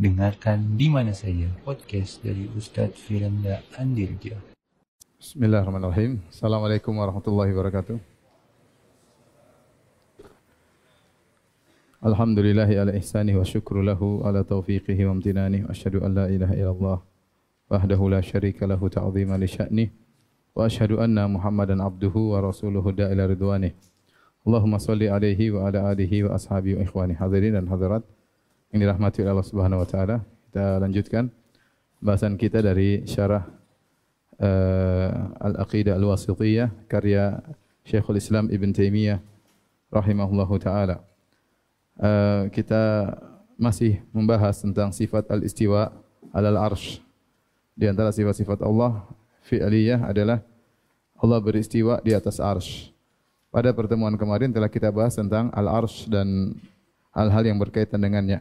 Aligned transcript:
Dengarkan 0.00 0.80
di 0.80 0.88
mana 0.88 1.12
saja 1.12 1.44
podcast 1.60 2.24
dari 2.24 2.48
Ustaz 2.56 2.96
Firanda 2.96 3.60
Andirja. 3.76 4.32
Bismillahirrahmanirrahim. 5.20 6.24
Assalamualaikum 6.32 6.96
warahmatullahi 6.96 7.52
wabarakatuh. 7.52 8.00
Alhamdulillahi 12.00 12.80
ala 12.80 12.96
ihsanih 12.96 13.36
wa 13.36 13.44
syukru 13.44 13.84
lahu 13.84 14.24
ala 14.24 14.40
taufiqihi 14.40 15.04
wa 15.04 15.20
amtinani 15.20 15.68
wa 15.68 15.76
asyhadu 15.76 16.00
an 16.00 16.16
la 16.16 16.32
ilaha 16.32 16.54
illallah 16.56 16.98
wahdahu 17.68 18.08
la 18.08 18.24
syarika 18.24 18.64
lahu 18.64 18.88
ta'zima 18.88 19.36
li 19.36 19.52
sya'nih 19.52 19.92
wa 20.56 20.64
asyhadu 20.64 20.96
anna 20.96 21.28
muhammadan 21.28 21.84
abduhu 21.84 22.32
wa 22.32 22.40
rasuluhu 22.40 22.96
da'ila 22.96 23.28
ridwanih 23.28 23.76
Allahumma 24.48 24.80
salli 24.80 25.12
alaihi 25.12 25.52
wa 25.52 25.68
ala 25.68 25.92
alihi 25.92 26.24
wa 26.24 26.40
ashabihi 26.40 26.80
wa 26.80 26.88
ikhwani 26.88 27.20
hadirin 27.20 27.60
dan 27.60 27.68
hadirat 27.68 28.00
yang 28.70 28.86
dirahmati 28.86 29.22
oleh 29.22 29.32
Allah 29.34 29.48
Subhanahu 29.48 29.82
wa 29.82 29.88
taala. 29.88 30.16
Kita 30.50 30.78
lanjutkan 30.78 31.30
bahasan 31.98 32.38
kita 32.38 32.62
dari 32.62 33.02
syarah 33.06 33.46
uh, 34.38 35.10
Al-Aqidah 35.42 35.94
Al-Wasithiyah 35.98 36.86
karya 36.86 37.38
Syekhul 37.82 38.18
Islam 38.18 38.46
Ibn 38.50 38.70
Taimiyah 38.70 39.18
rahimahullahu 39.90 40.54
taala. 40.62 41.02
Uh, 42.00 42.48
kita 42.54 43.12
masih 43.60 44.00
membahas 44.14 44.56
tentang 44.62 44.88
sifat 44.94 45.28
al-istiwa 45.28 45.92
alal 46.32 46.56
arsh. 46.56 47.02
Di 47.76 47.90
antara 47.90 48.14
sifat-sifat 48.14 48.62
Allah 48.64 49.04
fi'liyah 49.44 50.08
adalah 50.08 50.40
Allah 51.20 51.38
beristiwa 51.42 52.00
di 52.00 52.16
atas 52.16 52.40
arsh. 52.40 52.88
Pada 53.50 53.74
pertemuan 53.74 54.14
kemarin 54.14 54.54
telah 54.54 54.70
kita 54.70 54.88
bahas 54.94 55.18
tentang 55.18 55.50
al-arsh 55.50 56.06
dan 56.06 56.54
hal-hal 57.12 57.42
yang 57.44 57.58
berkaitan 57.58 57.98
dengannya. 57.98 58.40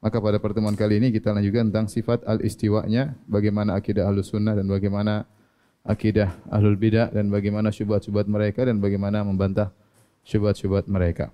Maka 0.00 0.16
pada 0.16 0.40
pertemuan 0.40 0.72
kali 0.72 0.96
ini 0.96 1.12
kita 1.12 1.36
lanjutkan 1.36 1.68
tentang 1.68 1.88
sifat 1.92 2.24
al-istiwa'nya, 2.24 3.20
bagaimana 3.28 3.76
akidah 3.76 4.08
ahlus 4.08 4.32
sunnah 4.32 4.56
dan 4.56 4.64
bagaimana 4.64 5.28
akidah 5.84 6.40
ahlul 6.48 6.76
bidah 6.76 7.12
dan 7.12 7.28
bagaimana 7.28 7.68
syubhat-syubhat 7.68 8.24
mereka 8.24 8.64
dan 8.64 8.80
bagaimana 8.80 9.20
membantah 9.20 9.72
syubhat-syubhat 10.24 10.88
mereka. 10.88 11.28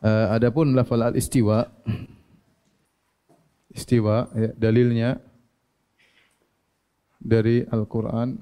Uh, 0.00 0.32
adapun 0.40 0.72
lafal 0.72 1.04
al-istiwa, 1.04 1.68
istiwa, 3.76 4.32
ya, 4.32 4.50
dalilnya 4.56 5.20
dari 7.20 7.64
Al-Quran 7.68 8.40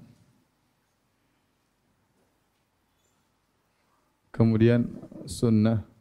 kemudian 4.35 4.91
sunnah. 5.31 5.94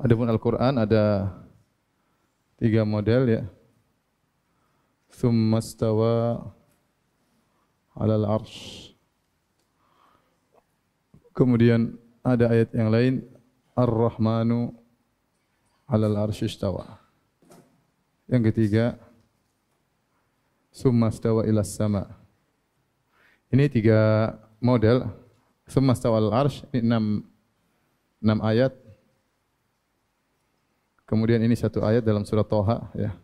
Adapun 0.00 0.32
Al-Quran 0.32 0.80
ada 0.80 1.28
tiga 2.56 2.88
model 2.88 3.22
ya. 3.28 3.42
Thumma 5.12 5.60
stawa 5.60 6.40
alal 7.92 8.24
arsh. 8.24 8.90
Kemudian 11.36 12.00
ada 12.24 12.48
ayat 12.48 12.72
yang 12.72 12.88
lain. 12.88 13.14
Ar-Rahmanu 13.76 14.72
alal 15.84 16.16
arsh 16.16 16.48
istawa. 16.48 16.96
Yang 18.24 18.56
ketiga. 18.56 18.96
Thumma 20.72 21.12
stawa 21.12 21.44
ilas 21.44 21.76
sama. 21.76 22.08
Ini 23.52 23.68
tiga 23.68 24.32
model 24.64 25.20
Summa 25.70 25.94
stawal 25.94 26.34
arsh 26.34 26.66
ini 26.74 26.82
enam 26.82 27.22
enam 28.18 28.38
ayat. 28.42 28.74
Kemudian 31.10 31.42
ini 31.42 31.58
satu 31.58 31.82
ayat 31.82 32.06
dalam 32.06 32.22
surat 32.22 32.46
Toha 32.46 32.86
ya. 32.94 33.18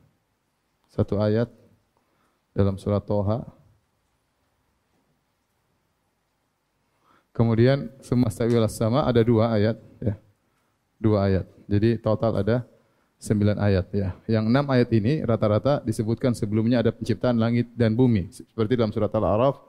Satu 0.91 1.23
ayat 1.23 1.47
dalam 2.51 2.75
surat 2.83 2.99
Toha. 3.07 3.47
Kemudian 7.31 7.95
summa 8.03 8.27
stawil 8.27 8.59
sama 8.67 9.07
ada 9.07 9.23
dua 9.23 9.55
ayat 9.55 9.79
ya. 10.03 10.19
Dua 10.99 11.31
ayat. 11.31 11.47
Jadi 11.71 12.03
total 12.03 12.43
ada 12.43 12.67
sembilan 13.23 13.55
ayat 13.63 13.87
ya. 13.95 14.19
Yang 14.27 14.45
enam 14.51 14.67
ayat 14.67 14.91
ini 14.91 15.23
rata-rata 15.23 15.79
disebutkan 15.87 16.35
sebelumnya 16.35 16.83
ada 16.83 16.91
penciptaan 16.91 17.39
langit 17.39 17.71
dan 17.79 17.95
bumi. 17.95 18.35
Seperti 18.35 18.75
dalam 18.75 18.91
surat 18.91 19.15
Al-A'raf 19.15 19.63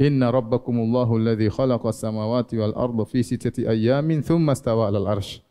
Inna 0.00 0.32
rabbakumullahu 0.32 1.18
alladhi 1.18 1.52
khalaqa 1.52 1.92
samawati 1.92 2.56
wal 2.56 2.72
arda 2.72 3.04
fi 3.04 3.20
sittati 3.20 3.68
ayyamin 3.68 4.24
thumma 4.24 4.56
stawa 4.56 4.88
'alal 4.88 5.18
arsy. 5.18 5.44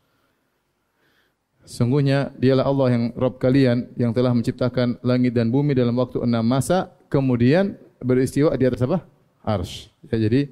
Sungguhnya 1.70 2.34
dialah 2.34 2.66
Allah 2.66 2.88
yang 2.90 3.04
Rabb 3.14 3.38
kalian 3.38 3.94
yang 3.94 4.10
telah 4.10 4.34
menciptakan 4.34 4.98
langit 5.06 5.38
dan 5.38 5.54
bumi 5.54 5.70
dalam 5.70 5.94
waktu 5.94 6.18
enam 6.18 6.42
masa 6.42 6.90
kemudian 7.06 7.78
beristiwa 8.02 8.50
di 8.58 8.66
atas 8.66 8.82
apa? 8.82 9.06
Arsy. 9.46 9.86
Ya, 10.10 10.18
jadi 10.18 10.50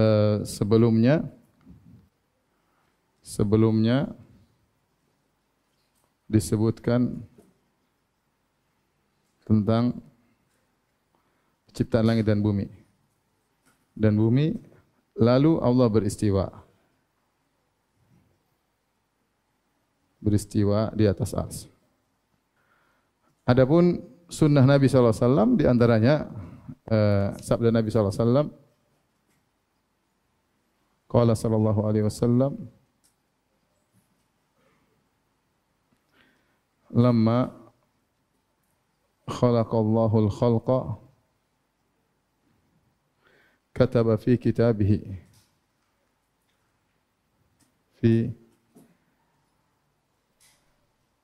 uh, 0.00 0.40
sebelumnya 0.48 1.28
sebelumnya 3.20 4.16
disebutkan 6.24 7.20
tentang 9.44 10.00
ciptaan 11.76 12.08
langit 12.08 12.24
dan 12.24 12.40
bumi 12.40 12.64
dan 13.92 14.16
bumi 14.16 14.56
lalu 15.20 15.60
Allah 15.60 15.92
beristiwa 15.92 16.48
beristiwa 20.20 20.92
di 20.94 21.08
atas 21.08 21.32
ars. 21.32 21.58
Adapun 23.48 23.98
sunnah 24.30 24.62
Nabi 24.62 24.86
SAW 24.86 25.58
di 25.58 25.66
antaranya 25.66 26.30
eh, 26.86 27.34
sabda 27.40 27.74
Nabi 27.74 27.90
SAW 27.90 28.46
Qala 31.10 31.34
sallallahu 31.34 31.80
alaihi 31.90 32.06
wasallam 32.06 32.54
Lama 36.94 37.50
khalaqallahu 39.30 40.26
al-khalqa 40.26 40.98
kataba 43.70 44.18
fi 44.18 44.34
kitabihi 44.34 44.98
fi 48.02 48.34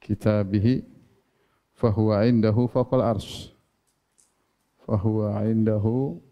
kitabihi 0.07 0.87
fahuwa 1.75 2.23
indahu 2.23 2.71
faqal 2.71 3.03
arsh. 3.03 3.51
Fahuwa 4.87 5.43
indahu 5.51 6.23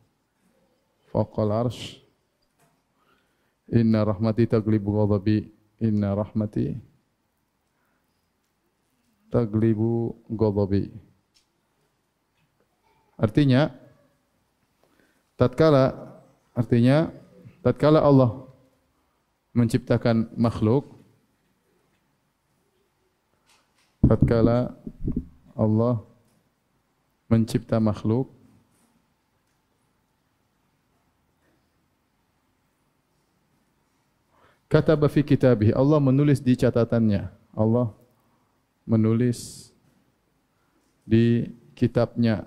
faqal 1.11 1.51
arsh. 1.51 1.99
Inna 3.75 4.07
rahmati 4.07 4.47
taglibu 4.47 4.95
ghadabi 4.95 5.51
inna 5.83 6.15
rahmati 6.15 6.79
taglibu 9.35 10.15
ghadabi. 10.31 10.95
Artinya 13.19 13.75
tatkala 15.35 16.15
artinya 16.55 17.11
tatkala 17.67 17.99
Allah 17.99 18.47
menciptakan 19.51 20.31
makhluk 20.39 20.94
tatkala 24.09 24.77
Allah 25.57 26.03
mencipta 27.31 27.81
makhluk 27.81 28.31
kata 34.75 34.99
fi 35.07 35.23
kitabih 35.23 35.71
Allah 35.71 36.03
menulis 36.03 36.43
di 36.43 36.59
catatannya. 36.59 37.31
Allah 37.55 37.95
menulis 38.83 39.71
di 41.07 41.47
kitabnya. 41.79 42.43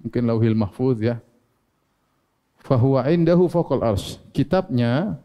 Mungkin 0.00 0.24
lauhil 0.24 0.56
mahfuz 0.56 1.04
ya. 1.04 1.20
Fahuwa 2.64 3.04
indahu 3.12 3.44
faqal 3.52 3.84
arsh. 3.84 4.16
Kitabnya 4.32 5.20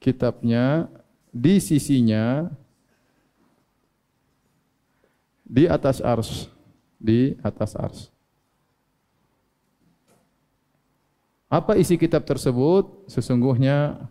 kitabnya 0.00 0.88
di 1.34 1.60
sisinya 1.60 2.48
di 5.48 5.64
atas 5.64 6.04
ars 6.04 6.52
di 6.98 7.38
atas 7.40 7.78
ars. 7.78 8.00
Apa 11.48 11.80
isi 11.80 11.96
kitab 11.96 12.28
tersebut? 12.28 13.08
Sesungguhnya 13.08 14.04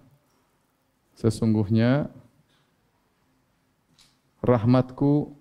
sesungguhnya 1.13 2.09
rahmatku 4.41 5.37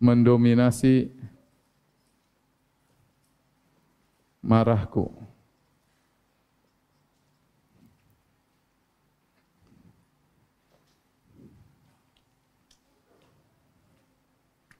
mendominasi 0.00 1.12
marahku. 4.40 5.12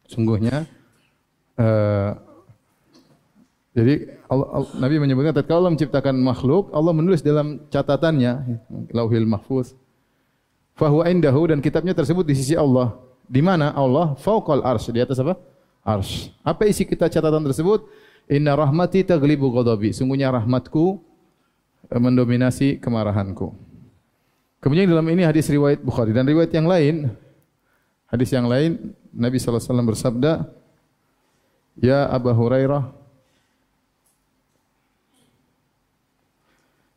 Sungguhnya 0.07 0.65
uh, 1.59 2.13
jadi 3.77 4.09
Allah, 4.33 4.49
Allah, 4.57 4.71
Nabi 4.81 4.97
menyebutkan 4.97 5.37
tatkala 5.37 5.69
Allah 5.69 5.73
menciptakan 5.77 6.17
makhluk, 6.17 6.73
Allah 6.73 6.97
menulis 6.97 7.21
dalam 7.21 7.61
catatannya 7.69 8.57
Lauhil 8.89 9.29
Mahfuz. 9.29 9.77
Fahuwa 10.73 11.05
indahu 11.13 11.53
dan 11.53 11.61
kitabnya 11.61 11.93
tersebut 11.93 12.25
di 12.25 12.33
sisi 12.33 12.57
Allah. 12.57 12.97
Di 13.29 13.45
mana 13.45 13.77
Allah 13.77 14.17
fauqal 14.17 14.65
arsy 14.65 14.97
di 14.97 15.05
atas 15.05 15.21
apa? 15.21 15.37
Arsy. 15.85 16.33
Apa 16.41 16.65
isi 16.65 16.89
kita 16.89 17.13
catatan 17.13 17.45
tersebut? 17.45 17.85
Inna 18.33 18.57
rahmati 18.57 19.05
taglibu 19.05 19.53
ghadabi. 19.53 19.93
Sungguhnya 19.93 20.33
rahmatku 20.33 20.97
eh, 21.93 22.01
mendominasi 22.01 22.81
kemarahanku. 22.81 23.53
Kemudian 24.65 24.89
dalam 24.89 25.05
ini 25.13 25.21
hadis 25.21 25.53
riwayat 25.53 25.85
Bukhari 25.85 26.17
dan 26.17 26.25
riwayat 26.25 26.51
yang 26.51 26.65
lain 26.65 27.13
hadis 28.09 28.33
yang 28.33 28.49
lain 28.49 28.97
Nabi 29.17 29.41
wasallam 29.41 29.89
bersabda 29.89 30.45
Ya 31.81 32.05
Abu 32.05 32.29
Hurairah 32.37 32.93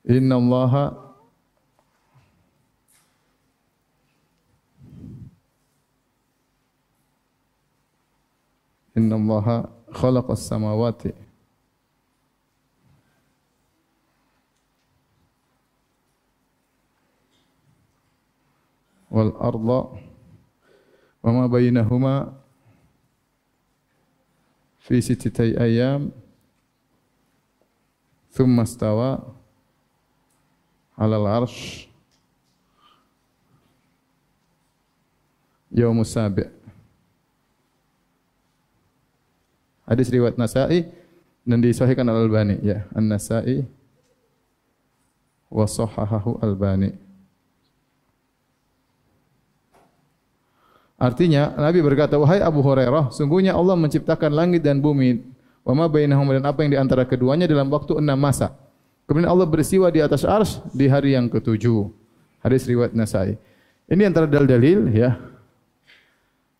Inna 0.03 0.35
Allah 0.35 0.73
Inna 8.99 9.15
Allah 9.15 9.71
khalaqa 9.95 10.35
as-samawati 10.35 11.15
wal 19.07 19.31
arda 19.39 20.08
wa 21.19 21.31
ma 21.35 21.43
bainahuma 21.47 22.33
fi 24.79 25.01
sittati 25.01 25.55
ayyam 25.59 26.11
thumma 28.31 28.63
istawa 28.63 29.23
'ala 30.95 31.45
yaumus 35.71 36.11
sabi' 36.11 36.59
Hadis 39.89 40.13
riwayat 40.13 40.37
Nasa'i 40.37 40.85
dan 41.49 41.65
disahihkan 41.65 42.05
Al-Albani 42.05 42.61
ya, 42.61 42.85
An-Nasa'i 42.93 43.65
wa 45.49 45.65
sahahahu 45.65 46.37
Al-Albani. 46.45 46.93
Artinya 50.99 51.55
Nabi 51.55 51.79
berkata, 51.79 52.19
"Wahai 52.19 52.43
Abu 52.43 52.59
Hurairah, 52.59 53.15
sungguhnya 53.15 53.55
Allah 53.55 53.79
menciptakan 53.79 54.35
langit 54.35 54.67
dan 54.67 54.83
bumi, 54.83 55.23
wa 55.63 55.71
ma 55.71 55.85
bainahuma 55.87 56.35
dan 56.35 56.43
apa 56.43 56.59
yang 56.67 56.71
di 56.75 56.79
antara 56.79 57.07
keduanya 57.07 57.47
dalam 57.47 57.71
waktu 57.71 57.95
enam 57.95 58.19
masa." 58.19 58.51
Kemudian 59.07 59.31
Allah 59.31 59.47
bersiwa 59.47 59.89
di 59.89 60.03
atas 60.03 60.21
ars 60.21 60.61
di 60.69 60.85
hari 60.85 61.17
yang 61.17 61.31
ketujuh. 61.31 61.89
Hadis 62.45 62.69
riwayat 62.69 62.93
Nasa'i. 62.93 63.39
Ini 63.89 64.05
antara 64.05 64.29
dalil-dalil 64.29 64.93
ya 64.93 65.17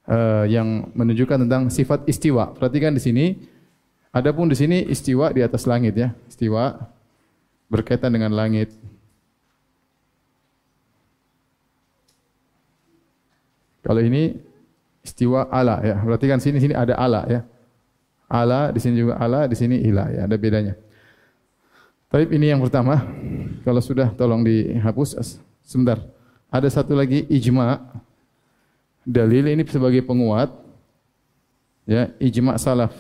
uh, 0.10 0.50
yang 0.50 0.90
menunjukkan 0.98 1.46
tentang 1.46 1.70
sifat 1.70 2.10
istiwa. 2.10 2.50
Perhatikan 2.58 2.98
di 2.98 3.02
sini. 3.04 3.26
Adapun 4.10 4.50
di 4.50 4.58
sini 4.58 4.82
istiwa 4.90 5.30
di 5.30 5.46
atas 5.46 5.70
langit 5.70 5.94
ya. 5.94 6.10
Istiwa 6.26 6.74
berkaitan 7.70 8.10
dengan 8.18 8.34
langit. 8.34 8.74
Kalau 13.86 14.02
ini 14.04 14.38
istiwa 15.02 15.48
ala 15.48 15.80
ya. 15.82 15.96
Perhatikan 16.00 16.40
sini 16.42 16.60
sini 16.60 16.76
ada 16.76 16.96
ala 17.00 17.26
ya. 17.28 17.42
Ala 18.30 18.70
di 18.70 18.80
sini 18.84 18.96
juga 19.02 19.18
ala, 19.18 19.50
di 19.50 19.56
sini 19.58 19.82
ila 19.90 20.06
ya. 20.14 20.30
Ada 20.30 20.36
bedanya. 20.38 20.74
Tapi 22.10 22.30
ini 22.36 22.52
yang 22.52 22.62
pertama. 22.62 23.02
Kalau 23.66 23.82
sudah 23.82 24.14
tolong 24.14 24.46
dihapus 24.46 25.42
sebentar. 25.66 26.02
Ada 26.50 26.82
satu 26.82 26.98
lagi 26.98 27.26
ijma 27.30 27.78
dalil 29.10 29.50
ini 29.50 29.66
sebagai 29.66 30.06
penguat 30.06 30.54
ya 31.90 32.14
ijma 32.22 32.54
salaf 32.62 32.94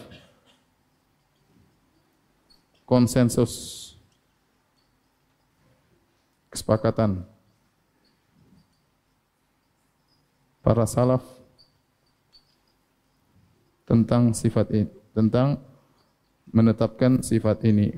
konsensus 2.90 3.94
kesepakatan 6.50 7.22
para 10.62 10.86
salaf 10.86 11.24
tentang 13.88 14.36
sifat 14.36 14.70
ini 14.70 14.88
tentang 15.16 15.58
menetapkan 16.50 17.26
sifat 17.26 17.66
ini 17.66 17.98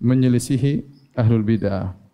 menyelisihi 0.00 0.84
ahlul 1.16 1.44
bidah 1.44 2.06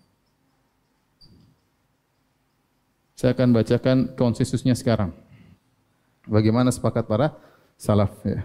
Saya 3.23 3.39
akan 3.39 3.55
bacakan 3.55 4.19
konsensusnya 4.19 4.75
sekarang. 4.75 5.15
Bagaimana 6.27 6.75
sepakat 6.75 7.07
para 7.07 7.31
salaf 7.79 8.11
ya. 8.27 8.43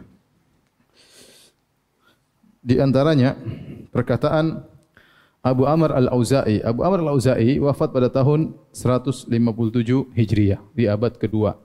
Di 2.61 2.77
antaranya 2.77 3.33
perkataan 3.89 4.69
Abu 5.47 5.63
Amr 5.63 5.95
Al-Auza'i. 5.95 6.59
Abu 6.59 6.83
Amr 6.83 6.99
Al-Auza'i 7.07 7.55
wafat 7.63 7.95
pada 7.95 8.11
tahun 8.11 8.51
157 8.75 9.31
Hijriah 10.11 10.59
di 10.75 10.83
abad 10.91 11.15
kedua. 11.15 11.55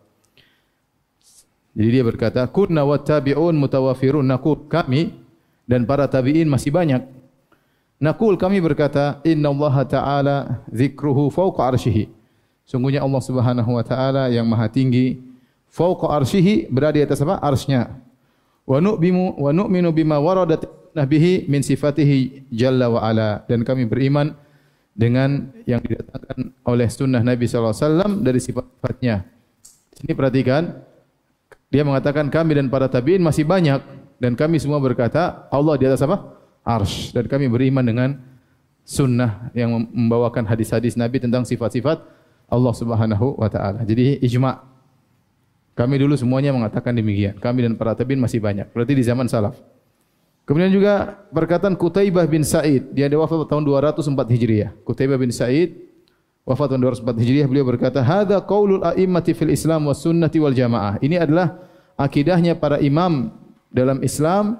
Jadi 1.74 1.88
dia 1.90 2.04
berkata, 2.06 2.46
"Kunna 2.46 2.86
wa 2.86 2.94
tabi'un 2.94 3.58
mutawafirun." 3.58 4.22
Nakul 4.22 4.70
kami 4.70 5.10
dan 5.66 5.82
para 5.82 6.06
tabi'in 6.06 6.46
masih 6.46 6.70
banyak. 6.70 7.02
Nakul 7.98 8.38
kami 8.38 8.62
berkata, 8.62 9.18
"Inna 9.26 9.50
Allah 9.50 9.76
Ta'ala 9.86 10.36
zikruhu 10.70 11.32
fawqa 11.32 11.74
arsyihi." 11.74 12.10
Sungguhnya 12.66 13.02
Allah 13.02 13.22
Subhanahu 13.22 13.70
wa 13.74 13.84
taala 13.86 14.30
yang 14.30 14.46
maha 14.46 14.70
tinggi 14.70 15.18
fauqa 15.70 16.10
arsyihi 16.22 16.70
berada 16.70 16.98
di 16.98 17.02
atas 17.02 17.22
apa? 17.22 17.38
Arsy-Nya. 17.42 18.01
Wa 18.72 18.80
nu'minu 18.80 19.36
wa 19.36 19.52
nu'minu 19.52 19.92
bima 19.92 20.16
waradat 20.16 20.64
nabihi 20.96 21.44
min 21.44 21.60
sifatihi 21.60 22.48
jalla 22.48 22.88
wa 22.88 23.04
ala 23.04 23.44
dan 23.44 23.68
kami 23.68 23.84
beriman 23.84 24.32
dengan 24.96 25.52
yang 25.68 25.84
didatangkan 25.84 26.56
oleh 26.64 26.88
sunnah 26.88 27.20
Nabi 27.20 27.44
sallallahu 27.44 27.76
alaihi 27.76 27.84
wasallam 27.84 28.12
dari 28.24 28.40
sifat-sifatnya. 28.40 29.28
Sini 29.92 30.12
perhatikan 30.16 30.72
dia 31.68 31.84
mengatakan 31.84 32.32
kami 32.32 32.56
dan 32.56 32.72
para 32.72 32.88
tabi'in 32.88 33.20
masih 33.20 33.44
banyak 33.44 33.84
dan 34.16 34.32
kami 34.32 34.56
semua 34.56 34.80
berkata 34.80 35.52
Allah 35.52 35.76
di 35.76 35.84
atas 35.84 36.00
apa? 36.08 36.40
Arsy 36.64 37.12
dan 37.12 37.28
kami 37.28 37.52
beriman 37.52 37.84
dengan 37.84 38.16
sunnah 38.88 39.52
yang 39.52 39.84
membawakan 39.92 40.48
hadis-hadis 40.48 40.96
Nabi 40.96 41.20
tentang 41.20 41.44
sifat-sifat 41.44 42.00
Allah 42.48 42.72
Subhanahu 42.72 43.36
wa 43.36 43.52
taala. 43.52 43.84
Jadi 43.84 44.16
ijma. 44.24 44.71
Kami 45.72 45.94
dulu 45.96 46.14
semuanya 46.16 46.52
mengatakan 46.52 46.92
demikian. 46.92 47.40
Kami 47.40 47.64
dan 47.64 47.72
para 47.80 47.96
tabi'in 47.96 48.20
masih 48.20 48.44
banyak. 48.44 48.68
Berarti 48.76 48.92
di 48.92 49.04
zaman 49.04 49.24
salaf. 49.24 49.56
Kemudian 50.44 50.68
juga 50.68 51.22
perkataan 51.32 51.78
Qutaibah 51.78 52.26
bin 52.28 52.42
Sa'id, 52.42 52.92
dia 52.92 53.08
wafat 53.08 53.46
tahun 53.46 53.62
204 53.64 54.26
Hijriah. 54.26 54.70
Qutaibah 54.84 55.16
bin 55.16 55.30
Sa'id 55.32 55.78
wafat 56.42 56.74
tahun 56.74 56.82
204 56.92 57.14
Hijriah, 57.22 57.46
beliau 57.46 57.64
berkata, 57.64 58.02
"Hadza 58.02 58.42
qaulul 58.42 58.82
a'immati 58.82 59.32
fil 59.32 59.54
Islam 59.54 59.86
was 59.86 60.02
sunnati 60.02 60.42
wal 60.42 60.52
jamaah." 60.52 60.98
Ini 60.98 61.24
adalah 61.24 61.62
akidahnya 61.94 62.58
para 62.58 62.82
imam 62.82 63.30
dalam 63.70 64.02
Islam 64.02 64.58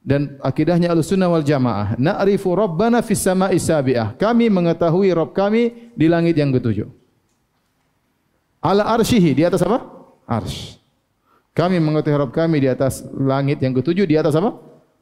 dan 0.00 0.40
akidahnya 0.40 0.88
Ahlussunnah 0.90 1.28
wal 1.28 1.44
Jamaah. 1.44 2.00
Na'rifu 2.00 2.56
rabbana 2.56 3.04
fis 3.04 3.20
sama'i 3.20 3.60
sabi'ah. 3.60 4.16
Kami 4.16 4.48
mengetahui 4.48 5.12
Rabb 5.12 5.36
kami 5.36 5.92
di 5.92 6.08
langit 6.08 6.40
yang 6.40 6.48
ketujuh. 6.50 6.88
Ala 8.64 8.88
arsyihi 8.96 9.36
di 9.36 9.44
atas 9.44 9.60
apa? 9.60 9.99
Arsh. 10.30 10.78
Kami 11.50 11.82
mengetahui 11.82 12.22
Rabb 12.22 12.30
kami 12.30 12.62
di 12.62 12.70
atas 12.70 13.02
langit 13.10 13.58
yang 13.58 13.74
ketujuh 13.74 14.06
di 14.06 14.14
atas 14.14 14.38
apa? 14.38 14.54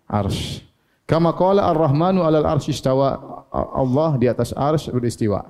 Arsh. 0.09 0.65
Kama 1.05 1.37
qala 1.37 1.69
Ar-Rahmanu 1.69 2.25
'alal 2.25 2.49
arsy 2.49 2.73
istawa. 2.73 3.45
Allah 3.53 4.17
di 4.17 4.25
atas 4.29 4.57
arsy 4.57 4.89
beristiwa. 4.89 5.45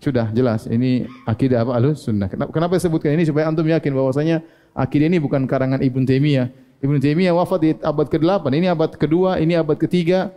Sudah 0.00 0.28
jelas 0.36 0.68
ini 0.68 1.08
akidah 1.24 1.64
apa 1.64 1.80
Ahlus 1.80 2.04
Sunnah. 2.04 2.28
Kenapa, 2.28 2.76
sebutkan 2.76 3.16
ini 3.16 3.24
supaya 3.24 3.48
antum 3.48 3.64
yakin 3.64 3.92
bahwasanya 3.96 4.44
akidah 4.76 5.08
ini 5.08 5.16
bukan 5.16 5.48
karangan 5.48 5.80
Ibnu 5.80 6.04
Taimiyah. 6.04 6.52
Ibnu 6.84 7.00
Taimiyah 7.00 7.32
wafat 7.32 7.60
di 7.64 7.70
abad 7.80 8.12
ke-8, 8.12 8.44
ini 8.52 8.68
abad 8.68 8.92
kedua, 9.00 9.40
ini 9.40 9.56
abad 9.56 9.80
ketiga 9.80 10.28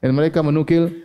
dan 0.00 0.16
mereka 0.16 0.40
menukil 0.40 1.04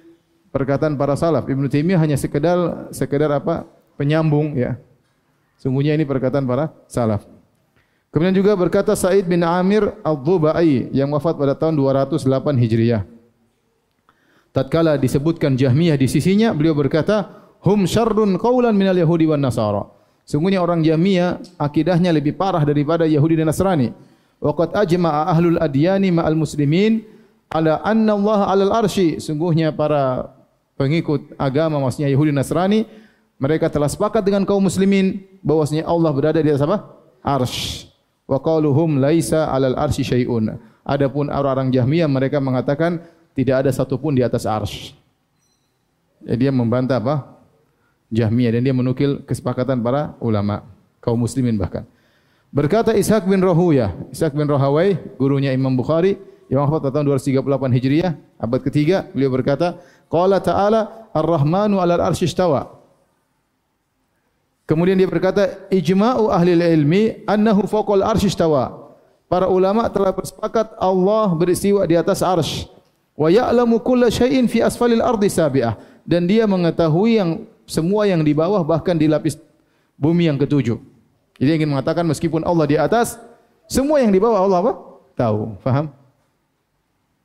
perkataan 0.55 0.95
para 0.95 1.19
salaf. 1.19 1.47
Ibnu 1.47 1.67
Taimiyah 1.67 1.99
hanya 1.99 2.15
sekedar 2.15 2.87
sekedar 2.95 3.31
apa? 3.35 3.67
penyambung 3.99 4.55
ya 4.55 4.79
Sungguhnya 5.59 5.93
ini 5.93 6.07
perkataan 6.07 6.47
para 6.47 6.71
salaf. 6.87 7.27
Kemudian 8.09 8.33
juga 8.33 8.55
berkata 8.57 8.95
Said 8.95 9.27
bin 9.29 9.45
Amir 9.45 9.91
Al-Dhubai 10.01 10.89
yang 10.95 11.13
wafat 11.13 11.37
pada 11.37 11.53
tahun 11.53 11.77
208 11.77 12.25
Hijriah. 12.57 13.03
Tatkala 14.49 14.97
disebutkan 14.97 15.53
Jahmiyah 15.53 15.93
di 15.93 16.09
sisinya, 16.09 16.49
beliau 16.55 16.73
berkata, 16.73 17.29
hum 17.61 17.85
syarrun 17.85 18.39
qawlan 18.41 18.73
minal 18.73 18.97
yahudi 18.97 19.29
wan 19.29 19.43
nasara. 19.43 19.85
Sungguhnya 20.25 20.61
orang 20.61 20.85
Jahmiyah 20.85 21.41
akidahnya 21.57 22.13
lebih 22.13 22.37
parah 22.37 22.61
daripada 22.61 23.09
Yahudi 23.09 23.33
dan 23.33 23.49
Nasrani. 23.49 23.89
Waqad 24.37 24.77
ajma'a 24.77 25.25
ahlul 25.33 25.57
adyani 25.57 26.13
ma'al 26.13 26.37
muslimin 26.37 27.01
ala 27.49 27.81
anna 27.81 28.13
Allah 28.13 28.39
'alal 28.45 28.73
arsy. 28.85 29.17
Sungguhnya 29.17 29.73
para 29.73 30.29
pengikut 30.77 31.33
agama 31.33 31.81
maksudnya 31.81 32.13
Yahudi 32.13 32.29
dan 32.29 32.45
Nasrani 32.45 32.85
mereka 33.39 33.71
telah 33.71 33.87
sepakat 33.87 34.19
dengan 34.19 34.43
kaum 34.43 34.59
muslimin 34.59 35.23
bahwasanya 35.39 35.87
Allah 35.87 36.11
berada 36.11 36.39
di 36.43 36.51
atas 36.51 36.67
apa? 36.67 36.91
Arsy. 37.23 37.87
Wa 38.27 38.37
qaluhum 38.37 38.99
laisa 38.99 39.47
'alal 39.47 39.79
arsy 39.79 40.03
syai'un. 40.03 40.59
Adapun 40.83 41.31
orang-orang 41.31 41.71
Jahmiyah 41.71 42.11
mereka 42.11 42.43
mengatakan 42.43 42.99
tidak 43.33 43.65
ada 43.65 43.71
satu 43.71 43.95
pun 43.95 44.11
di 44.11 44.21
atas 44.21 44.43
arsy. 44.43 44.91
Jadi 46.19 46.35
dia 46.35 46.51
membantah 46.51 46.99
apa? 46.99 47.39
Jahmiyah 48.11 48.59
dan 48.59 48.61
dia 48.67 48.75
menukil 48.75 49.23
kesepakatan 49.23 49.79
para 49.79 50.19
ulama 50.19 50.67
kaum 50.99 51.23
muslimin 51.23 51.55
bahkan. 51.55 51.87
Berkata 52.49 52.97
Ishaq 52.97 53.29
bin 53.29 53.39
Rahuyah, 53.39 53.93
Ishaq 54.09 54.33
bin 54.33 54.49
Rahawai, 54.49 54.97
gurunya 55.21 55.53
Imam 55.53 55.77
Bukhari, 55.77 56.17
yang 56.49 56.65
wafat 56.65 56.89
tahun 56.89 57.05
238 57.05 57.45
Hijriah, 57.77 58.17
abad 58.41 58.61
ketiga, 58.65 59.05
beliau 59.13 59.29
berkata, 59.29 59.77
Qala 60.09 60.41
ta'ala 60.41 61.13
ar-Rahmanu 61.13 61.77
'alal 61.77 62.01
arsy 62.01 62.25
istawa. 62.25 62.78
Kemudian 64.69 64.93
dia 65.01 65.09
berkata, 65.09 65.65
ijma'u 65.73 66.29
ahli 66.29 66.53
ilmi 66.53 67.25
annahu 67.25 67.65
fawqal 67.65 68.05
arsy 68.05 68.29
istawa. 68.29 68.93
Para 69.25 69.49
ulama 69.49 69.89
telah 69.89 70.13
bersepakat 70.13 70.77
Allah 70.77 71.33
beristiwa 71.33 71.81
di 71.89 71.97
atas 71.97 72.21
arsy. 72.21 72.69
Wa 73.17 73.33
ya'lamu 73.33 73.81
kulla 73.81 74.13
syai'in 74.13 74.45
fi 74.45 74.61
asfalil 74.61 75.01
ardi 75.01 75.25
sabi'ah. 75.25 75.73
Dan 76.05 76.29
dia 76.29 76.45
mengetahui 76.45 77.17
yang 77.17 77.49
semua 77.65 78.05
yang 78.05 78.21
di 78.21 78.29
bawah 78.37 78.61
bahkan 78.61 78.93
di 78.93 79.09
lapis 79.09 79.41
bumi 79.97 80.29
yang 80.29 80.37
ketujuh. 80.37 80.77
Jadi 81.41 81.49
ingin 81.49 81.73
mengatakan 81.73 82.05
meskipun 82.05 82.45
Allah 82.45 82.69
di 82.69 82.77
atas, 82.77 83.17
semua 83.65 83.97
yang 84.05 84.13
di 84.13 84.21
bawah 84.21 84.37
Allah 84.37 84.57
apa? 84.61 84.73
Tahu. 85.17 85.57
Faham? 85.65 85.89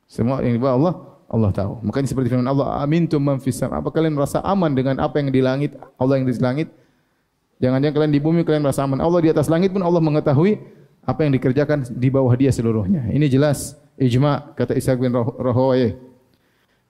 Semua 0.09 0.41
yang 0.41 0.57
di 0.57 0.61
bawah 0.61 0.75
Allah, 0.81 0.93
Allah 1.29 1.51
tahu. 1.53 1.73
Makanya 1.85 2.09
seperti 2.09 2.33
firman 2.33 2.49
Allah, 2.49 2.81
Amintum 2.81 3.21
man 3.21 3.37
fis 3.37 3.61
Apa 3.61 3.93
kalian 3.93 4.17
merasa 4.17 4.41
aman 4.41 4.73
dengan 4.73 4.97
apa 4.97 5.21
yang 5.21 5.29
di 5.29 5.45
langit, 5.45 5.77
Allah 6.01 6.17
yang 6.17 6.25
di 6.25 6.33
langit? 6.41 6.73
Jangan-jangan 7.63 7.95
kalian 7.95 8.13
di 8.13 8.21
bumi 8.21 8.43
kalian 8.43 8.63
merasa 8.63 8.83
aman. 8.83 8.99
Allah 8.99 9.19
di 9.23 9.29
atas 9.31 9.47
langit 9.47 9.71
pun 9.71 9.79
Allah 9.79 10.03
mengetahui 10.03 10.59
apa 11.05 11.19
yang 11.23 11.31
dikerjakan 11.37 11.87
di 11.87 12.09
bawah 12.11 12.33
dia 12.35 12.51
seluruhnya. 12.51 13.07
Ini 13.13 13.25
jelas 13.31 13.79
ijma 13.95 14.51
kata 14.57 14.75
Ishaq 14.75 14.99
bin 14.99 15.15
Rahawayh. 15.15 15.95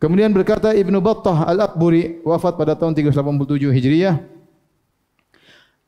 Kemudian 0.02 0.34
berkata 0.34 0.76
Ibnu 0.76 1.00
Battah 1.00 1.48
Al-Akburi 1.48 2.20
wafat 2.26 2.60
pada 2.60 2.76
tahun 2.76 2.98
387 2.98 3.72
Hijriah. 3.72 4.18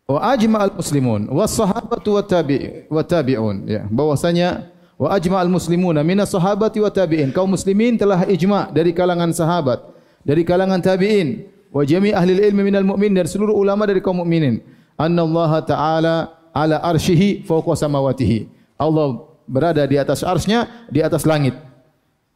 Wa 0.08 0.24
ajma 0.32 0.64
al-muslimun 0.64 1.28
was 1.36 1.52
sahabatu 1.52 2.16
wa 2.16 2.24
tabi 2.24 2.88
wa 2.88 3.04
tabi'un 3.04 3.68
ya 3.68 3.84
bahwasanya 3.92 4.72
wa 4.96 5.12
ajma 5.12 5.44
al-muslimuna 5.44 6.00
min 6.00 6.24
as-sahabati 6.24 6.80
wa 6.80 6.88
tabi'in 6.88 7.28
kaum 7.36 7.52
muslimin 7.52 8.00
telah 8.00 8.24
ijma 8.24 8.72
dari 8.72 8.96
kalangan 8.96 9.36
sahabat 9.36 9.84
dari 10.24 10.48
kalangan 10.48 10.80
tabi'in 10.80 11.52
wa 11.72 11.82
jami' 11.84 12.16
ahli 12.16 12.38
ilmi 12.38 12.72
minal 12.72 12.86
mu'min 12.88 13.12
dari 13.14 13.28
seluruh 13.28 13.54
ulama 13.54 13.86
dari 13.86 14.00
kaum 14.00 14.24
mukminin 14.24 14.64
anna 14.98 15.22
Allah 15.24 15.52
taala 15.66 16.16
ala 16.56 16.78
arsyihi 16.82 17.46
fawqa 17.46 17.76
samawatihi 17.76 18.48
Allah 18.80 19.28
berada 19.48 19.84
di 19.88 19.96
atas 19.96 20.22
arsy-Nya 20.26 20.90
di 20.92 21.00
atas 21.02 21.24
langit 21.24 21.68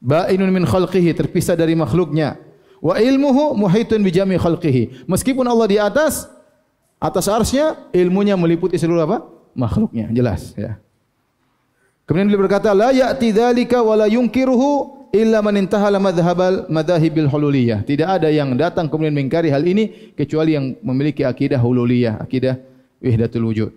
Ba'inun 0.02 0.50
min 0.50 0.66
khalqihi 0.66 1.14
terpisah 1.14 1.54
dari 1.54 1.78
makhluknya. 1.78 2.42
Wa 2.82 2.98
ilmuhu 2.98 3.54
muhitun 3.54 4.02
bi 4.02 4.10
jami 4.10 4.42
khalqihi. 4.42 5.06
Meskipun 5.06 5.46
Allah 5.46 5.70
di 5.70 5.78
atas 5.78 6.26
atas 6.98 7.30
arsy-Nya, 7.30 7.94
ilmunya 7.94 8.34
meliputi 8.34 8.82
seluruh 8.82 9.06
apa? 9.06 9.18
makhluknya. 9.54 10.10
Jelas 10.10 10.58
ya. 10.58 10.82
Kemudian 12.10 12.34
beliau 12.34 12.50
berkata, 12.50 12.74
la 12.74 12.90
ya'ti 12.90 13.30
dzalika 13.30 13.86
wa 13.86 13.94
la 13.94 14.08
yunkiruhu 14.10 15.01
illa 15.12 15.44
man 15.44 15.60
intahala 15.60 16.00
madhhabal 16.00 16.68
madhahibil 16.72 17.28
hululiyah. 17.28 17.84
Tidak 17.84 18.08
ada 18.08 18.32
yang 18.32 18.56
datang 18.56 18.88
kemudian 18.88 19.16
mengingkari 19.16 19.52
hal 19.52 19.64
ini 19.64 20.16
kecuali 20.16 20.56
yang 20.56 20.76
memiliki 20.82 21.28
akidah 21.28 21.60
hululiyah, 21.60 22.24
akidah 22.24 22.58
wahdatul 23.04 23.46
wujud. 23.52 23.72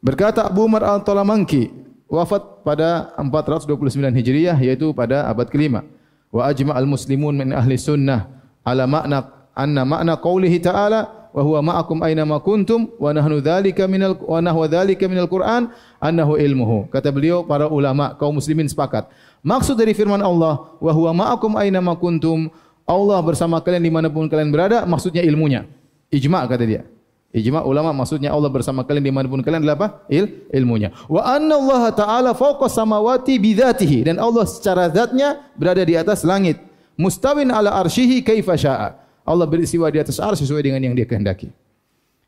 Berkata 0.00 0.48
Abu 0.48 0.64
Umar 0.64 0.80
Al-Talamanki, 0.84 1.68
wafat 2.08 2.64
pada 2.64 3.12
429 3.20 4.16
Hijriah 4.16 4.56
yaitu 4.58 4.90
pada 4.96 5.28
abad 5.28 5.46
kelima. 5.48 5.84
Wa 6.30 6.50
ajma 6.50 6.74
al 6.74 6.86
muslimun 6.86 7.34
min 7.36 7.48
ahli 7.50 7.74
sunnah 7.74 8.26
ala 8.62 8.86
makna 8.86 9.50
anna 9.54 9.82
makna 9.82 10.14
qawlihi 10.18 10.62
ta'ala 10.62 11.30
wa 11.30 11.42
huwa 11.42 11.62
ma'akum 11.62 12.02
aina 12.02 12.26
ma 12.26 12.42
kuntum 12.42 12.90
wa 12.98 13.14
nahnu 13.14 13.38
dzalika 13.38 13.86
minal 13.86 14.18
wa 14.18 14.42
nahwa 14.42 14.66
dzalika 14.66 15.06
minal 15.06 15.30
Qur'an 15.30 15.70
annahu 16.02 16.38
ilmuhu. 16.38 16.90
Kata 16.90 17.14
beliau 17.14 17.46
para 17.46 17.70
ulama 17.70 18.14
kaum 18.18 18.34
muslimin 18.34 18.66
sepakat. 18.66 19.06
Maksud 19.40 19.76
dari 19.76 19.96
firman 19.96 20.20
Allah 20.20 20.68
wa 20.76 20.92
huwa 20.92 21.10
ma'akum 21.16 21.56
aina 21.56 21.80
ma 21.80 21.96
kuntum 21.96 22.52
Allah 22.84 23.18
bersama 23.24 23.62
kalian 23.62 23.82
di 23.86 23.92
mana 23.92 24.08
pun 24.10 24.28
kalian 24.28 24.50
berada 24.52 24.84
maksudnya 24.84 25.24
ilmunya. 25.24 25.64
Ijma' 26.10 26.44
kata 26.50 26.64
dia. 26.66 26.82
Ijma 27.30 27.62
ulama 27.62 27.94
maksudnya 27.94 28.34
Allah 28.34 28.50
bersama 28.50 28.82
kalian 28.82 29.06
di 29.06 29.14
mana 29.14 29.30
pun 29.30 29.38
kalian 29.38 29.62
adalah 29.62 29.78
apa? 29.78 29.88
Il, 30.10 30.50
ilmunya. 30.50 30.90
Wa 31.06 31.38
anna 31.38 31.54
Allah 31.54 31.82
Ta'ala 31.94 32.30
fawqa 32.34 32.66
samawati 32.66 33.38
bidhatihi. 33.38 34.10
Dan 34.10 34.18
Allah 34.18 34.42
secara 34.50 34.90
zatnya 34.90 35.38
berada 35.54 35.86
di 35.86 35.94
atas 35.94 36.26
langit. 36.26 36.58
Mustawin 36.98 37.54
ala 37.54 37.78
arshihi 37.78 38.26
kaifa 38.26 38.58
sya'a. 38.58 38.98
Allah 39.22 39.46
beristiwa 39.46 39.86
di 39.94 40.02
atas 40.02 40.18
arsy 40.18 40.42
sesuai 40.42 40.66
dengan 40.66 40.82
yang 40.82 40.94
dia 40.98 41.06
kehendaki. 41.06 41.54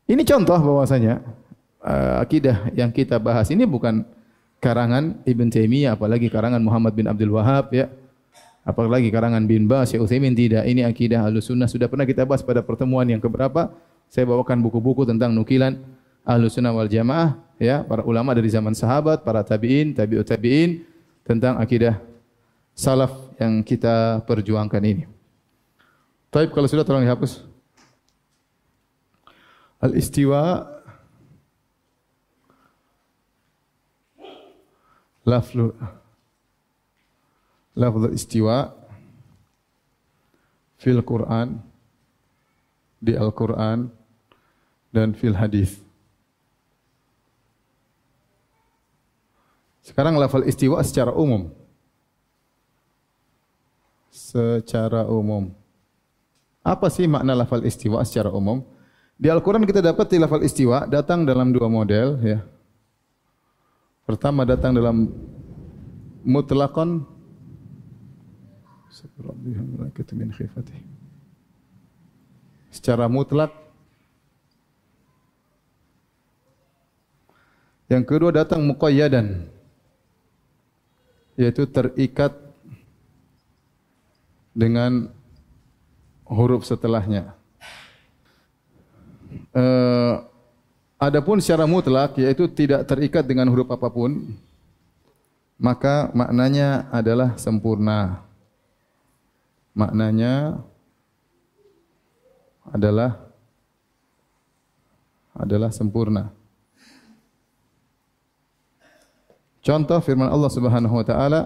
Ini 0.07 0.23
contoh 0.23 0.55
bahwasanya 0.55 1.19
uh, 1.83 2.23
akidah 2.23 2.71
yang 2.71 2.87
kita 2.87 3.19
bahas 3.19 3.51
ini 3.51 3.67
bukan 3.67 4.07
karangan 4.63 5.19
Ibn 5.27 5.47
Taimiyah 5.51 5.99
apalagi 5.99 6.31
karangan 6.31 6.63
Muhammad 6.63 6.95
bin 6.95 7.11
Abdul 7.11 7.35
Wahab 7.35 7.75
ya. 7.75 7.91
Apalagi 8.63 9.11
karangan 9.11 9.43
bin 9.43 9.67
Bas, 9.67 9.91
Syekh 9.91 9.99
Utsaimin 9.99 10.31
tidak. 10.31 10.63
Ini 10.63 10.87
akidah 10.87 11.27
Ahlussunnah 11.27 11.67
sudah 11.67 11.91
pernah 11.91 12.07
kita 12.07 12.23
bahas 12.23 12.39
pada 12.39 12.63
pertemuan 12.63 13.03
yang 13.03 13.19
keberapa? 13.19 13.75
saya 14.13 14.29
bawakan 14.29 14.61
buku-buku 14.61 15.09
tentang 15.09 15.33
nukilan 15.33 15.81
ahlu 16.21 16.45
sunnah 16.45 16.69
wal 16.69 16.85
jamaah, 16.85 17.33
ya, 17.57 17.81
para 17.81 18.05
ulama 18.05 18.29
dari 18.37 18.45
zaman 18.45 18.77
sahabat, 18.77 19.25
para 19.25 19.41
tabi'in, 19.41 19.97
tabi'ut 19.97 20.21
tabi'in, 20.21 20.85
tentang 21.25 21.57
akidah 21.57 21.97
salaf 22.77 23.09
yang 23.41 23.65
kita 23.65 24.21
perjuangkan 24.29 24.83
ini. 24.85 25.09
Taib 26.29 26.53
kalau 26.53 26.69
sudah 26.69 26.85
tolong 26.85 27.01
dihapus. 27.01 27.41
Al-istiwa 29.81 30.69
laflu 35.23 35.71
lafzul 37.73 38.13
istiwa 38.13 38.71
fil 40.77 41.01
Quran 41.01 41.63
di 43.03 43.15
Al-Quran 43.15 43.91
dan 44.93 45.11
fil 45.17 45.35
hadis. 45.35 45.79
Sekarang 49.83 50.15
lafal 50.15 50.47
istiwa 50.47 50.79
secara 50.79 51.11
umum. 51.11 51.51
Secara 54.07 55.03
umum. 55.11 55.51
Apa 56.63 56.87
sih 56.87 57.03
makna 57.03 57.35
lafal 57.35 57.67
istiwa 57.67 57.99
secara 58.07 58.31
umum? 58.31 58.63
Di 59.19 59.27
Al-Quran 59.27 59.67
kita 59.67 59.83
dapat 59.83 60.07
di 60.07 60.17
lafal 60.23 60.47
istiwa 60.47 60.87
datang 60.87 61.27
dalam 61.27 61.51
dua 61.51 61.67
model. 61.67 62.15
ya. 62.23 62.39
Pertama 64.03 64.43
datang 64.43 64.75
dalam 64.75 65.09
mutlakon. 66.23 67.07
Secara 72.73 73.07
mutlak 73.07 73.63
Yang 77.93 78.03
kedua 78.09 78.33
datang 78.33 78.65
muqayyadan 78.65 79.45
yaitu 81.37 81.69
terikat 81.69 82.33
dengan 84.53 85.13
huruf 86.25 86.65
setelahnya. 86.65 87.37
Uh, 89.53 90.25
adapun 91.03 91.43
secara 91.43 91.67
mutlak 91.67 92.15
yaitu 92.15 92.47
tidak 92.47 92.87
terikat 92.87 93.27
dengan 93.27 93.51
huruf 93.51 93.67
apapun 93.67 94.31
maka 95.63 96.11
maknanya 96.11 96.91
adalah 96.91 97.39
sempurna. 97.39 98.19
Maknanya 99.73 100.59
adalah 102.67 103.17
adalah 105.33 105.71
sempurna. 105.73 106.29
Contoh 109.63 109.99
firman 110.03 110.27
Allah 110.27 110.51
Subhanahu 110.51 110.93
wa 110.99 111.05
taala 111.07 111.41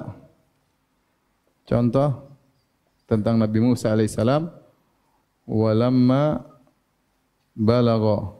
contoh 1.69 2.33
tentang 3.05 3.37
Nabi 3.37 3.61
Musa 3.61 3.93
alaihissalam 3.93 4.49
walamma 5.45 6.41
balagha 7.53 8.36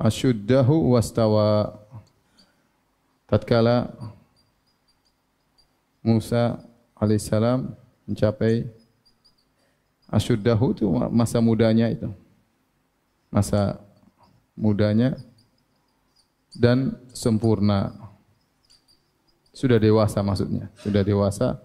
asyuddahu 0.00 0.96
wastawa. 0.96 1.76
Tatkala 3.28 3.94
Musa 6.02 6.58
alaihissalam 6.98 7.70
mencapai 8.08 8.66
asyuddahu 10.10 10.74
itu 10.74 10.88
masa 11.12 11.38
mudanya 11.38 11.86
itu. 11.92 12.08
Masa 13.30 13.78
mudanya 14.56 15.14
dan 16.56 16.98
sempurna. 17.14 17.94
Sudah 19.54 19.78
dewasa 19.78 20.24
maksudnya. 20.24 20.72
Sudah 20.80 21.04
dewasa 21.04 21.60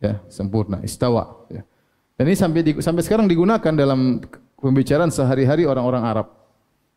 ya 0.00 0.22
sempurna 0.30 0.80
istawa 0.80 1.44
ya. 1.50 1.66
Dan 2.14 2.30
ini 2.30 2.38
sampai 2.38 2.62
di, 2.62 2.72
sampai 2.78 3.02
sekarang 3.02 3.26
digunakan 3.26 3.74
dalam 3.74 4.22
pembicaraan 4.56 5.10
sehari-hari 5.10 5.66
orang-orang 5.66 6.06
Arab 6.06 6.43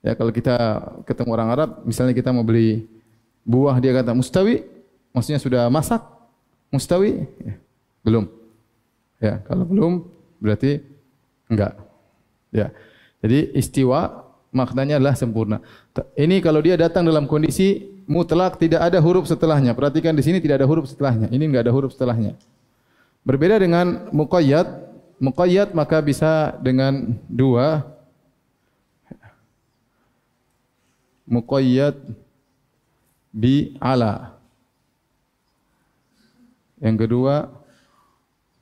ya 0.08 0.16
kalau 0.16 0.32
kita 0.32 0.56
ketemu 1.04 1.30
orang 1.36 1.50
Arab 1.52 1.70
misalnya 1.84 2.16
kita 2.16 2.32
mau 2.32 2.48
beli 2.48 2.88
buah 3.44 3.76
dia 3.84 3.92
kata 3.92 4.16
mustawi? 4.16 4.64
Maksudnya 5.12 5.44
sudah 5.44 5.64
masak? 5.68 6.00
Mustawi? 6.72 7.28
Ya, 7.44 7.56
belum. 8.08 8.32
Ya 9.20 9.44
kalau 9.44 9.68
belum 9.68 10.08
berarti 10.40 10.80
enggak. 11.52 11.76
Ya 12.56 12.72
jadi 13.20 13.52
istiwa 13.52 14.24
maknanya 14.56 14.96
adalah 14.96 15.20
sempurna. 15.20 15.60
Ini 16.16 16.40
kalau 16.40 16.64
dia 16.64 16.80
datang 16.80 17.04
dalam 17.04 17.28
kondisi 17.28 18.00
mutlak 18.08 18.56
tidak 18.56 18.88
ada 18.88 19.04
huruf 19.04 19.28
setelahnya. 19.28 19.76
Perhatikan 19.76 20.16
di 20.16 20.24
sini 20.24 20.40
tidak 20.40 20.64
ada 20.64 20.68
huruf 20.72 20.88
setelahnya. 20.88 21.28
Ini 21.28 21.44
enggak 21.44 21.68
ada 21.68 21.74
huruf 21.76 21.92
setelahnya. 21.92 22.40
Berbeda 23.28 23.60
dengan 23.60 24.08
muqayyad 24.16 24.88
muqayyad 25.20 25.74
maka 25.74 26.00
bisa 26.00 26.56
dengan 26.62 27.18
dua 27.28 27.97
muqayyad 31.28 32.00
bi 33.36 33.76
ala. 33.84 34.34
Yang 36.80 36.96
kedua 37.06 37.52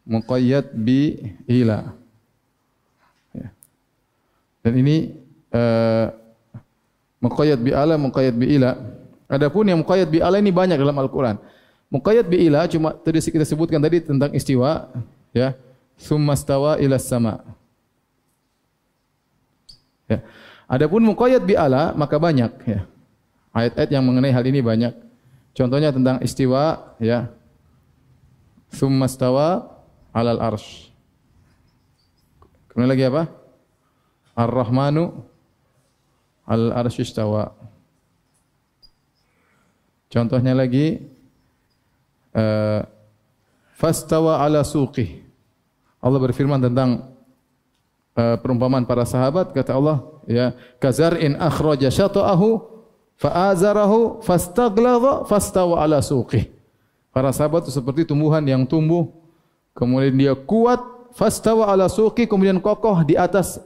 muqayyad 0.03 0.74
bi 0.74 1.34
ila. 1.45 1.93
Ya. 3.31 3.48
Dan 4.65 4.74
ini 4.81 5.13
uh, 5.53 6.10
muqayyad 7.22 7.62
bi 7.62 7.72
ala, 7.72 7.95
muqayyad 8.01 8.36
bi 8.36 8.57
ila. 8.57 8.74
Adapun 9.29 9.69
yang 9.69 9.81
muqayyad 9.81 10.10
bi 10.10 10.22
ala 10.22 10.41
ini 10.41 10.50
banyak 10.53 10.77
dalam 10.77 10.98
Al-Qur'an. 10.98 11.38
Muqayyad 11.89 12.25
bi 12.25 12.50
ila 12.50 12.65
cuma 12.65 12.98
tadi 12.98 13.22
kita 13.22 13.45
sebutkan 13.45 13.81
tadi 13.81 14.01
tentang 14.01 14.34
istiwa 14.34 14.89
ya. 15.34 15.53
Summa 15.95 16.36
stawa 16.36 16.75
ila 16.81 17.00
sama. 17.00 17.39
Ya. 20.05 20.22
Adapun 20.65 21.05
muqayyad 21.05 21.45
bi 21.45 21.53
ala 21.53 21.93
maka 21.93 22.17
banyak 22.17 22.51
ya. 22.65 22.81
Ayat-ayat 23.55 23.89
yang 23.93 24.03
mengenai 24.03 24.36
hal 24.36 24.43
ini 24.43 24.60
banyak. 24.60 24.91
Contohnya 25.55 25.95
tentang 25.95 26.19
istiwa, 26.19 26.95
ya. 27.00 27.31
Thumma 28.75 29.07
stawa 29.07 29.72
alal 30.12 30.43
arsh. 30.43 30.91
Kemudian 32.67 32.91
lagi 32.91 33.07
apa? 33.07 33.24
Ar-Rahmanu 34.36 35.24
al 36.43 36.75
arsh 36.75 37.00
istawa. 37.00 37.55
Contohnya 40.12 40.51
lagi 40.51 41.00
uh, 42.36 42.84
fastawa 43.79 44.43
ala 44.43 44.67
suqih. 44.67 45.24
Allah 46.03 46.19
berfirman 46.19 46.60
tentang 46.60 47.14
uh, 48.15 48.36
perumpamaan 48.39 48.88
para 48.88 49.03
sahabat 49.03 49.51
kata 49.51 49.75
Allah 49.75 50.01
ya 50.25 50.55
kazar 50.79 51.19
in 51.19 51.38
akhraja 51.38 51.91
syata'ahu 51.91 52.63
fa'azarahu 53.19 54.23
fastagladha 54.23 55.28
fastawa 55.28 55.84
ala 55.84 55.99
suqih. 56.01 56.49
Para 57.12 57.32
sahabat 57.32 57.67
itu 57.67 57.71
seperti 57.71 58.08
tumbuhan 58.08 58.43
yang 58.43 58.63
tumbuh 58.67 59.12
kemudian 59.75 60.15
dia 60.15 60.34
kuat 60.36 60.80
fastawa 61.15 61.71
ala 61.71 61.88
suqih 61.91 62.28
kemudian 62.28 62.60
kokoh 62.60 63.04
di 63.04 63.15
atas 63.15 63.60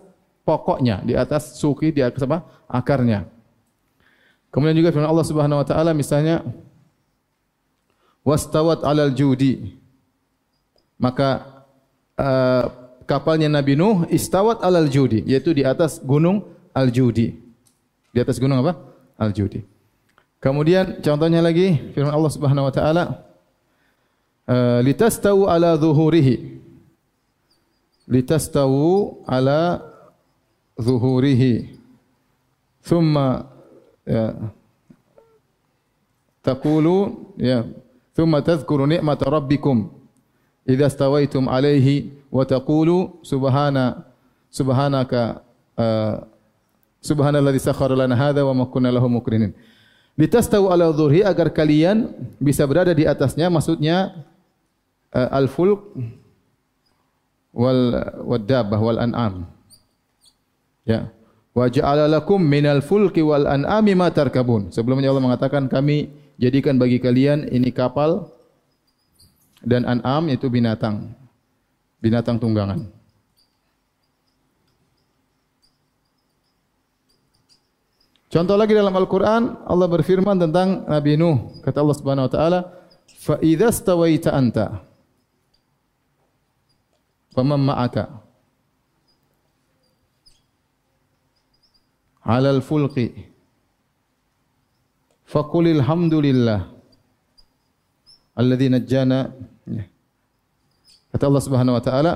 pokoknya, 0.46 1.02
di 1.06 1.14
atas 1.14 1.58
suqih 1.58 1.94
di 1.94 2.02
atas 2.02 2.26
apa? 2.26 2.46
akarnya. 2.70 3.26
Kemudian 4.50 4.78
juga 4.78 4.90
firman 4.94 5.10
Allah 5.10 5.26
Subhanahu 5.26 5.62
wa 5.62 5.66
taala 5.66 5.94
misalnya 5.94 6.42
wastawat 8.26 8.82
alal 8.86 9.14
judi. 9.14 9.78
Maka 11.00 11.64
uh, 12.20 12.89
kapalnya 13.10 13.50
Nabi 13.50 13.74
Nuh 13.74 14.06
istawat 14.14 14.62
alal 14.62 14.86
judi 14.86 15.26
yaitu 15.26 15.58
di 15.58 15.66
atas 15.66 15.98
gunung 16.06 16.46
al 16.78 16.94
judi. 16.94 17.34
Di 18.14 18.22
atas 18.22 18.38
gunung 18.38 18.62
apa? 18.62 18.90
al-judi. 19.20 19.68
Kemudian 20.40 21.04
contohnya 21.04 21.44
lagi 21.44 21.76
firman 21.92 22.16
Allah 22.16 22.32
Subhanahu 22.32 22.72
wa 22.72 22.74
taala 22.74 23.04
uh, 24.48 24.80
litastawu 24.80 25.52
ala 25.52 25.76
zuhurihi 25.76 26.64
litastawu 28.08 29.20
ala 29.28 29.84
zuhurihi 30.80 31.76
thumma 32.80 33.52
ya 34.08 34.40
taqulu 36.40 37.36
ya 37.36 37.68
thumma 38.16 38.40
tadhkuru 38.40 38.88
ni'mata 38.88 39.28
rabbikum 39.28 39.92
idza 40.70 40.94
stawaitum 40.94 41.50
alaihi 41.50 42.14
wa 42.30 42.46
taqulu 42.46 43.26
subhana 43.26 44.06
subhanaka 44.54 45.42
uh, 45.74 46.30
Subhanalladzi 47.00 47.64
sakhkhara 47.64 47.96
lana 47.96 48.12
hadza 48.12 48.44
wa 48.44 48.52
ma 48.52 48.66
kunna 48.68 48.92
lahu 48.92 49.08
muqrinin. 49.08 49.56
Litastawu 50.20 50.68
ala 50.68 50.92
dhurhi 50.92 51.24
agar 51.24 51.48
kalian 51.56 52.12
bisa 52.44 52.68
berada 52.68 52.92
di 52.92 53.08
atasnya 53.08 53.48
maksudnya 53.48 54.28
uh, 55.16 55.32
al-fulk 55.32 55.96
wal 57.56 58.04
wadabbah 58.28 58.80
wal 58.84 59.00
an'am. 59.00 59.48
Ya. 60.84 61.08
Wa 61.56 61.72
ja'ala 61.72 62.12
lakum 62.12 62.44
minal 62.44 62.84
fulki 62.84 63.24
wal 63.24 63.48
an'ami 63.48 63.96
ma 63.96 64.12
tarkabun. 64.12 64.76
Sebelumnya 64.76 65.08
Allah 65.16 65.24
mengatakan 65.24 65.72
kami 65.72 66.12
jadikan 66.36 66.76
bagi 66.76 67.00
kalian 67.00 67.48
ini 67.48 67.72
kapal 67.72 68.28
dan 69.64 69.84
an'am 69.84 70.28
itu 70.32 70.48
binatang. 70.48 71.12
Binatang 72.00 72.40
tunggangan. 72.40 73.00
Contoh 78.30 78.54
lagi 78.54 78.78
dalam 78.78 78.94
Al-Quran, 78.94 79.58
Allah 79.66 79.90
berfirman 79.90 80.38
tentang 80.38 80.86
Nabi 80.86 81.18
Nuh. 81.18 81.50
Kata 81.66 81.82
Allah 81.82 81.98
Subhanahu 81.98 82.30
Wa 82.30 82.34
Taala, 82.38 82.60
"Fa'idha 83.18 83.74
stawaita 83.74 84.30
anta, 84.38 84.86
faman 87.34 87.58
ma'aka, 87.58 88.06
alal 92.22 92.62
fulqi, 92.62 93.18
faqulil 95.26 95.82
hamdulillah, 95.82 96.70
alladhi 98.38 98.70
najjana." 98.70 99.49
Kata 101.20 101.28
Allah 101.28 101.44
Subhanahu 101.44 101.76
Wa 101.76 101.84
Taala, 101.84 102.14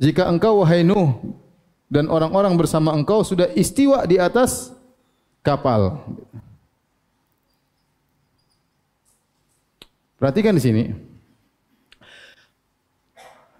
jika 0.00 0.24
engkau 0.24 0.64
wahai 0.64 0.80
Nuh 0.80 1.12
dan 1.92 2.08
orang-orang 2.08 2.56
bersama 2.56 2.96
engkau 2.96 3.20
sudah 3.20 3.52
istiwa 3.52 4.00
di 4.08 4.16
atas 4.16 4.72
kapal. 5.44 6.00
Perhatikan 10.16 10.56
di 10.56 10.62
sini. 10.64 10.84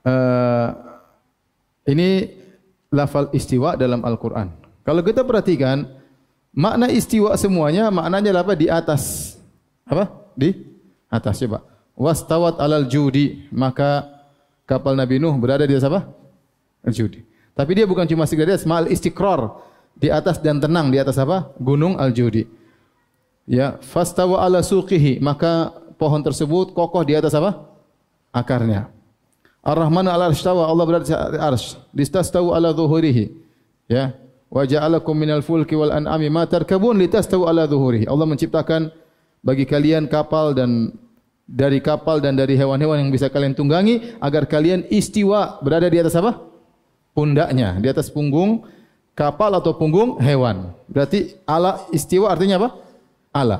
Uh, 0.01 0.73
ini 1.93 2.25
lafal 2.89 3.29
istiwa 3.37 3.77
dalam 3.77 4.01
Al-Quran. 4.01 4.49
Kalau 4.81 5.05
kita 5.05 5.29
perhatikan, 5.29 5.93
makna 6.57 6.89
istiwa 6.89 7.37
semuanya 7.37 7.93
maknanya 7.93 8.41
apa? 8.41 8.57
Di 8.57 8.73
atas. 8.73 9.37
Apa? 9.85 10.09
Di 10.33 10.57
atas. 11.13 11.37
Coba. 11.37 11.80
Wastawat 12.01 12.57
alal 12.57 12.89
judi. 12.89 13.45
Maka 13.53 14.09
kapal 14.65 14.97
Nabi 14.97 15.21
Nuh 15.21 15.37
berada 15.37 15.69
di 15.69 15.77
atas 15.77 15.85
apa? 15.85 16.09
Al-judi. 16.81 17.21
Tapi 17.53 17.77
dia 17.77 17.85
bukan 17.85 18.09
cuma 18.09 18.25
sekedar 18.25 18.57
semal 18.57 18.89
istiqrar 18.89 19.53
di 19.93 20.09
atas 20.09 20.41
dan 20.41 20.57
tenang 20.57 20.89
di 20.89 20.97
atas 20.97 21.21
apa? 21.21 21.53
Gunung 21.61 22.01
Al-Judi. 22.01 22.49
Ya, 23.45 23.77
fastawa 23.85 24.47
ala 24.47 24.65
suqihi, 24.65 25.21
maka 25.21 25.75
pohon 26.01 26.25
tersebut 26.25 26.73
kokoh 26.73 27.05
di 27.05 27.13
atas 27.13 27.37
apa? 27.37 27.69
Akarnya. 28.33 28.89
Ar-Rahman 29.61 30.09
ala 30.09 30.33
arsyawa, 30.33 30.71
Allah 30.73 30.85
berada 30.89 31.05
di 31.05 31.13
arsy. 31.37 31.77
Distastawu 31.93 32.57
ala 32.57 32.73
zuhurihi. 32.73 33.29
Ya. 33.93 34.17
Wa 34.49 34.65
ja'alakum 34.65 35.13
minal 35.13 35.45
fulki 35.45 35.77
wal 35.77 35.93
an'ami 35.93 36.33
ma 36.33 36.49
tarkabun 36.49 36.97
litastawu 36.97 37.45
ala 37.45 37.69
zuhurihi. 37.69 38.09
Allah 38.09 38.25
menciptakan 38.25 38.89
bagi 39.45 39.69
kalian 39.69 40.09
kapal 40.09 40.57
dan 40.57 40.97
dari 41.51 41.83
kapal 41.83 42.23
dan 42.23 42.39
dari 42.39 42.55
hewan-hewan 42.55 43.03
yang 43.03 43.11
bisa 43.11 43.27
kalian 43.27 43.59
tunggangi 43.59 44.15
agar 44.23 44.47
kalian 44.47 44.87
istiwa 44.87 45.59
berada 45.59 45.91
di 45.91 45.99
atas 45.99 46.15
apa? 46.15 46.39
Pundaknya, 47.11 47.75
di 47.83 47.91
atas 47.91 48.07
punggung 48.07 48.63
kapal 49.19 49.51
atau 49.59 49.75
punggung 49.75 50.23
hewan. 50.23 50.71
Berarti 50.87 51.35
ala 51.43 51.83
istiwa 51.91 52.31
artinya 52.31 52.63
apa? 52.63 52.69
Ala. 53.35 53.59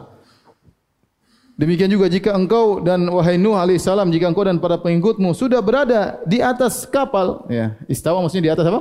Demikian 1.59 1.93
juga 1.93 2.09
jika 2.09 2.33
engkau 2.33 2.81
dan 2.81 3.05
wahai 3.11 3.37
Nuh 3.37 3.53
alaihissalam 3.53 4.09
jika 4.09 4.33
engkau 4.33 4.49
dan 4.49 4.57
para 4.63 4.81
pengikutmu 4.81 5.37
sudah 5.37 5.61
berada 5.61 6.17
di 6.25 6.41
atas 6.41 6.89
kapal, 6.89 7.45
ya, 7.53 7.77
istawa 7.85 8.25
maksudnya 8.25 8.49
di 8.49 8.53
atas 8.55 8.65
apa? 8.71 8.81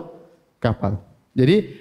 Kapal. 0.64 0.94
Jadi 1.36 1.76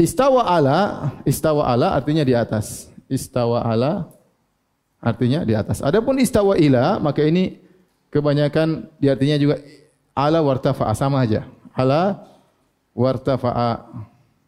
istawa 0.00 0.48
ala, 0.48 1.12
istawa 1.28 1.68
ala 1.68 1.92
artinya 1.92 2.24
di 2.24 2.32
atas. 2.32 2.88
Istawa 3.04 3.60
ala 3.68 4.13
artinya 5.04 5.44
di 5.44 5.52
atas. 5.52 5.84
Adapun 5.84 6.16
istawa 6.16 6.56
ila 6.56 6.96
maka 6.96 7.20
ini 7.20 7.60
kebanyakan 8.08 8.88
di 8.96 9.12
artinya 9.12 9.36
juga 9.36 9.60
ala 10.16 10.40
wartafa 10.40 10.88
sama 10.96 11.20
aja. 11.20 11.44
Ala 11.76 12.24
wartafa 12.96 13.84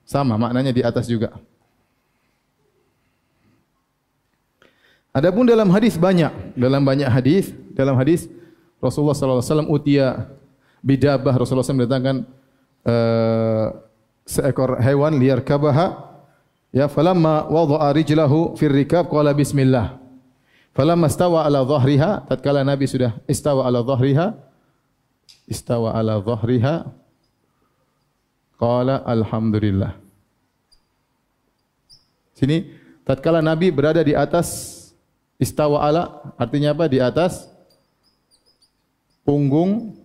sama 0.08 0.40
maknanya 0.40 0.72
di 0.72 0.80
atas 0.80 1.04
juga. 1.04 1.36
Adapun 5.12 5.48
dalam 5.48 5.68
hadis 5.72 5.96
banyak, 5.96 6.56
dalam 6.56 6.84
banyak 6.84 7.08
hadis, 7.08 7.52
dalam 7.72 7.96
hadis 7.96 8.28
Rasulullah 8.80 9.16
sallallahu 9.16 9.40
alaihi 9.40 9.52
wasallam 9.52 9.72
utia 9.72 10.08
bidabah 10.84 11.34
Rasulullah 11.34 11.66
SAW 11.66 11.80
mendatangkan 11.82 12.16
uh, 12.84 13.66
seekor 14.22 14.78
hewan 14.78 15.18
liar 15.18 15.40
kabaha 15.40 16.14
ya 16.70 16.86
falamma 16.86 17.48
wada'a 17.48 17.90
rijlahu 17.96 18.54
fir 18.54 18.70
rikab 18.70 19.08
qala 19.10 19.32
bismillah 19.32 20.05
Falamma 20.76 21.08
stawa 21.08 21.48
ala 21.48 21.64
dhahriha, 21.64 22.28
tatkala 22.28 22.60
Nabi 22.60 22.84
sudah 22.84 23.16
istawa 23.24 23.64
ala 23.64 23.80
dhahriha, 23.80 24.36
istawa 25.48 25.96
ala 25.96 26.20
dhahriha, 26.20 26.84
qala 28.60 29.00
alhamdulillah. 29.08 29.96
Sini, 32.36 32.76
tatkala 33.08 33.40
Nabi 33.40 33.72
berada 33.72 34.04
di 34.04 34.12
atas 34.12 34.76
istawa 35.40 35.80
ala, 35.80 36.20
artinya 36.36 36.76
apa? 36.76 36.92
Di 36.92 37.00
atas 37.00 37.48
punggung 39.24 39.96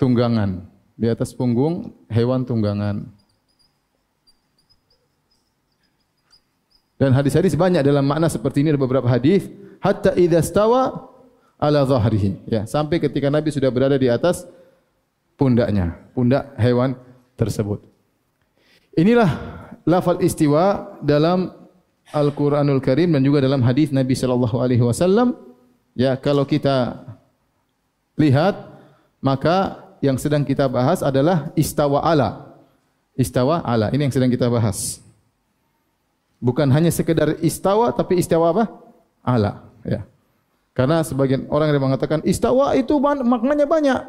tunggangan. 0.00 0.64
Di 0.96 1.12
atas 1.12 1.36
punggung 1.36 1.92
hewan 2.08 2.48
tunggangan. 2.48 3.04
Dan 7.00 7.16
hadis-hadis 7.16 7.56
banyak 7.56 7.80
dalam 7.80 8.04
makna 8.04 8.28
seperti 8.28 8.60
ini 8.60 8.76
ada 8.76 8.80
beberapa 8.80 9.08
hadis 9.08 9.48
hatta 9.80 10.12
idza 10.20 10.44
stawa 10.44 11.08
ala 11.56 11.88
dhahrihi 11.88 12.44
ya 12.44 12.68
sampai 12.68 13.00
ketika 13.00 13.32
Nabi 13.32 13.48
sudah 13.48 13.72
berada 13.72 13.96
di 13.96 14.12
atas 14.12 14.44
pundaknya 15.40 15.96
pundak 16.12 16.52
hewan 16.60 16.92
tersebut. 17.40 17.80
Inilah 19.00 19.32
lafal 19.88 20.20
istiwa 20.20 20.92
dalam 21.00 21.48
Al-Qur'anul 22.12 22.84
Karim 22.84 23.16
dan 23.16 23.24
juga 23.24 23.40
dalam 23.40 23.64
hadis 23.64 23.88
Nabi 23.96 24.12
sallallahu 24.12 24.60
alaihi 24.60 24.84
wasallam 24.84 25.32
ya 25.96 26.20
kalau 26.20 26.44
kita 26.44 27.00
lihat 28.20 28.60
maka 29.24 29.88
yang 30.04 30.20
sedang 30.20 30.44
kita 30.44 30.68
bahas 30.68 31.00
adalah 31.00 31.48
istawa 31.56 32.04
ala. 32.04 32.60
Istawa 33.16 33.64
ala 33.64 33.88
ini 33.88 34.04
yang 34.04 34.12
sedang 34.12 34.28
kita 34.28 34.52
bahas. 34.52 35.00
Bukan 36.40 36.72
hanya 36.72 36.88
sekedar 36.88 37.36
istawa 37.44 37.92
tapi 37.92 38.16
istawa 38.16 38.56
apa? 38.56 38.64
Ala, 39.20 39.60
ya. 39.84 40.08
Karena 40.72 41.04
sebagian 41.04 41.44
orang 41.52 41.68
yang 41.68 41.92
mengatakan 41.92 42.24
istawa 42.24 42.72
itu 42.72 42.96
maknanya 43.00 43.68
banyak. 43.68 44.00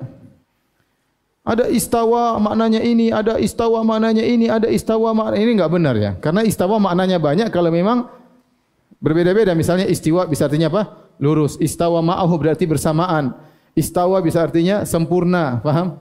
Ada 1.43 1.67
istawa 1.67 2.39
maknanya 2.39 2.79
ini, 2.79 3.11
ada 3.11 3.35
istawa 3.35 3.83
maknanya 3.83 4.23
ini, 4.23 4.47
ada 4.47 4.71
istawa 4.71 5.11
maknanya 5.11 5.43
ini 5.43 5.51
enggak 5.59 5.73
benar 5.73 5.95
ya. 5.99 6.11
Karena 6.21 6.45
istawa 6.47 6.79
maknanya 6.79 7.17
banyak 7.19 7.49
kalau 7.51 7.73
memang 7.73 8.07
berbeda-beda. 9.03 9.51
Misalnya 9.51 9.89
istiwa 9.89 10.23
bisa 10.29 10.47
artinya 10.47 10.71
apa? 10.71 11.11
Lurus. 11.19 11.57
Istawa 11.59 11.99
ma'ahu 11.99 12.33
berarti 12.39 12.63
bersamaan. 12.69 13.35
Istawa 13.75 14.21
bisa 14.23 14.39
artinya 14.39 14.87
sempurna, 14.87 15.59
paham? 15.59 15.97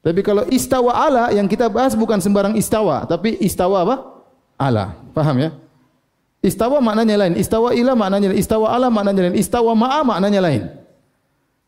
Tapi 0.00 0.24
kalau 0.24 0.48
istawa 0.48 0.96
ala 0.96 1.28
yang 1.30 1.44
kita 1.44 1.68
bahas 1.68 1.92
bukan 1.92 2.16
sembarang 2.16 2.56
istawa, 2.56 3.04
tapi 3.04 3.36
istawa 3.36 3.84
apa? 3.84 3.96
Ala. 4.60 4.92
Paham 5.16 5.40
ya? 5.40 5.50
Istawa 6.44 6.80
maknanya 6.84 7.16
lain. 7.16 7.40
Istawa 7.40 7.72
ila 7.72 7.96
maknanya 7.96 8.32
lain. 8.32 8.40
Istawa 8.40 8.68
ala 8.72 8.92
maknanya 8.92 9.28
lain. 9.28 9.36
Istawa 9.40 9.72
ma'a 9.72 10.00
maknanya 10.04 10.40
lain. 10.44 10.62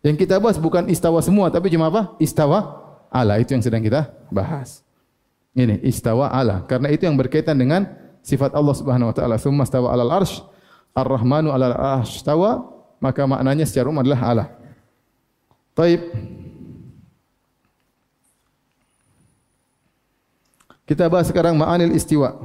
Yang 0.05 0.16
kita 0.28 0.37
bahas 0.37 0.61
bukan 0.61 0.88
istawa 0.92 1.24
semua. 1.24 1.48
Tapi 1.48 1.72
cuma 1.72 1.88
apa? 1.88 2.12
Istawa 2.20 2.81
ala. 3.09 3.40
Itu 3.40 3.57
yang 3.57 3.64
sedang 3.64 3.81
kita 3.81 4.12
bahas. 4.28 4.85
Ini 5.57 5.81
istawa 5.85 6.28
ala. 6.33 6.64
Karena 6.68 6.92
itu 6.92 7.05
yang 7.05 7.16
berkaitan 7.16 7.57
dengan 7.57 7.88
sifat 8.24 8.52
Allah 8.57 8.72
subhanahu 8.76 9.12
wa 9.12 9.14
ta'ala. 9.16 9.37
Thumma 9.40 9.64
istawa 9.64 9.92
alal 9.92 10.12
arsh. 10.12 10.40
Ar-Rahmanu 10.92 11.52
alal 11.52 11.76
arsh 11.76 12.20
istawa. 12.24 12.64
Maka 13.00 13.28
maknanya 13.28 13.68
secara 13.68 13.92
umum 13.92 14.00
adalah 14.00 14.20
ala. 14.24 14.44
Taib. 15.76 16.00
Kita 20.88 21.12
bahas 21.12 21.28
sekarang 21.28 21.61
ma'anil 21.61 21.92
istiwa. 21.92 22.40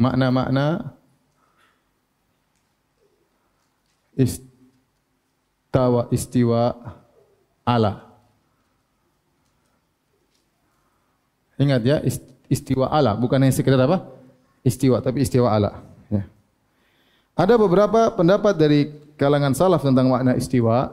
Makna-makna 0.00 0.96
istawa 4.16 6.08
istiwa 6.08 6.72
ala. 7.68 8.08
Ingat 11.60 11.84
ya, 11.84 12.00
istiwa 12.48 12.88
ala 12.88 13.12
bukan 13.12 13.44
hanya 13.44 13.52
sekedar 13.52 13.76
apa? 13.84 14.08
Istiwa 14.64 15.04
tapi 15.04 15.20
istiwa 15.20 15.52
ala. 15.52 15.84
Ya. 16.08 16.24
Ada 17.36 17.60
beberapa 17.60 18.08
pendapat 18.16 18.56
dari 18.56 18.96
kalangan 19.20 19.52
salaf 19.52 19.84
tentang 19.84 20.08
makna 20.08 20.32
istiwa. 20.32 20.88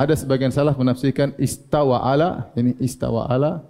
Ada 0.00 0.16
sebagian 0.16 0.48
salaf 0.54 0.80
menafsirkan 0.80 1.36
istawa 1.36 2.00
ala, 2.00 2.48
ini 2.56 2.72
istawa 2.80 3.28
ala 3.28 3.60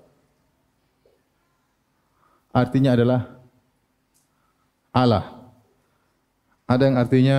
artinya 2.53 2.93
adalah 2.99 3.38
ala. 4.93 5.39
Ada 6.69 6.83
yang 6.85 6.97
artinya 7.01 7.39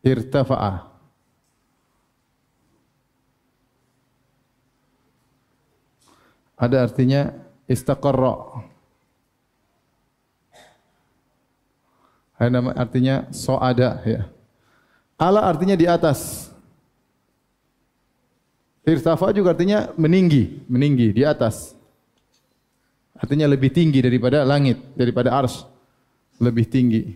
irtafa'a. 0.00 0.88
Ada 6.56 6.76
artinya 6.86 7.20
istaqarra. 7.68 8.64
Ada 12.38 12.58
artinya 12.74 13.16
so'ada. 13.34 14.00
Ya. 14.06 14.30
Ala 15.18 15.44
artinya 15.44 15.76
di 15.76 15.84
atas. 15.84 16.50
Irtafa 18.82 19.30
juga 19.30 19.54
artinya 19.54 19.94
meninggi, 19.94 20.64
meninggi 20.66 21.14
di 21.14 21.22
atas. 21.22 21.78
Artinya 23.14 23.46
lebih 23.46 23.70
tinggi 23.70 24.02
daripada 24.02 24.42
langit, 24.42 24.82
daripada 24.98 25.30
ars 25.30 25.71
lebih 26.42 26.66
tinggi. 26.66 27.14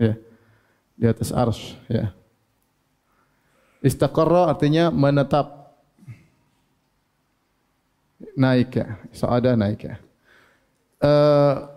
Ya. 0.00 0.16
Di 0.98 1.06
atas 1.06 1.30
arsy, 1.30 1.76
ya. 1.86 2.16
Istaqarra 3.84 4.50
artinya 4.50 4.88
menetap. 4.90 5.76
Naik 8.34 8.74
ya. 8.74 8.98
Sa'ada 9.14 9.54
naik 9.54 9.86
ya. 9.86 9.96
Uh, 10.98 11.70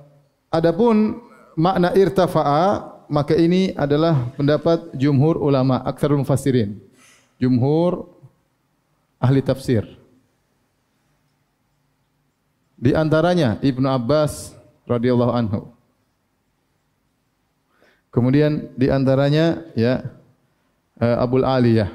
adapun 0.49 1.21
makna 1.53 1.93
irtafa'a 1.93 2.89
maka 3.11 3.37
ini 3.37 3.75
adalah 3.77 4.33
pendapat 4.33 4.89
jumhur 4.97 5.37
ulama 5.37 5.83
aktsarul 5.85 6.25
mufassirin. 6.25 6.81
Jumhur 7.37 8.09
ahli 9.21 9.45
tafsir. 9.45 10.00
Di 12.81 12.97
antaranya 12.97 13.61
Ibnu 13.61 13.85
Abbas 13.85 14.57
radhiyallahu 14.89 15.29
anhu. 15.37 15.69
Kemudian 18.09 18.73
di 18.73 18.89
antaranya 18.89 19.61
ya 19.77 20.01
uh, 20.97 21.17
Abul 21.21 21.45
Aliyah. 21.45 21.93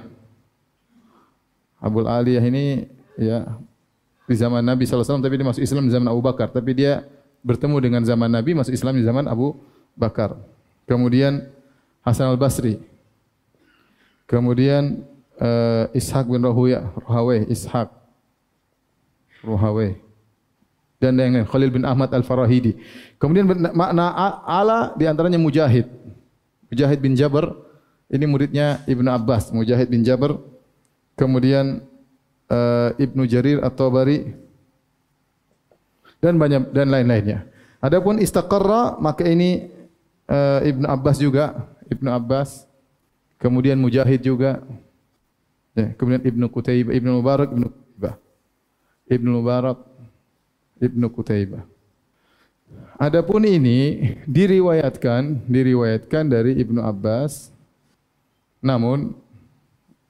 Abul 1.82 2.06
Aliyah 2.06 2.40
ini 2.46 2.86
ya 3.18 3.58
di 4.30 4.34
zaman 4.38 4.62
Nabi 4.62 4.86
sallallahu 4.86 5.02
alaihi 5.02 5.10
wasallam 5.10 5.26
tapi 5.26 5.36
dia 5.42 5.46
masuk 5.50 5.62
Islam 5.66 5.84
di 5.90 5.92
zaman 5.92 6.08
Abu 6.14 6.22
Bakar, 6.22 6.54
tapi 6.54 6.70
dia 6.78 7.02
bertemu 7.42 7.76
dengan 7.82 8.02
zaman 8.06 8.30
Nabi 8.30 8.54
masuk 8.54 8.70
Islam 8.70 8.94
di 8.94 9.02
zaman 9.02 9.26
Abu 9.26 9.58
Bakar. 9.98 10.38
Kemudian 10.86 11.50
Hasan 12.06 12.30
Al-Basri. 12.30 12.78
Kemudian 14.30 15.02
uh, 15.42 15.90
Ishaq 15.90 16.30
bin 16.30 16.46
Rahuya, 16.46 16.94
Rahawai 16.94 17.50
Ishaq 17.50 17.90
Ruhawe 19.42 20.05
dan 20.96 21.16
yang 21.20 21.42
lain 21.42 21.48
Khalil 21.48 21.70
bin 21.72 21.84
Ahmad 21.84 22.08
Al-Farahidi. 22.12 22.76
Kemudian 23.20 23.44
makna 23.72 24.12
ala 24.44 24.96
di 24.96 25.04
antaranya 25.04 25.36
Mujahid. 25.36 25.88
Mujahid 26.72 26.98
bin 27.04 27.12
Jabr 27.12 27.52
ini 28.06 28.24
muridnya 28.24 28.80
Ibnu 28.86 29.08
Abbas, 29.10 29.50
Mujahid 29.50 29.90
bin 29.90 30.06
Jabr. 30.06 30.38
Kemudian 31.16 31.80
uh, 32.52 32.92
Ibnu 33.00 33.24
Jarir 33.24 33.64
atau 33.64 33.88
Bari 33.88 34.36
dan 36.20 36.36
banyak 36.36 36.72
dan 36.72 36.92
lain-lainnya. 36.92 37.48
Adapun 37.80 38.20
istaqarra 38.20 38.96
maka 39.00 39.24
ini 39.24 39.68
uh, 40.28 40.60
Ibnu 40.64 40.86
Abbas 40.88 41.16
juga, 41.20 41.72
Ibnu 41.88 42.08
Abbas. 42.12 42.64
Kemudian 43.36 43.76
Mujahid 43.76 44.24
juga. 44.24 44.64
Ya, 45.76 45.92
kemudian 45.92 46.24
Ibnu 46.24 46.48
Qutaibah, 46.48 46.96
Ibnu 46.96 47.20
Mubarak, 47.20 47.52
Ibnu 47.52 47.68
Qutaibah. 47.68 48.16
Ibnu 49.12 49.28
Mubarak, 49.40 49.78
Ibnu 50.80 51.08
Qutaibah. 51.12 51.64
Adapun 52.96 53.44
ini 53.44 54.12
diriwayatkan, 54.24 55.46
diriwayatkan 55.46 56.24
dari 56.26 56.56
Ibnu 56.56 56.80
Abbas. 56.80 57.52
Namun 58.64 59.12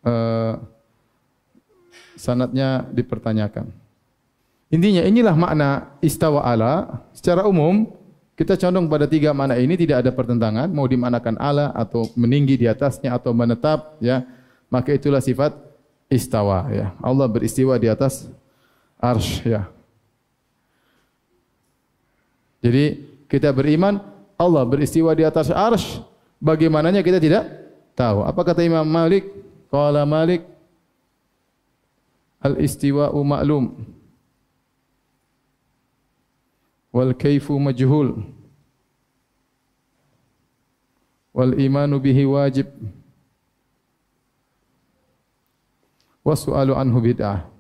uh, 0.07 0.55
sanatnya 2.17 2.87
dipertanyakan. 2.95 3.69
Intinya 4.71 5.03
inilah 5.03 5.35
makna 5.35 5.95
istawa 6.03 6.43
ala. 6.47 7.05
Secara 7.15 7.47
umum 7.47 7.91
kita 8.39 8.59
condong 8.59 8.91
pada 8.91 9.07
tiga 9.07 9.31
makna 9.31 9.59
ini 9.59 9.79
tidak 9.79 10.07
ada 10.07 10.11
pertentangan. 10.15 10.71
Mau 10.71 10.87
dimanakan 10.87 11.39
ala 11.39 11.71
atau 11.75 12.07
meninggi 12.19 12.59
di 12.59 12.67
atasnya 12.67 13.15
atau 13.15 13.31
menetap, 13.31 13.99
ya 14.03 14.27
maka 14.71 14.95
itulah 14.95 15.23
sifat 15.23 15.55
istawa. 16.11 16.67
Ya 16.71 16.87
Allah 17.03 17.27
beristiwa 17.31 17.75
di 17.79 17.91
atas 17.91 18.31
arsh. 18.99 19.43
Ya 19.47 19.71
jadi 22.65 23.01
kita 23.27 23.53
beriman 23.53 24.01
Allah 24.37 24.63
beristiwa 24.69 25.13
di 25.17 25.25
atas 25.25 25.49
arsh. 25.49 26.01
Bagaimananya 26.37 27.01
kita 27.01 27.17
tidak 27.17 27.49
tahu. 27.97 28.21
Apa 28.23 28.45
kata 28.45 28.61
Imam 28.61 28.85
Malik? 28.85 29.25
Qala 29.73 30.05
Malik 30.05 30.45
al-istiwa'u 32.45 33.19
ma'lum 33.27 33.75
wal 36.95 37.13
kaifu 37.17 37.59
majhul 37.59 38.23
wal 41.35 41.53
imanu 41.59 41.99
bihi 41.99 42.23
wajib 42.23 42.71
wasu'alu 46.23 46.79
anhu 46.79 46.99
bid'ah. 47.03 47.56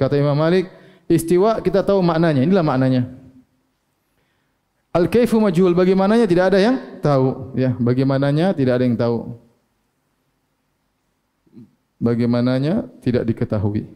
Kata 0.00 0.16
Imam 0.16 0.32
Malik, 0.32 0.72
Istiwa 1.04 1.60
kita 1.60 1.84
tahu 1.84 2.00
maknanya. 2.00 2.40
Inilah 2.40 2.64
maknanya. 2.64 3.02
Al-kaifu 4.96 5.36
majhul 5.36 5.76
bagaimananya 5.76 6.24
tidak 6.24 6.54
ada 6.54 6.58
yang 6.58 6.76
tahu, 7.04 7.52
ya. 7.52 7.76
Bagaimananya 7.76 8.56
tidak 8.56 8.80
ada 8.80 8.84
yang 8.88 8.96
tahu. 8.96 9.36
Bagaimananya 12.00 12.88
tidak 13.04 13.28
diketahui. 13.28 13.92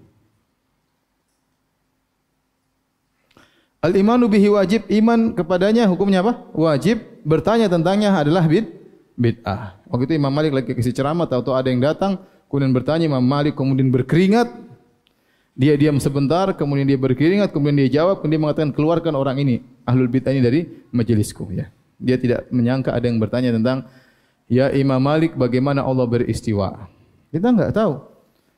Al-imanu 3.81 4.29
bihi 4.29 4.49
wajib, 4.53 4.85
iman 4.93 5.33
kepadanya 5.33 5.89
hukumnya 5.89 6.21
apa? 6.21 6.45
Wajib. 6.53 7.01
Bertanya 7.25 7.73
tentangnya 7.73 8.13
adalah 8.13 8.45
bid 8.45 8.69
bid'ah. 9.17 9.81
Waktu 9.89 10.05
itu 10.11 10.15
Imam 10.21 10.33
Malik 10.35 10.53
lagi 10.53 10.77
kasih 10.77 10.93
ceramah 10.93 11.25
tahu-tahu 11.25 11.57
ada 11.57 11.69
yang 11.73 11.81
datang, 11.81 12.21
kemudian 12.51 12.75
bertanya 12.75 13.05
Imam 13.09 13.25
Malik 13.25 13.57
kemudian 13.57 13.89
berkeringat, 13.89 14.51
dia 15.55 15.79
diam 15.79 16.03
sebentar, 16.03 16.51
kemudian 16.59 16.83
dia 16.83 16.99
berkeringat, 16.99 17.55
kemudian 17.55 17.87
dia 17.87 18.03
jawab, 18.03 18.19
kemudian 18.19 18.43
dia 18.43 18.43
mengatakan 18.43 18.71
keluarkan 18.75 19.15
orang 19.15 19.39
ini, 19.39 19.63
ahlul 19.87 20.11
bid'ah 20.11 20.35
ini 20.35 20.43
dari 20.43 20.61
majelisku. 20.91 21.47
Ya. 21.55 21.71
Dia 22.03 22.19
tidak 22.19 22.51
menyangka 22.51 22.91
ada 22.91 23.07
yang 23.07 23.23
bertanya 23.23 23.55
tentang, 23.55 23.87
ya 24.51 24.75
Imam 24.75 24.99
Malik 24.99 25.39
bagaimana 25.39 25.87
Allah 25.87 26.11
beristiwa. 26.11 26.91
Kita 27.31 27.55
enggak 27.55 27.71
tahu. 27.71 28.03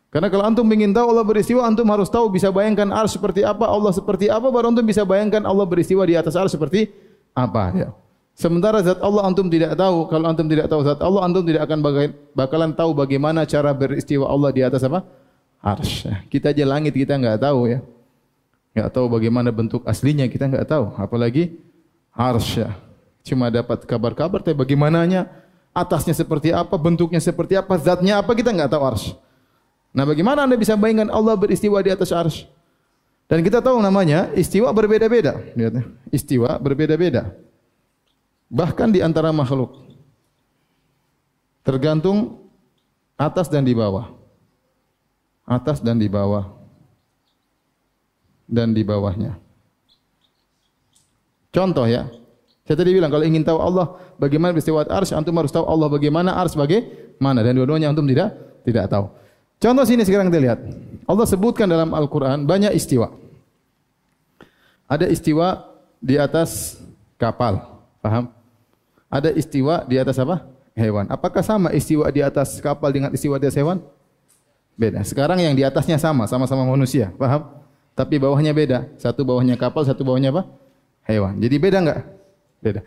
Karena 0.09 0.33
kalau 0.33 0.45
antum 0.49 0.65
ingin 0.73 0.97
tahu 0.97 1.13
Allah 1.13 1.27
beristiwa, 1.29 1.69
antum 1.69 1.85
harus 1.93 2.09
tahu 2.09 2.33
bisa 2.33 2.49
bayangkan 2.49 2.89
ars 2.89 3.13
seperti 3.13 3.45
apa, 3.45 3.69
Allah 3.69 3.93
seperti 3.93 4.33
apa, 4.33 4.49
baru 4.49 4.73
antum 4.73 4.87
bisa 4.89 5.05
bayangkan 5.05 5.45
Allah 5.45 5.69
beristiwa 5.69 6.01
di 6.09 6.17
atas 6.17 6.33
ars 6.33 6.57
seperti 6.57 6.89
apa. 7.37 7.65
Ya. 7.77 7.89
Sementara 8.33 8.81
zat 8.81 9.05
Allah 9.05 9.29
antum 9.29 9.53
tidak 9.53 9.77
tahu, 9.77 10.09
kalau 10.09 10.33
antum 10.33 10.49
tidak 10.49 10.73
tahu 10.73 10.81
zat 10.81 11.05
Allah, 11.05 11.29
antum 11.29 11.45
tidak 11.45 11.69
akan 11.69 11.85
bakalan 12.33 12.73
tahu 12.73 12.97
bagaimana 12.97 13.45
cara 13.45 13.77
beristiwa 13.77 14.25
Allah 14.33 14.49
di 14.57 14.65
atas 14.65 14.81
apa? 14.89 15.05
Arsh. 15.67 16.07
Kita 16.31 16.55
aja 16.55 16.63
langit 16.63 16.95
kita 16.95 17.19
enggak 17.19 17.43
tahu 17.43 17.67
ya. 17.67 17.83
Enggak 18.71 18.89
tahu 18.95 19.11
bagaimana 19.11 19.51
bentuk 19.51 19.83
aslinya 19.83 20.31
kita 20.31 20.47
enggak 20.47 20.71
tahu. 20.71 20.95
Apalagi 20.95 21.59
arsh. 22.15 22.63
Cuma 23.27 23.51
dapat 23.51 23.83
kabar-kabar 23.83 24.39
tapi 24.39 24.55
bagaimananya 24.55 25.27
atasnya 25.75 26.15
seperti 26.15 26.55
apa, 26.55 26.79
bentuknya 26.79 27.19
seperti 27.19 27.59
apa, 27.59 27.75
zatnya 27.83 28.23
apa 28.23 28.31
kita 28.39 28.55
enggak 28.55 28.71
tahu 28.71 28.83
arsh. 28.87 29.19
Nah 29.91 30.07
bagaimana 30.07 30.47
anda 30.47 30.55
bisa 30.55 30.79
bayangkan 30.79 31.11
Allah 31.11 31.35
beristiwa 31.35 31.83
di 31.83 31.91
atas 31.91 32.15
arsh? 32.15 32.47
Dan 33.27 33.43
kita 33.43 33.59
tahu 33.59 33.83
namanya 33.83 34.31
istiwa 34.39 34.71
berbeda-beda. 34.71 35.35
Lihat 35.59 35.83
Istiwa 36.15 36.63
berbeda-beda. 36.63 37.35
Bahkan 38.47 38.95
di 38.95 39.03
antara 39.03 39.35
makhluk. 39.35 39.83
Tergantung 41.67 42.39
atas 43.19 43.51
dan 43.51 43.67
di 43.67 43.75
bawah 43.75 44.16
atas 45.47 45.79
dan 45.79 45.97
di 45.97 46.11
bawah 46.11 46.57
dan 48.51 48.75
di 48.75 48.83
bawahnya. 48.83 49.39
Contoh 51.51 51.87
ya. 51.87 52.11
Saya 52.67 52.83
tadi 52.83 52.99
bilang 52.99 53.15
kalau 53.15 53.23
ingin 53.23 53.47
tahu 53.47 53.63
Allah 53.63 53.95
bagaimana 54.19 54.51
beristiwa 54.51 54.83
arsy, 54.83 55.15
antum 55.15 55.39
harus 55.39 55.55
tahu 55.55 55.63
Allah 55.71 55.87
bagaimana 55.87 56.35
arsy 56.35 56.59
bagaimana 56.59 57.47
dan 57.47 57.55
dua-duanya 57.55 57.95
antum 57.95 58.07
tidak 58.07 58.35
tidak 58.67 58.91
tahu. 58.91 59.07
Contoh 59.63 59.87
sini 59.87 60.03
sekarang 60.03 60.29
kita 60.29 60.43
lihat. 60.43 60.59
Allah 61.07 61.27
sebutkan 61.31 61.71
dalam 61.71 61.95
Al-Qur'an 61.95 62.43
banyak 62.43 62.75
istiwa. 62.75 63.15
Ada 64.91 65.07
istiwa 65.07 65.63
di 66.03 66.19
atas 66.19 66.79
kapal. 67.17 67.63
Paham? 68.03 68.29
Ada 69.07 69.33
istiwa 69.33 69.87
di 69.87 69.97
atas 69.97 70.19
apa? 70.19 70.45
Hewan. 70.77 71.09
Apakah 71.09 71.41
sama 71.41 71.73
istiwa 71.73 72.05
di 72.13 72.21
atas 72.21 72.61
kapal 72.61 72.93
dengan 72.93 73.15
istiwa 73.15 73.41
di 73.41 73.49
atas 73.49 73.57
hewan? 73.57 73.81
Beda. 74.77 75.01
Sekarang 75.03 75.41
yang 75.41 75.57
di 75.57 75.65
atasnya 75.65 75.97
sama, 75.97 76.29
sama-sama 76.29 76.69
manusia. 76.69 77.09
Paham? 77.17 77.49
Tapi 77.97 78.21
bawahnya 78.21 78.53
beda. 78.53 78.93
Satu 79.01 79.25
bawahnya 79.25 79.57
kapal, 79.57 79.89
satu 79.89 80.05
bawahnya 80.05 80.29
apa? 80.29 80.45
Hewan. 81.09 81.41
Jadi 81.41 81.57
beda 81.57 81.79
enggak? 81.81 82.01
Beda. 82.61 82.81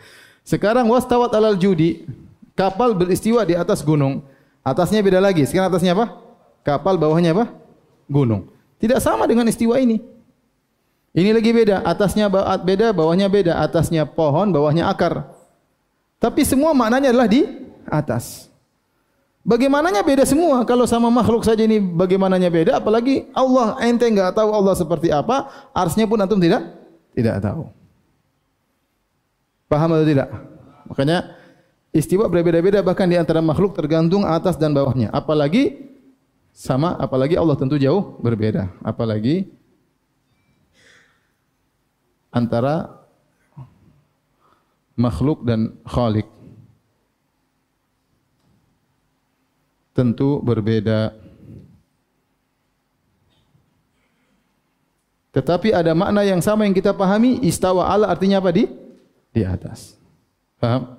Sekarang 0.46 0.86
wastawat 0.86 1.34
alal 1.34 1.58
judi. 1.58 2.06
Kapal 2.54 2.94
beristiwa 2.94 3.42
di 3.42 3.58
atas 3.58 3.82
gunung. 3.82 4.22
Atasnya 4.62 5.02
beda 5.02 5.18
lagi. 5.18 5.50
Sekarang 5.50 5.74
atasnya 5.74 5.98
apa? 5.98 6.22
Kapal 6.62 7.02
bawahnya 7.02 7.34
apa? 7.34 7.50
Gunung. 8.06 8.54
Tidak 8.78 9.02
sama 9.02 9.26
dengan 9.26 9.50
istiwa 9.50 9.82
ini. 9.82 9.98
Ini 11.16 11.34
lagi 11.34 11.50
beda. 11.50 11.82
Atasnya 11.82 12.30
beda, 12.62 12.94
bawahnya 12.94 13.26
beda. 13.32 13.58
Atasnya 13.66 14.06
pohon, 14.06 14.54
bawahnya 14.54 14.86
akar. 14.86 15.26
Tapi 16.22 16.46
semua 16.46 16.76
maknanya 16.76 17.10
adalah 17.10 17.26
di 17.32 17.48
atas. 17.88 18.49
Bagaimananya 19.50 20.06
beda 20.06 20.30
semua. 20.30 20.62
Kalau 20.62 20.86
sama 20.86 21.10
makhluk 21.10 21.42
saja 21.42 21.66
ini 21.66 21.82
bagaimananya 21.82 22.54
beda. 22.54 22.72
Apalagi 22.78 23.26
Allah 23.34 23.82
ente 23.82 24.06
enggak 24.06 24.38
tahu 24.38 24.54
Allah 24.54 24.78
seperti 24.78 25.10
apa. 25.10 25.50
Arsnya 25.74 26.06
pun 26.06 26.22
antum 26.22 26.38
tidak 26.38 26.70
tidak 27.18 27.42
tahu. 27.42 27.66
Paham 29.66 29.90
atau 29.98 30.06
tidak? 30.06 30.30
Makanya 30.86 31.34
istiwa 31.90 32.30
berbeda-beda 32.30 32.86
bahkan 32.86 33.10
di 33.10 33.18
antara 33.18 33.42
makhluk 33.42 33.74
tergantung 33.74 34.22
atas 34.22 34.54
dan 34.54 34.70
bawahnya. 34.70 35.10
Apalagi 35.10 35.90
sama, 36.54 36.94
apalagi 37.02 37.34
Allah 37.34 37.58
tentu 37.58 37.82
jauh 37.82 38.22
berbeda. 38.22 38.70
Apalagi 38.86 39.50
antara 42.30 43.02
makhluk 44.94 45.42
dan 45.42 45.74
khalik. 45.90 46.30
Tentu 50.00 50.40
berbeda. 50.40 51.12
Tetapi 55.36 55.76
ada 55.76 55.92
makna 55.92 56.24
yang 56.24 56.40
sama 56.40 56.64
yang 56.64 56.72
kita 56.72 56.96
pahami, 56.96 57.44
istawa 57.44 57.92
ala 57.92 58.08
artinya 58.08 58.40
apa 58.40 58.56
di 58.56 58.64
di 59.36 59.44
atas. 59.44 60.00
Paham? 60.58 60.96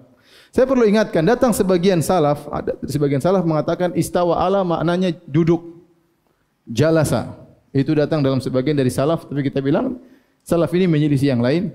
Saya 0.53 0.67
perlu 0.69 0.85
ingatkan, 0.85 1.25
datang 1.25 1.57
sebagian 1.57 2.05
salaf, 2.05 2.45
ada 2.53 2.77
sebagian 2.85 3.23
salaf 3.23 3.43
mengatakan 3.47 3.97
istawa 3.97 4.37
ala 4.37 4.61
maknanya 4.63 5.17
duduk. 5.25 5.81
Jalasa. 6.69 7.41
Itu 7.73 7.95
datang 7.97 8.21
dalam 8.21 8.39
sebagian 8.43 8.77
dari 8.77 8.91
salaf, 8.93 9.27
tapi 9.27 9.47
kita 9.47 9.63
bilang 9.63 9.99
salaf 10.45 10.71
ini 10.77 10.87
menyelisih 10.87 11.35
yang 11.35 11.43
lain. 11.43 11.71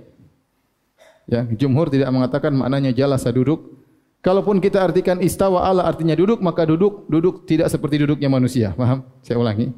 Ya, 1.26 1.42
jumhur 1.42 1.90
tidak 1.90 2.14
mengatakan 2.14 2.54
maknanya 2.54 2.94
jalasa 2.94 3.34
duduk. 3.34 3.85
Kalaupun 4.26 4.58
kita 4.58 4.82
artikan 4.82 5.22
istawa 5.22 5.70
ala 5.70 5.86
artinya 5.86 6.18
duduk, 6.18 6.42
maka 6.42 6.66
duduk 6.66 7.06
duduk 7.06 7.46
tidak 7.46 7.70
seperti 7.70 8.02
duduknya 8.02 8.26
manusia. 8.26 8.74
Paham? 8.74 9.06
Saya 9.22 9.38
ulangi. 9.38 9.70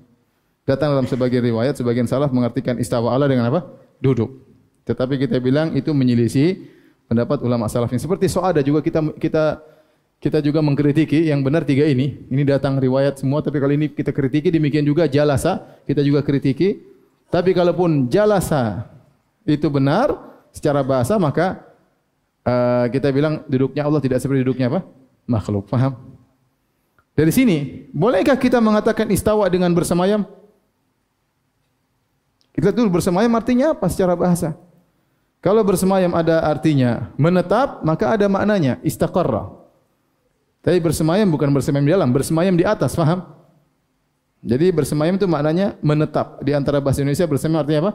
Datang 0.64 0.96
dalam 0.96 1.04
sebagian 1.04 1.44
riwayat, 1.44 1.76
sebagian 1.76 2.08
salaf 2.08 2.32
mengartikan 2.32 2.80
istawa 2.80 3.12
ala 3.12 3.28
dengan 3.28 3.52
apa? 3.52 3.68
Duduk. 4.00 4.40
Tetapi 4.88 5.20
kita 5.20 5.44
bilang 5.44 5.76
itu 5.76 5.92
menyelisih 5.92 6.64
pendapat 7.12 7.44
ulama 7.44 7.68
salaf 7.68 7.92
ini. 7.92 8.00
Seperti 8.00 8.32
soada 8.32 8.64
juga 8.64 8.80
kita 8.80 9.20
kita 9.20 9.60
kita 10.24 10.40
juga 10.40 10.64
mengkritiki 10.64 11.28
yang 11.28 11.44
benar 11.44 11.68
tiga 11.68 11.84
ini. 11.84 12.16
Ini 12.32 12.48
datang 12.48 12.80
riwayat 12.80 13.20
semua, 13.20 13.44
tapi 13.44 13.60
kali 13.60 13.76
ini 13.76 13.92
kita 13.92 14.16
kritiki. 14.16 14.48
Demikian 14.48 14.88
juga 14.88 15.12
jalasa, 15.12 15.60
kita 15.84 16.00
juga 16.00 16.24
kritiki. 16.24 16.88
Tapi 17.28 17.52
kalaupun 17.52 18.08
jalasa 18.08 18.88
itu 19.44 19.68
benar 19.68 20.16
secara 20.56 20.88
bahasa, 20.88 21.20
maka 21.20 21.67
uh, 22.48 22.86
kita 22.88 23.12
bilang 23.12 23.44
duduknya 23.52 23.84
Allah 23.84 24.00
tidak 24.00 24.24
seperti 24.24 24.48
duduknya 24.48 24.72
apa? 24.72 24.80
Makhluk. 25.28 25.68
Faham? 25.68 26.00
Dari 27.18 27.34
sini, 27.34 27.90
bolehkah 27.92 28.38
kita 28.40 28.64
mengatakan 28.64 29.10
istawa 29.12 29.50
dengan 29.52 29.74
bersemayam? 29.76 30.24
Kita 32.56 32.74
tuh 32.74 32.90
bersemayam 32.90 33.30
artinya 33.36 33.76
apa 33.76 33.86
secara 33.92 34.18
bahasa? 34.18 34.56
Kalau 35.42 35.62
bersemayam 35.62 36.14
ada 36.18 36.42
artinya 36.42 37.14
menetap, 37.18 37.86
maka 37.86 38.18
ada 38.18 38.26
maknanya 38.26 38.82
istaqarra. 38.82 39.54
Tapi 40.66 40.82
bersemayam 40.82 41.30
bukan 41.30 41.54
bersemayam 41.54 41.86
di 41.86 41.94
dalam, 41.94 42.10
bersemayam 42.10 42.58
di 42.58 42.66
atas, 42.66 42.98
faham? 42.98 43.22
Jadi 44.42 44.74
bersemayam 44.74 45.18
itu 45.18 45.30
maknanya 45.30 45.78
menetap. 45.82 46.42
Di 46.42 46.54
antara 46.54 46.82
bahasa 46.82 47.02
Indonesia 47.02 47.30
bersemayam 47.30 47.62
artinya 47.62 47.82
apa? 47.90 47.94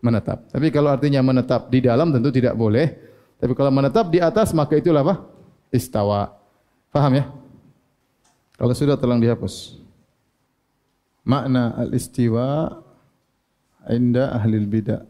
Menetap. 0.00 0.38
Tapi 0.48 0.66
kalau 0.72 0.88
artinya 0.92 1.20
menetap 1.20 1.68
di 1.68 1.84
dalam 1.84 2.08
tentu 2.12 2.32
tidak 2.32 2.56
boleh. 2.56 3.09
Tapi 3.40 3.52
kalau 3.56 3.72
menetap 3.72 4.12
di 4.12 4.20
atas 4.20 4.52
maka 4.52 4.76
itulah 4.76 5.00
apa? 5.00 5.24
Istawa. 5.72 6.36
Faham 6.92 7.16
ya? 7.16 7.24
Kalau 8.60 8.76
sudah 8.76 9.00
tolong 9.00 9.16
dihapus. 9.16 9.80
Makna 11.24 11.72
al-istiwa 11.80 12.76
inda 13.88 14.36
ahli 14.36 14.60
bidah 14.68 15.08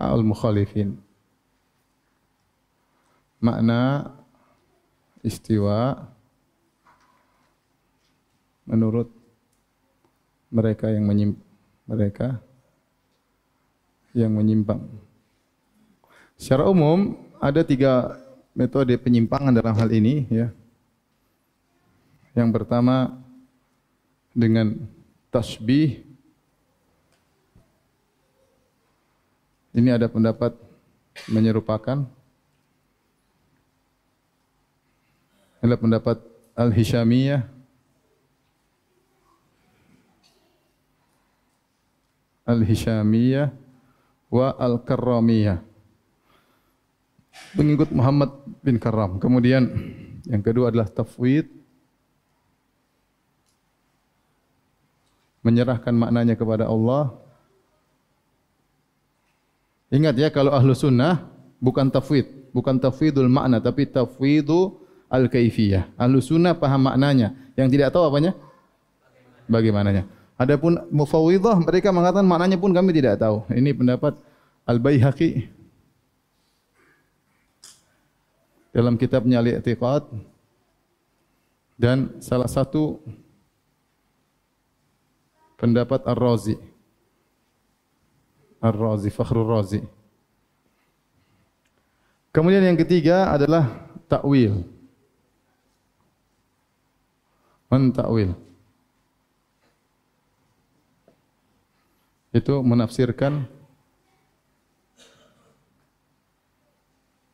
al-mukhalifin. 0.00 0.96
Makna 3.44 4.08
istiwa 5.20 6.08
menurut 8.64 9.12
mereka 10.48 10.88
yang 10.88 11.04
menyim 11.04 11.36
mereka 11.84 12.40
yang 14.16 14.32
menyimpang. 14.32 15.09
Secara 16.40 16.64
umum 16.72 17.20
ada 17.36 17.60
tiga 17.60 18.16
metode 18.56 18.96
penyimpangan 18.96 19.52
dalam 19.52 19.76
hal 19.76 19.92
ini 19.92 20.24
ya. 20.32 20.48
Yang 22.32 22.48
pertama 22.56 23.20
dengan 24.32 24.72
tasbih 25.28 26.00
ini 29.76 29.92
ada 29.92 30.08
pendapat 30.08 30.56
menyerupakan 31.28 32.08
adalah 35.60 35.76
pendapat 35.76 36.16
Al-Hishamiyah 36.56 37.44
Al-Hishamiyah 42.48 43.52
wa 44.32 44.56
Al-Karramiyah. 44.56 45.69
Pengikut 47.50 47.90
Muhammad 47.90 48.30
bin 48.62 48.78
Karam. 48.78 49.18
Kemudian 49.18 49.66
yang 50.30 50.42
kedua 50.42 50.70
adalah 50.70 50.86
tafwid. 50.86 51.50
Menyerahkan 55.42 55.90
maknanya 55.90 56.36
kepada 56.36 56.68
Allah. 56.68 57.16
Ingat 59.90 60.14
ya 60.14 60.28
kalau 60.30 60.54
ahlu 60.54 60.76
sunnah 60.76 61.26
bukan 61.58 61.90
tafwid. 61.90 62.54
Bukan 62.54 62.78
tafwidul 62.78 63.30
makna 63.30 63.58
tapi 63.58 63.86
tafwidu 63.86 64.78
al-kaifiyah. 65.10 65.90
Ahlu 65.98 66.22
sunnah 66.22 66.54
paham 66.54 66.86
maknanya. 66.86 67.34
Yang 67.58 67.78
tidak 67.78 67.88
tahu 67.94 68.06
apanya? 68.06 68.32
Bagaimananya. 69.50 70.06
Adapun 70.38 70.78
mufawwidah 70.88 71.58
mereka 71.60 71.90
mengatakan 71.90 72.24
maknanya 72.24 72.56
pun 72.56 72.70
kami 72.70 72.94
tidak 72.94 73.18
tahu. 73.18 73.42
Ini 73.50 73.74
pendapat 73.74 74.16
Al-Baihaqi 74.64 75.59
dalam 78.70 78.94
kitabnya 78.98 79.42
Al-I'tiqad 79.42 80.06
dan 81.78 82.18
salah 82.22 82.48
satu 82.48 83.02
pendapat 85.58 86.02
Ar-Razi. 86.06 86.56
Ar-Razi, 88.60 89.08
Fakhrul 89.08 89.48
Razi. 89.48 89.80
Kemudian 92.30 92.62
yang 92.62 92.78
ketiga 92.78 93.32
adalah 93.32 93.90
takwil. 94.06 94.62
Mentakwil. 97.70 98.36
takwil. 98.36 98.50
itu 102.30 102.54
menafsirkan 102.62 103.42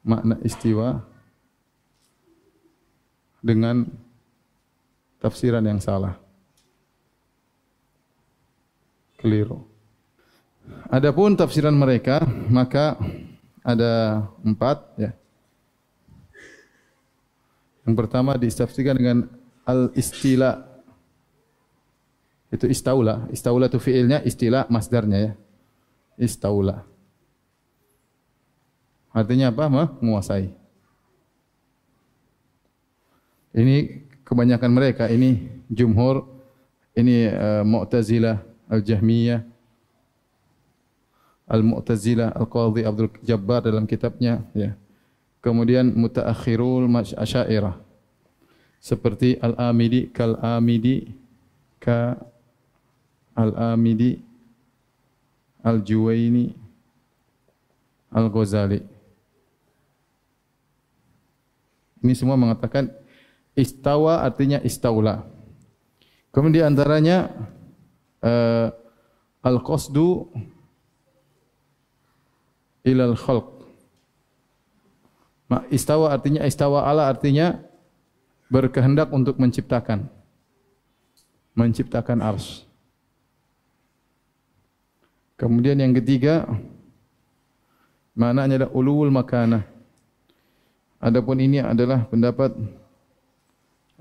makna 0.00 0.40
istiwa 0.40 1.04
dengan 3.40 3.88
tafsiran 5.20 5.64
yang 5.64 5.80
salah. 5.80 6.16
Keliru. 9.16 9.64
Adapun 10.90 11.34
tafsiran 11.34 11.74
mereka, 11.74 12.22
maka 12.50 12.94
ada 13.66 14.22
empat. 14.42 14.78
Ya. 14.98 15.10
Yang 17.86 17.94
pertama 17.98 18.34
ditafsirkan 18.38 18.96
dengan 18.98 19.18
al-istila 19.66 20.62
itu 22.50 22.66
istaula. 22.70 23.26
Istaula 23.34 23.66
itu 23.66 23.78
fiilnya, 23.82 24.22
istilah 24.22 24.70
masdarnya 24.70 25.18
ya. 25.18 25.32
Istaula. 26.18 26.86
Artinya 29.10 29.48
apa? 29.50 29.70
Menguasai. 30.02 30.65
Ini 33.56 34.04
kebanyakan 34.20 34.68
mereka, 34.68 35.08
ini 35.08 35.48
jumhur, 35.72 36.28
ini 36.92 37.32
uh, 37.32 37.64
Mu'tazilah, 37.64 38.44
Al-Jahmiyah, 38.68 39.40
Al-Mu'tazilah, 41.48 42.36
Al-Qadhi 42.36 42.82
Abdul 42.84 43.08
Jabbar 43.24 43.64
dalam 43.64 43.88
kitabnya. 43.88 44.44
Ya. 44.52 44.76
Kemudian 45.40 45.94
Mutaakhirul 45.94 46.90
Asyairah. 47.16 47.78
Seperti 48.82 49.38
Al-Amidi, 49.38 50.10
Kal-Amidi, 50.10 51.14
Ka 51.78 52.18
Al-Amidi, 53.32 54.20
Al-Juwaini, 55.62 56.50
Al-Ghazali. 58.10 58.82
Ini 62.02 62.14
semua 62.14 62.38
mengatakan 62.38 62.90
istawa 63.56 64.22
artinya 64.22 64.60
istaula. 64.60 65.24
Kemudian 66.30 66.76
antaranya 66.76 67.32
uh, 68.20 68.68
al-qasdu 69.40 70.28
ilal 72.84 73.16
khalq. 73.16 73.56
Istawa 75.72 76.12
artinya 76.12 76.44
istawa 76.44 76.84
ala 76.84 77.08
artinya 77.08 77.56
berkehendak 78.52 79.08
untuk 79.10 79.40
menciptakan. 79.40 80.10
Menciptakan 81.56 82.20
ars. 82.20 82.68
Kemudian 85.40 85.80
yang 85.80 85.96
ketiga 85.96 86.44
maknanya 88.12 88.66
adalah 88.66 88.70
ulul 88.76 89.08
makanah. 89.08 89.64
Adapun 91.00 91.38
ini 91.40 91.60
adalah 91.60 92.08
pendapat 92.08 92.56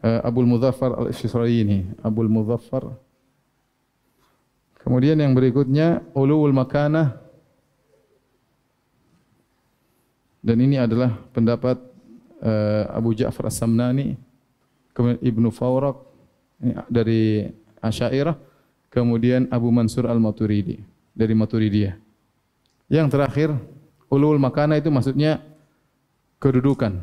uh, 0.04 0.20
Abu 0.26 0.44
Muzaffar 0.44 0.98
Al-Isfisraini, 0.98 1.96
Abu 2.04 2.26
Muzaffar. 2.26 2.96
Kemudian 4.82 5.18
yang 5.18 5.34
berikutnya 5.34 6.06
ulul 6.14 6.54
makanah 6.54 7.18
dan 10.46 10.58
ini 10.62 10.78
adalah 10.78 11.18
pendapat 11.34 11.82
uh, 12.46 12.84
Abu 12.94 13.18
Ja'far 13.18 13.50
As-Samnani, 13.50 14.14
kemudian 14.94 15.18
Ibnu 15.26 15.50
Fawraq 15.50 15.98
dari 16.86 17.50
Asy'ariyah, 17.82 18.38
kemudian 18.94 19.50
Abu 19.50 19.74
Mansur 19.74 20.06
Al-Maturidi 20.06 20.78
dari 21.18 21.34
Maturidiyah. 21.34 21.98
Yang 22.86 23.08
terakhir, 23.18 23.50
ulul 24.14 24.38
makana 24.38 24.78
itu 24.78 24.94
maksudnya 24.94 25.42
kedudukan. 26.38 27.02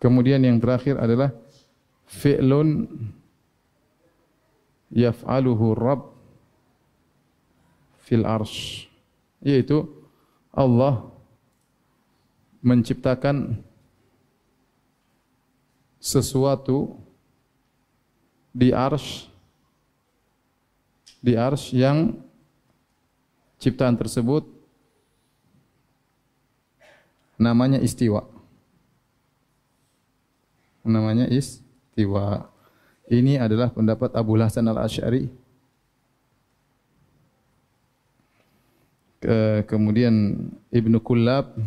Kemudian 0.00 0.40
yang 0.40 0.56
terakhir 0.56 0.96
adalah 0.96 1.36
fi'lun 2.10 2.90
yaf'aluhu 4.90 5.78
Rabb 5.78 6.10
fil 8.02 8.26
arsh. 8.26 8.90
Yaitu 9.40 9.86
Allah 10.50 11.06
menciptakan 12.60 13.62
sesuatu 16.02 16.98
di 18.50 18.74
arsh 18.74 19.30
di 21.20 21.36
arsh 21.36 21.76
yang 21.76 22.16
ciptaan 23.60 23.94
tersebut 23.94 24.48
namanya 27.36 27.80
istiwa. 27.80 28.24
Namanya 30.80 31.28
istiwa. 31.90 32.46
Ini 33.10 33.42
adalah 33.42 33.74
pendapat 33.74 34.14
Abu 34.14 34.38
Hasan 34.38 34.70
al-Ash'ari. 34.70 35.26
Ke, 39.18 39.66
kemudian 39.66 40.46
Ibnu 40.70 41.02
Kullab. 41.02 41.58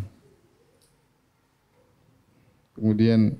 Kemudian 2.74 3.36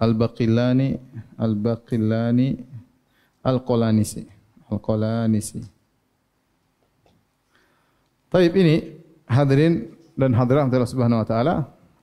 Al-Baqillani, 0.00 0.96
Al-Baqillani, 1.36 2.48
Al-Qalanisi. 3.44 4.24
Al-Qalanisi. 4.72 5.60
Taib 8.26 8.52
ini 8.58 8.96
hadirin 9.28 9.94
dan 10.18 10.34
hadirat 10.34 10.66
Allah 10.66 10.90
Subhanahu 10.90 11.22
wa 11.22 11.28
taala 11.28 11.54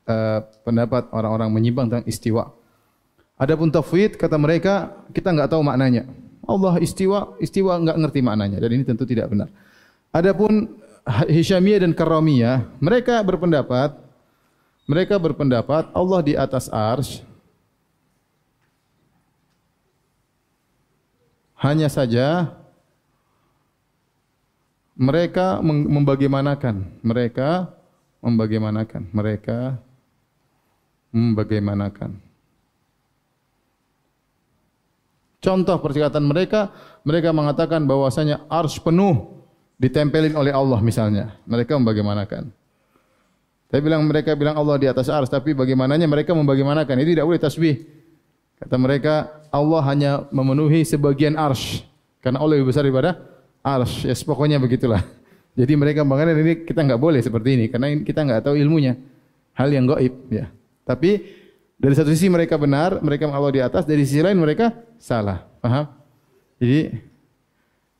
uh, 0.07 0.39
pendapat 0.64 1.11
orang-orang 1.11 1.51
menyimpang 1.51 1.91
tentang 1.91 2.07
istiwa. 2.07 2.62
Adapun 3.44 3.68
tafwid 3.68 4.16
kata 4.16 4.39
mereka 4.39 4.96
kita 5.12 5.36
enggak 5.36 5.52
tahu 5.52 5.60
maknanya. 5.60 6.08
Allah 6.48 6.80
istiwa, 6.80 7.36
istiwa 7.44 7.76
enggak 7.76 8.00
ngerti 8.00 8.20
maknanya 8.24 8.64
dan 8.64 8.72
ini 8.72 8.88
tentu 8.88 9.04
tidak 9.04 9.28
benar. 9.28 9.52
Adapun 10.16 10.80
Hisyamiyah 11.28 11.84
dan 11.84 11.91
Karamiyah, 11.91 12.80
mereka 12.80 13.20
berpendapat 13.20 14.00
mereka 14.88 15.20
berpendapat 15.20 15.91
Allah 15.91 16.20
di 16.24 16.39
atas 16.39 16.72
arsy 16.72 17.28
Hanya 21.64 21.88
saja 21.88 22.60
mereka 25.00 25.64
membagaimanakan, 25.64 27.00
mereka 27.00 27.72
membagaimanakan, 28.20 29.08
mereka 29.16 29.80
membagaimanakan. 31.16 32.20
Contoh 35.44 35.76
perkataan 35.84 36.24
mereka, 36.24 36.72
mereka 37.04 37.36
mengatakan 37.36 37.84
bahwasanya 37.84 38.48
ars 38.48 38.80
penuh 38.80 39.44
ditempelin 39.76 40.39
oleh 40.39 40.56
Allah 40.56 40.80
misalnya. 40.80 41.36
Mereka 41.44 41.76
membagaimanakan. 41.76 42.48
Tapi 43.68 43.82
bilang 43.84 44.08
mereka 44.08 44.39
bilang 44.39 44.56
Allah 44.56 44.80
di 44.80 44.88
atas 44.88 45.12
ars, 45.12 45.28
tapi 45.28 45.52
bagaimananya 45.52 46.08
mereka 46.08 46.32
membagaimanakan. 46.32 46.96
Ini 46.96 47.20
tidak 47.20 47.28
boleh 47.28 47.41
tasbih. 47.44 47.76
Kata 48.56 48.80
mereka, 48.80 49.44
Allah 49.52 49.82
hanya 49.91 50.12
memenuhi 50.32 50.88
sebagian 50.88 51.36
arsh. 51.36 51.84
Karena 52.24 52.39
Allah 52.39 52.56
lebih 52.56 52.72
besar 52.72 52.88
daripada 52.88 53.20
arsh. 53.60 54.08
Ya, 54.08 54.16
pokoknya 54.16 54.64
begitulah. 54.64 55.04
Jadi 55.60 55.76
mereka 55.76 56.08
mengatakan 56.08 56.39
ini 56.39 56.64
kita 56.64 56.88
enggak 56.88 57.02
boleh 57.04 57.20
seperti 57.20 57.50
ini. 57.60 57.66
Karena 57.68 57.91
kita 58.00 58.24
enggak 58.24 58.48
tahu 58.48 58.56
ilmunya. 58.56 58.96
Hal 59.60 59.68
yang 59.76 59.91
gaib. 59.91 60.32
Ya. 60.32 60.48
Tapi 60.88 61.43
dari 61.84 62.00
satu 62.00 62.16
sisi 62.16 62.32
mereka 62.32 62.56
benar, 62.56 63.04
mereka 63.04 63.28
Allah 63.28 63.52
di 63.52 63.60
atas. 63.60 63.84
Dari 63.84 64.08
sisi 64.08 64.24
lain 64.24 64.40
mereka 64.40 64.72
salah. 64.96 65.44
Paham? 65.60 65.92
Jadi 66.56 66.96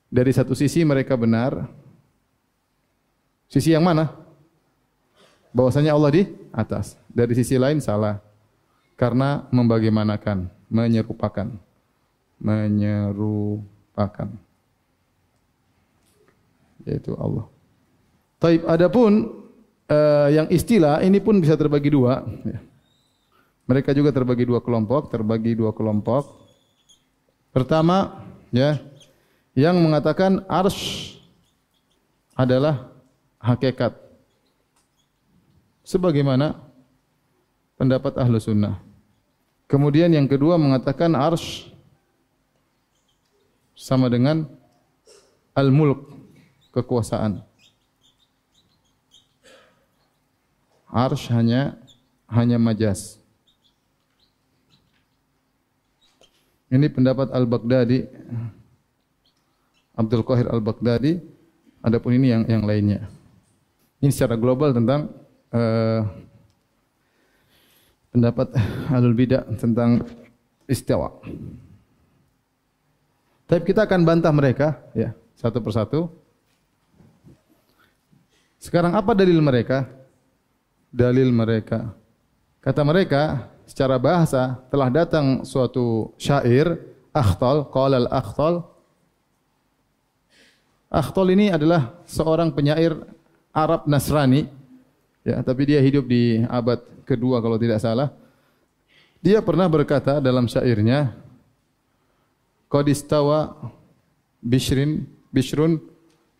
dari 0.08 0.32
satu 0.32 0.56
sisi 0.56 0.88
mereka 0.88 1.20
benar. 1.20 1.68
Sisi 3.52 3.76
yang 3.76 3.84
mana? 3.84 4.08
Bahwasanya 5.52 5.92
Allah 5.92 6.16
di 6.16 6.24
atas. 6.56 6.96
Dari 7.12 7.36
sisi 7.36 7.60
lain 7.60 7.84
salah 7.84 8.24
karena 8.96 9.52
membagaimanakan, 9.52 10.48
menyerupakan, 10.72 11.52
menyerupakan, 12.40 14.32
yaitu 16.88 17.20
Allah. 17.20 17.52
Taib. 18.40 18.64
Adapun 18.64 19.44
uh, 19.92 20.32
yang 20.32 20.48
istilah 20.48 21.04
ini 21.04 21.20
pun 21.20 21.44
bisa 21.44 21.60
terbagi 21.60 21.92
dua. 21.92 22.24
Ya. 22.48 22.64
Mereka 23.64 23.95
juga 23.95 24.11
terbagi 24.11 24.43
dua 24.43 24.59
kelompok, 24.59 25.07
terbagi 25.07 25.55
dua 25.55 25.72
kelompok. 25.72 26.28
Pertama, 27.55 28.28
ya, 28.51 28.82
yang 29.55 29.80
mengatakan 29.80 30.43
ars 30.51 31.14
adalah 32.36 32.91
hakikat. 33.39 33.95
Sebagaimana 35.84 36.59
pendapat 37.80 38.20
ahlu 38.20 38.39
sunnah. 38.39 38.80
Kemudian 39.68 40.11
yang 40.11 40.28
kedua 40.28 40.59
mengatakan 40.59 41.16
arsh 41.16 41.72
sama 43.74 44.11
dengan 44.11 44.45
al-mulk, 45.55 46.14
kekuasaan. 46.76 47.41
Arsh 50.93 51.32
hanya 51.34 51.80
hanya 52.30 52.61
majas. 52.61 53.22
Ini 56.74 56.89
pendapat 56.89 57.30
Al-Baghdadi. 57.30 58.01
Abdul 59.93 60.26
Qahir 60.26 60.49
Al-Baghdadi. 60.49 61.21
Adapun 61.86 62.17
ini 62.17 62.34
yang 62.34 62.49
yang 62.49 62.65
lainnya. 62.65 63.05
Ini 64.01 64.09
secara 64.09 64.34
global 64.34 64.74
tentang 64.74 65.13
uh, 65.53 66.01
pendapat 68.09 68.57
alul 68.89 69.13
bidah 69.13 69.45
tentang 69.61 70.01
istiwa. 70.65 71.13
Tapi 73.45 73.61
kita 73.69 73.86
akan 73.86 74.01
bantah 74.01 74.34
mereka 74.34 74.82
ya 74.97 75.13
satu 75.38 75.61
persatu. 75.61 76.09
Sekarang 78.57 78.97
apa 78.97 79.13
dalil 79.13 79.38
mereka? 79.45 79.86
Dalil 80.89 81.30
mereka. 81.30 81.93
Kata 82.63 82.82
mereka 82.82 83.53
secara 83.74 83.97
bahasa 83.97 84.61
telah 84.69 84.93
datang 84.93 85.41
suatu 85.41 86.13
syair 86.21 86.78
Akhtal, 87.09 87.65
qala 87.74 88.05
al-Akhtal. 88.05 88.61
Akhtal 90.93 91.28
ini 91.34 91.49
adalah 91.49 91.97
seorang 92.05 92.53
penyair 92.53 92.93
Arab 93.53 93.89
Nasrani 93.89 94.45
Ya, 95.24 95.39
tapi 95.39 95.63
dia 95.63 95.80
hidup 95.80 96.03
di 96.03 96.43
abad 96.51 96.84
kedua 97.07 97.39
kalau 97.39 97.55
tidak 97.55 97.80
salah. 97.80 98.11
Dia 99.24 99.39
pernah 99.39 99.71
berkata 99.71 100.19
dalam 100.19 100.51
syairnya, 100.51 101.15
Qad 102.67 102.91
istawa 102.91 103.55
Bishrin 104.43 105.07
Bishrun 105.32 105.80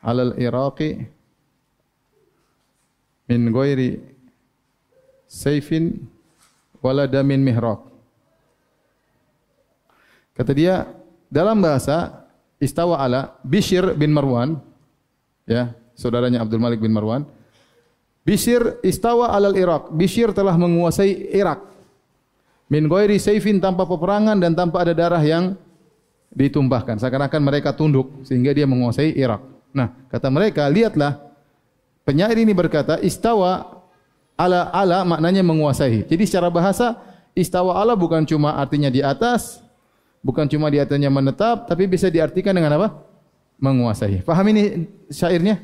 alal 0.04 0.36
Iraqi 0.36 1.00
min 3.32 3.48
ghairi 3.56 4.04
sayfin 5.32 6.04
wala 6.84 7.08
damin 7.08 7.40
mihraq. 7.40 7.80
Kata 10.36 10.52
dia 10.52 10.84
dalam 11.32 11.64
bahasa 11.64 12.28
istawa 12.60 13.00
ala 13.00 13.40
Bishr 13.42 13.96
bin 13.96 14.12
Marwan 14.12 14.60
ya, 15.48 15.72
saudaranya 15.96 16.44
Abdul 16.44 16.60
Malik 16.60 16.84
bin 16.84 16.92
Marwan 16.92 17.24
Bishir 18.24 18.80
istawa 18.88 19.36
alal 19.36 19.56
Irak. 19.60 19.92
Bishir 19.92 20.32
telah 20.32 20.56
menguasai 20.56 21.36
Irak. 21.36 21.60
Min 22.72 22.88
ghairi 22.88 23.20
sayfin 23.20 23.60
tanpa 23.60 23.84
peperangan 23.84 24.40
dan 24.40 24.56
tanpa 24.56 24.88
ada 24.88 24.96
darah 24.96 25.20
yang 25.20 25.60
ditumpahkan. 26.32 27.04
Seakan-akan 27.04 27.42
mereka 27.44 27.76
tunduk 27.76 28.24
sehingga 28.24 28.56
dia 28.56 28.64
menguasai 28.64 29.12
Irak. 29.20 29.44
Nah, 29.76 29.92
kata 30.08 30.32
mereka, 30.32 30.72
lihatlah 30.72 31.20
penyair 32.08 32.40
ini 32.40 32.56
berkata 32.56 32.96
istawa 33.04 33.83
ala 34.38 34.70
ala 34.74 35.06
maknanya 35.06 35.42
menguasai. 35.46 36.06
Jadi 36.10 36.24
secara 36.26 36.50
bahasa 36.50 36.98
istawa 37.38 37.78
ala 37.78 37.94
bukan 37.94 38.26
cuma 38.26 38.58
artinya 38.58 38.90
di 38.90 39.02
atas, 39.02 39.62
bukan 40.22 40.50
cuma 40.50 40.70
di 40.70 40.82
atasnya 40.82 41.10
menetap, 41.10 41.70
tapi 41.70 41.86
bisa 41.86 42.10
diartikan 42.10 42.54
dengan 42.54 42.78
apa? 42.78 42.88
Menguasai. 43.62 44.26
Faham 44.26 44.46
ini 44.54 44.90
syairnya? 45.08 45.62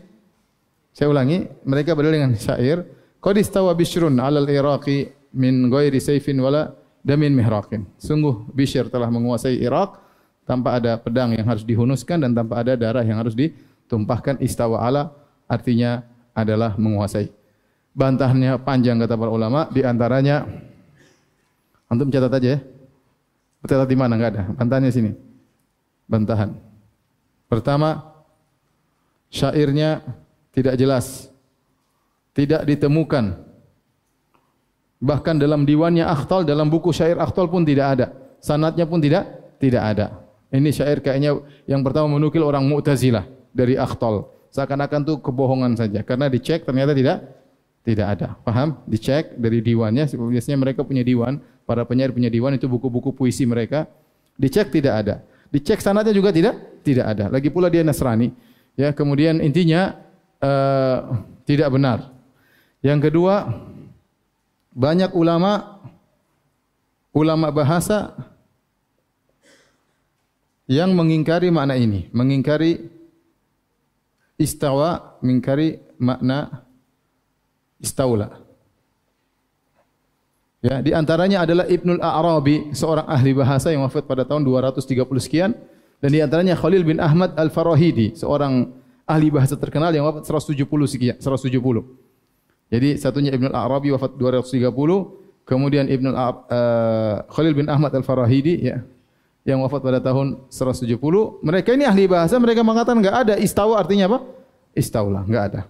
Saya 0.93 1.09
ulangi, 1.09 1.45
mereka 1.63 1.93
berdua 1.93 2.17
dengan 2.17 2.33
syair, 2.35 2.83
Qad 3.19 3.35
istawa 3.35 3.75
Bishrun 3.75 4.15
'alal 4.15 4.47
Iraqi 4.47 5.11
min 5.35 5.67
ghairi 5.67 5.99
sayfin 5.99 6.39
wala 6.39 6.71
damin 7.03 7.35
mihraqin. 7.35 7.83
Sungguh 7.99 8.47
Bishr 8.55 8.87
telah 8.87 9.11
menguasai 9.11 9.59
Irak 9.59 9.99
tanpa 10.47 10.79
ada 10.79 10.95
pedang 10.97 11.35
yang 11.35 11.45
harus 11.45 11.67
dihunuskan 11.67 12.23
dan 12.23 12.31
tanpa 12.33 12.63
ada 12.63 12.79
darah 12.79 13.03
yang 13.03 13.19
harus 13.19 13.35
ditumpahkan 13.35 14.39
istawa 14.41 14.81
ala 14.87 15.11
artinya 15.51 16.01
adalah 16.31 16.79
menguasai. 16.79 17.38
Bantahannya 17.93 18.61
panjang 18.61 19.01
kata 19.01 19.15
para 19.17 19.31
ulama, 19.33 19.67
di 19.73 19.81
antaranya 19.83 20.45
antum 21.89 22.07
catat 22.07 22.31
aja 22.31 22.49
ya. 22.55 22.59
Catat 23.65 23.87
di 23.89 23.97
mana 23.97 24.15
enggak 24.15 24.31
ada? 24.37 24.43
Bantahannya 24.55 24.91
sini. 24.93 25.11
Bantahan. 26.07 26.55
Pertama, 27.49 28.01
syairnya 29.33 30.05
tidak 30.53 30.77
jelas. 30.77 31.27
Tidak 32.33 32.63
ditemukan. 32.63 33.35
Bahkan 34.99 35.35
dalam 35.39 35.63
diwannya 35.63 36.03
Akhtal, 36.07 36.43
dalam 36.43 36.67
buku 36.67 36.91
syair 36.91 37.19
Akhtal 37.19 37.47
pun 37.47 37.63
tidak 37.63 37.99
ada. 37.99 38.07
Sanatnya 38.39 38.87
pun 38.87 39.03
tidak 39.03 39.27
tidak 39.59 39.83
ada. 39.83 40.05
Ini 40.49 40.69
syair 40.71 41.03
kayaknya 41.03 41.39
yang 41.69 41.83
pertama 41.83 42.09
menukil 42.09 42.41
orang 42.41 42.65
Mu'tazilah 42.65 43.27
dari 43.53 43.75
Akhtal. 43.75 44.29
Seakan-akan 44.49 45.05
itu 45.05 45.13
kebohongan 45.21 45.77
saja. 45.77 46.01
Karena 46.01 46.25
dicek 46.25 46.65
ternyata 46.65 46.97
tidak 46.97 47.21
tidak 47.83 48.07
ada. 48.19 48.27
Paham? 48.43 48.79
Dicek 48.85 49.39
dari 49.39 49.63
diwannya. 49.63 50.05
Biasanya 50.11 50.57
mereka 50.59 50.83
punya 50.83 51.01
diwan. 51.01 51.39
Para 51.63 51.85
penyair 51.85 52.11
punya 52.11 52.27
diwan 52.27 52.57
itu 52.57 52.65
buku-buku 52.65 53.13
puisi 53.15 53.45
mereka. 53.45 53.87
Dicek 54.35 54.73
tidak 54.73 54.93
ada. 55.05 55.15
Dicek 55.49 55.81
sanatnya 55.81 56.13
juga 56.13 56.29
tidak 56.29 56.81
tidak 56.85 57.05
ada. 57.17 57.25
Lagi 57.31 57.49
pula 57.49 57.71
dia 57.71 57.81
Nasrani. 57.81 58.29
Ya, 58.79 58.95
kemudian 58.95 59.43
intinya 59.43 59.97
uh, 60.39 61.19
tidak 61.43 61.67
benar. 61.73 62.13
Yang 62.79 63.11
kedua, 63.11 63.51
banyak 64.71 65.11
ulama 65.11 65.83
ulama 67.11 67.51
bahasa 67.51 68.15
yang 70.69 70.93
mengingkari 70.93 71.49
makna 71.49 71.75
ini, 71.75 72.07
mengingkari 72.13 72.87
istawa, 74.37 75.17
mengingkari 75.19 75.81
makna 75.97 76.68
istaula. 77.79 78.49
Ya, 80.59 80.83
di 80.83 80.91
antaranya 80.91 81.47
adalah 81.47 81.63
Ibnul 81.71 82.03
Arabi, 82.03 82.75
seorang 82.75 83.07
ahli 83.07 83.31
bahasa 83.31 83.71
yang 83.71 83.87
wafat 83.87 84.03
pada 84.03 84.27
tahun 84.27 84.43
230 84.43 85.07
sekian 85.23 85.55
dan 86.03 86.09
di 86.11 86.19
antaranya 86.19 86.59
Khalil 86.59 86.83
bin 86.83 86.99
Ahmad 86.99 87.31
Al-Farahidi, 87.39 88.19
seorang 88.19 88.67
ahli 89.07 89.27
bahasa 89.31 89.55
terkenal 89.55 89.95
yang 89.95 90.03
wafat 90.03 90.27
170 90.27 90.67
sekian, 90.83 91.15
170. 91.15 91.55
Jadi 92.69 92.89
satunya 92.99 93.31
Ibnul 93.31 93.55
Arabi 93.55 93.95
wafat 93.95 94.19
230, 94.19 94.67
kemudian 95.47 95.87
Ibnul 95.87 96.11
uh, 96.11 97.23
Khalil 97.31 97.55
bin 97.55 97.71
Ahmad 97.71 97.95
Al-Farahidi 97.95 98.59
ya, 98.59 98.83
yang 99.47 99.63
wafat 99.63 99.79
pada 99.79 100.03
tahun 100.03 100.43
170. 100.51 100.91
Mereka 101.39 101.71
ini 101.71 101.87
ahli 101.87 102.03
bahasa, 102.03 102.35
mereka 102.35 102.67
mengatakan 102.67 102.99
enggak 102.99 103.15
ada 103.15 103.33
istawa 103.39 103.79
artinya 103.79 104.11
apa? 104.11 104.19
Istaula, 104.75 105.23
enggak 105.23 105.43
ada. 105.55 105.61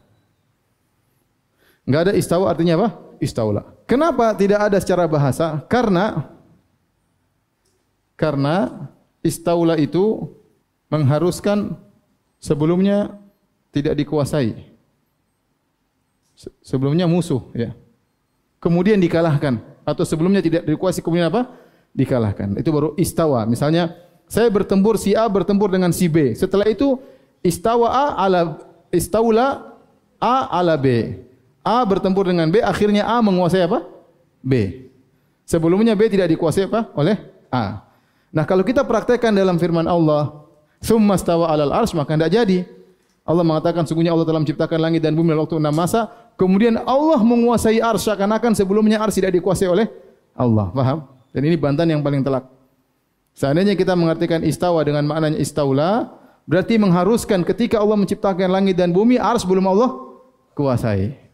Enggak 1.89 2.01
ada 2.05 2.13
istawa 2.13 2.53
artinya 2.53 2.77
apa? 2.77 2.89
Istaula. 3.17 3.65
Kenapa 3.89 4.37
tidak 4.37 4.69
ada 4.69 4.77
secara 4.77 5.09
bahasa? 5.09 5.65
Karena 5.65 6.29
karena 8.13 8.85
istaula 9.25 9.73
itu 9.73 10.29
mengharuskan 10.93 11.73
sebelumnya 12.37 13.17
tidak 13.73 13.97
dikuasai. 13.97 14.69
Sebelumnya 16.61 17.09
musuh 17.09 17.41
ya. 17.57 17.73
Kemudian 18.61 19.01
dikalahkan 19.01 19.57
atau 19.81 20.05
sebelumnya 20.05 20.45
tidak 20.45 20.69
dikuasai 20.69 21.01
kemudian 21.01 21.33
apa? 21.33 21.49
dikalahkan. 21.89 22.53
Itu 22.61 22.69
baru 22.69 22.93
istawa. 23.01 23.49
Misalnya 23.49 23.97
saya 24.29 24.45
bertempur 24.53 25.01
si 25.01 25.17
A 25.17 25.25
bertempur 25.25 25.73
dengan 25.73 25.89
si 25.89 26.05
B. 26.05 26.37
Setelah 26.37 26.69
itu 26.69 27.01
istawa 27.41 27.89
A 27.89 28.05
ala 28.29 28.61
istaula 28.93 29.73
A 30.21 30.53
ala 30.53 30.77
B. 30.77 31.17
A 31.63 31.83
bertempur 31.83 32.25
dengan 32.25 32.47
B, 32.47 32.63
akhirnya 32.63 33.05
A 33.05 33.19
menguasai 33.19 33.67
apa? 33.67 33.83
B. 34.39 34.85
Sebelumnya 35.43 35.97
B 35.97 36.07
tidak 36.07 36.31
dikuasai 36.31 36.69
apa? 36.69 36.89
Oleh 36.95 37.19
A. 37.51 37.83
Nah, 38.29 38.45
kalau 38.45 38.61
kita 38.61 38.85
praktekkan 38.85 39.33
dalam 39.33 39.57
firman 39.57 39.89
Allah, 39.89 40.45
"Tsumma 40.79 41.17
stawa 41.17 41.49
'alal 41.49 41.73
'arsy," 41.73 41.97
maka 41.97 42.13
tidak 42.13 42.31
jadi. 42.31 42.59
Allah 43.25 43.45
mengatakan 43.45 43.85
sungguhnya 43.85 44.13
Allah 44.13 44.25
telah 44.25 44.41
menciptakan 44.41 44.79
langit 44.81 45.05
dan 45.05 45.13
bumi 45.13 45.33
dalam 45.33 45.45
waktu 45.45 45.57
enam 45.61 45.73
masa, 45.73 46.09
kemudian 46.33 46.81
Allah 46.81 47.21
menguasai 47.21 47.77
arsy 47.77 48.09
seakan-akan 48.09 48.57
sebelumnya 48.57 48.97
arsy 49.01 49.21
tidak 49.21 49.37
dikuasai 49.37 49.69
oleh 49.69 49.85
Allah. 50.33 50.73
Faham? 50.73 51.05
Dan 51.29 51.45
ini 51.45 51.53
bantahan 51.53 51.93
yang 51.93 52.01
paling 52.01 52.25
telak. 52.25 52.49
Seandainya 53.37 53.77
kita 53.77 53.93
mengartikan 53.93 54.41
istawa 54.41 54.81
dengan 54.81 55.05
maknanya 55.05 55.37
istaula, 55.37 56.09
berarti 56.49 56.81
mengharuskan 56.81 57.45
ketika 57.45 57.77
Allah 57.77 58.01
menciptakan 58.01 58.49
langit 58.49 58.73
dan 58.73 58.89
bumi, 58.89 59.21
ars 59.21 59.45
belum 59.45 59.69
Allah 59.69 59.93
kuasai. 60.57 61.28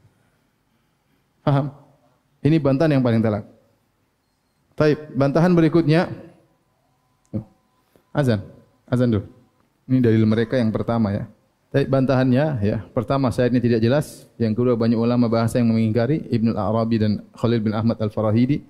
Faham? 1.46 1.70
Ini 2.42 2.58
bantahan 2.58 2.98
yang 2.98 3.06
paling 3.06 3.22
telak. 3.22 3.46
Taib, 4.74 5.14
bantahan 5.14 5.54
berikutnya. 5.54 6.10
Azan. 8.10 8.42
Azan 8.90 9.14
dulu. 9.14 9.30
Ini 9.86 10.02
dalil 10.02 10.26
mereka 10.26 10.58
yang 10.58 10.74
pertama 10.74 11.14
ya. 11.14 11.30
Taib 11.70 11.92
bantahannya 11.92 12.46
ya. 12.66 12.78
Pertama 12.96 13.30
ini 13.30 13.60
tidak 13.62 13.80
jelas. 13.84 14.26
Yang 14.42 14.58
kedua 14.58 14.74
banyak 14.74 14.98
ulama 14.98 15.30
bahasa 15.30 15.62
yang 15.62 15.70
mengingkari 15.70 16.26
Ibnu 16.34 16.58
Al-Arabi 16.58 16.98
dan 16.98 17.12
Khalil 17.38 17.62
bin 17.62 17.78
Ahmad 17.78 18.02
Al-Farahidi. 18.02 18.66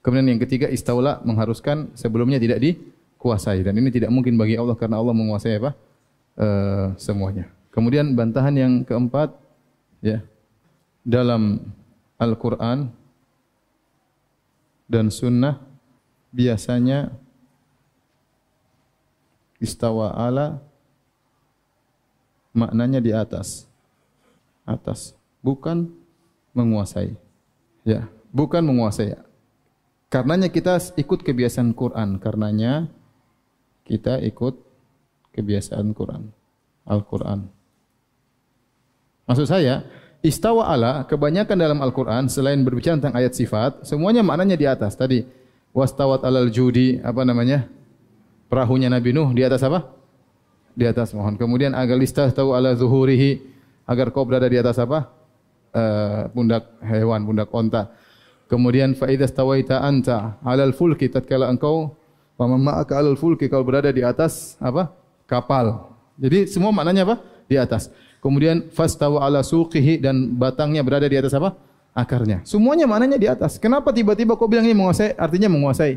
Kemudian 0.00 0.30
yang 0.30 0.40
ketiga 0.40 0.70
istaula 0.70 1.18
mengharuskan 1.26 1.90
sebelumnya 1.98 2.38
tidak 2.38 2.62
dikuasai 2.62 3.66
dan 3.66 3.74
ini 3.74 3.90
tidak 3.90 4.14
mungkin 4.14 4.38
bagi 4.38 4.54
Allah 4.54 4.78
karena 4.78 5.02
Allah 5.02 5.10
menguasai 5.10 5.58
apa? 5.58 5.74
Uh, 6.38 6.94
semuanya. 6.94 7.50
Kemudian 7.74 8.14
bantahan 8.14 8.54
yang 8.54 8.72
keempat 8.86 9.34
ya 9.98 10.22
dalam 11.02 11.58
Al-Qur'an 12.16 12.92
dan 14.88 15.12
sunnah 15.12 15.60
biasanya 16.32 17.12
istawa 19.60 20.12
ala 20.16 20.60
maknanya 22.56 23.00
di 23.00 23.12
atas 23.12 23.68
atas 24.64 25.12
bukan 25.44 25.92
menguasai 26.56 27.16
ya 27.84 28.08
bukan 28.32 28.64
menguasai 28.64 29.26
Karenanya 30.06 30.48
kita 30.48 30.78
ikut 30.94 31.26
kebiasaan 31.26 31.74
Quran. 31.74 32.22
Karenanya 32.22 32.86
kita 33.82 34.22
ikut 34.22 34.54
kebiasaan 35.34 35.90
Quran. 35.98 36.30
Al-Quran. 36.86 37.50
Maksud 39.26 39.50
saya, 39.50 39.82
istawa 40.26 40.66
ala 40.66 41.06
kebanyakan 41.06 41.54
dalam 41.54 41.78
Al-Quran 41.78 42.26
selain 42.26 42.58
berbicara 42.66 42.98
tentang 42.98 43.14
ayat 43.14 43.32
sifat, 43.38 43.86
semuanya 43.86 44.26
maknanya 44.26 44.58
di 44.58 44.66
atas. 44.66 44.98
Tadi, 44.98 45.22
wastawat 45.70 46.26
alal 46.26 46.50
judi, 46.50 46.98
apa 46.98 47.22
namanya? 47.22 47.70
Perahunya 48.50 48.90
Nabi 48.90 49.14
Nuh 49.14 49.30
di 49.30 49.46
atas 49.46 49.62
apa? 49.62 49.86
Di 50.74 50.84
atas 50.84 51.14
mohon. 51.14 51.38
Kemudian 51.38 51.72
agar 51.72 51.94
listah 51.94 52.28
tahu 52.34 52.58
ala 52.58 52.74
zuhurihi, 52.74 53.38
agar 53.86 54.10
kau 54.10 54.26
berada 54.26 54.50
di 54.50 54.58
atas 54.58 54.82
apa? 54.82 55.14
Uh, 55.70 56.26
pundak 56.34 56.74
hewan, 56.82 57.22
pundak 57.22 57.48
onta. 57.54 57.94
Kemudian 58.46 58.94
fa 58.94 59.10
idza 59.10 59.26
stawaita 59.26 59.82
anta 59.82 60.38
'alal 60.42 60.70
fulki 60.70 61.10
tatkala 61.10 61.50
engkau 61.50 61.98
wa 62.38 62.46
ma'aka 62.46 63.02
'alal 63.02 63.18
fulki 63.18 63.50
kalau 63.50 63.66
berada 63.66 63.90
di 63.90 64.02
atas 64.02 64.54
apa? 64.62 64.94
kapal. 65.26 65.90
Jadi 66.16 66.46
semua 66.46 66.70
maknanya 66.70 67.02
apa? 67.02 67.16
Di 67.50 67.58
atas. 67.58 67.90
Kemudian 68.26 68.66
fastawa 68.74 69.22
'ala 69.22 69.46
suqihi 69.46 70.02
dan 70.02 70.34
batangnya 70.34 70.82
berada 70.82 71.06
di 71.06 71.14
atas 71.14 71.30
apa? 71.38 71.54
akarnya. 71.96 72.44
Semuanya 72.44 72.84
maknanya 72.84 73.16
di 73.16 73.24
atas. 73.24 73.56
Kenapa 73.56 73.88
tiba-tiba 73.88 74.36
kau 74.36 74.44
bilang 74.44 74.68
ini 74.68 74.76
menguasai? 74.76 75.16
Artinya 75.16 75.48
menguasai. 75.48 75.96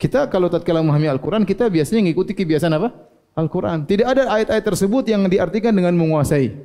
Kita 0.00 0.24
kalau 0.32 0.48
tatkala 0.48 0.80
memahami 0.80 1.12
Al-Qur'an 1.12 1.44
kita 1.44 1.68
biasanya 1.68 2.00
mengikuti 2.00 2.32
kebiasaan 2.32 2.72
apa? 2.80 2.96
Al-Qur'an. 3.36 3.84
Tidak 3.84 4.08
ada 4.08 4.32
ayat-ayat 4.32 4.64
tersebut 4.64 5.04
yang 5.12 5.28
diartikan 5.28 5.76
dengan 5.76 5.92
menguasai. 5.92 6.56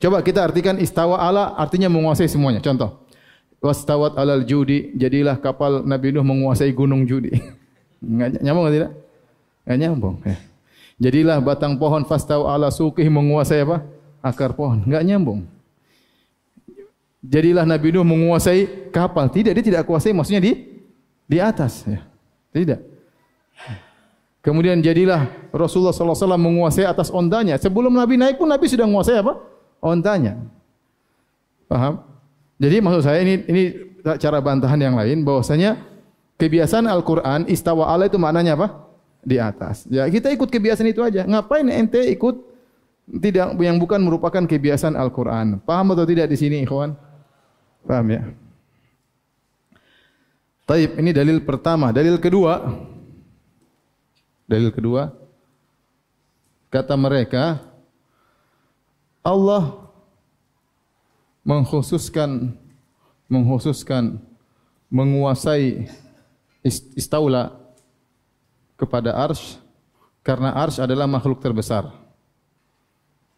Coba 0.00 0.24
kita 0.24 0.40
artikan 0.40 0.80
istawa 0.80 1.20
ala 1.20 1.52
artinya 1.52 1.92
menguasai 1.92 2.26
semuanya. 2.26 2.64
Contoh 2.64 3.04
wastawat 3.62 4.18
alal 4.18 4.42
judi 4.42 4.90
jadilah 4.98 5.38
kapal 5.38 5.84
Nabi 5.84 6.10
Nuh 6.10 6.24
menguasai 6.24 6.72
gunung 6.72 7.04
judi. 7.04 7.30
Nyambung 8.42 8.72
tidak? 8.72 8.90
Enggak 9.62 9.78
nyambung. 9.78 10.16
Eh. 10.26 10.51
Jadilah 11.02 11.42
batang 11.42 11.74
pohon 11.74 12.06
fastaw 12.06 12.46
ala 12.46 12.70
suqih 12.70 13.10
menguasai 13.10 13.66
apa? 13.66 13.82
Akar 14.22 14.54
pohon. 14.54 14.86
Enggak 14.86 15.02
nyambung. 15.02 15.42
Jadilah 17.26 17.66
Nabi 17.66 17.90
Nuh 17.90 18.06
menguasai 18.06 18.90
kapal. 18.94 19.26
Tidak, 19.26 19.50
dia 19.50 19.64
tidak 19.66 19.82
kuasai 19.82 20.14
maksudnya 20.14 20.38
di 20.38 20.52
di 21.26 21.42
atas 21.42 21.82
ya. 21.90 22.06
Tidak. 22.54 22.80
Kemudian 24.42 24.78
jadilah 24.78 25.26
Rasulullah 25.54 25.94
sallallahu 25.94 26.18
alaihi 26.18 26.26
wasallam 26.26 26.42
menguasai 26.46 26.86
atas 26.86 27.10
ondanya. 27.10 27.58
Sebelum 27.58 27.90
Nabi 27.90 28.14
naik 28.18 28.38
pun 28.38 28.46
Nabi 28.46 28.70
sudah 28.70 28.86
menguasai 28.86 29.18
apa? 29.18 29.42
Ondanya. 29.82 30.38
Paham? 31.66 32.02
Jadi 32.62 32.78
maksud 32.78 33.02
saya 33.02 33.18
ini 33.26 33.42
ini 33.50 33.62
cara 34.22 34.38
bantahan 34.38 34.78
yang 34.78 34.94
lain 34.94 35.26
bahwasanya 35.26 35.82
kebiasaan 36.38 36.86
Al-Qur'an 36.86 37.50
istawa 37.50 37.90
ala 37.90 38.06
itu 38.06 38.18
maknanya 38.18 38.54
apa? 38.54 38.91
Di 39.22 39.38
atas. 39.38 39.86
Ya 39.86 40.02
kita 40.10 40.34
ikut 40.34 40.50
kebiasaan 40.50 40.90
itu 40.90 40.98
aja. 40.98 41.22
Ngapain 41.22 41.62
ente 41.70 42.02
ikut 42.10 42.42
tidak 43.06 43.54
yang 43.62 43.78
bukan 43.78 44.02
merupakan 44.02 44.42
kebiasaan 44.42 44.98
Al-Qur'an? 44.98 45.62
Paham 45.62 45.94
atau 45.94 46.02
tidak 46.02 46.26
di 46.30 46.36
sini, 46.38 46.66
ikhwan? 46.66 46.98
Paham 47.86 48.06
ya? 48.10 48.22
Taib, 50.66 50.98
ini 50.98 51.10
dalil 51.10 51.42
pertama. 51.42 51.90
Dalil 51.90 52.18
kedua, 52.22 52.62
dalil 54.46 54.70
kedua, 54.70 55.10
kata 56.70 56.94
mereka, 56.94 57.62
Allah 59.22 59.90
mengkhususkan, 61.42 62.54
mengkhususkan, 63.26 64.22
menguasai 64.90 65.90
istaula 66.94 67.61
kepada 68.82 69.14
arsh, 69.14 69.62
karena 70.26 70.50
arsh 70.58 70.82
adalah 70.82 71.06
makhluk 71.06 71.38
terbesar. 71.38 71.86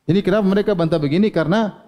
Ini 0.09 0.25
kenapa 0.25 0.49
mereka 0.49 0.73
bantah 0.73 0.97
begini? 1.01 1.29
Karena 1.29 1.85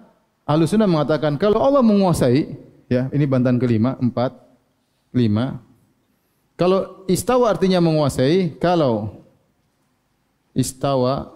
Ahlussunnah 0.47 0.87
mengatakan 0.87 1.35
kalau 1.35 1.59
Allah 1.59 1.83
menguasai, 1.83 2.55
ya 2.87 3.11
ini 3.11 3.27
bantahan 3.27 3.59
kelima, 3.59 3.99
empat, 3.99 4.31
lima. 5.11 5.59
Kalau 6.55 7.03
istawa 7.11 7.51
artinya 7.51 7.83
menguasai, 7.83 8.55
kalau 8.55 9.27
istawa 10.55 11.35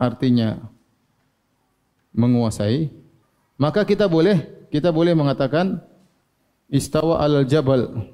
artinya 0.00 0.56
menguasai, 2.16 2.88
maka 3.60 3.84
kita 3.84 4.08
boleh 4.08 4.66
kita 4.72 4.88
boleh 4.88 5.12
mengatakan 5.12 5.84
istawa 6.72 7.20
al 7.20 7.44
jabal. 7.44 8.08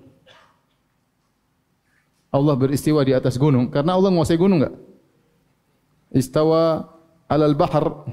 Allah 2.35 2.55
beristiwa 2.59 3.07
di 3.07 3.15
atas 3.15 3.39
gunung 3.39 3.71
karena 3.71 3.95
Allah 3.95 4.11
menguasai 4.11 4.35
gunung 4.35 4.59
enggak? 4.59 4.75
Istawa 6.11 6.91
al 7.31 7.55
bahr. 7.55 8.11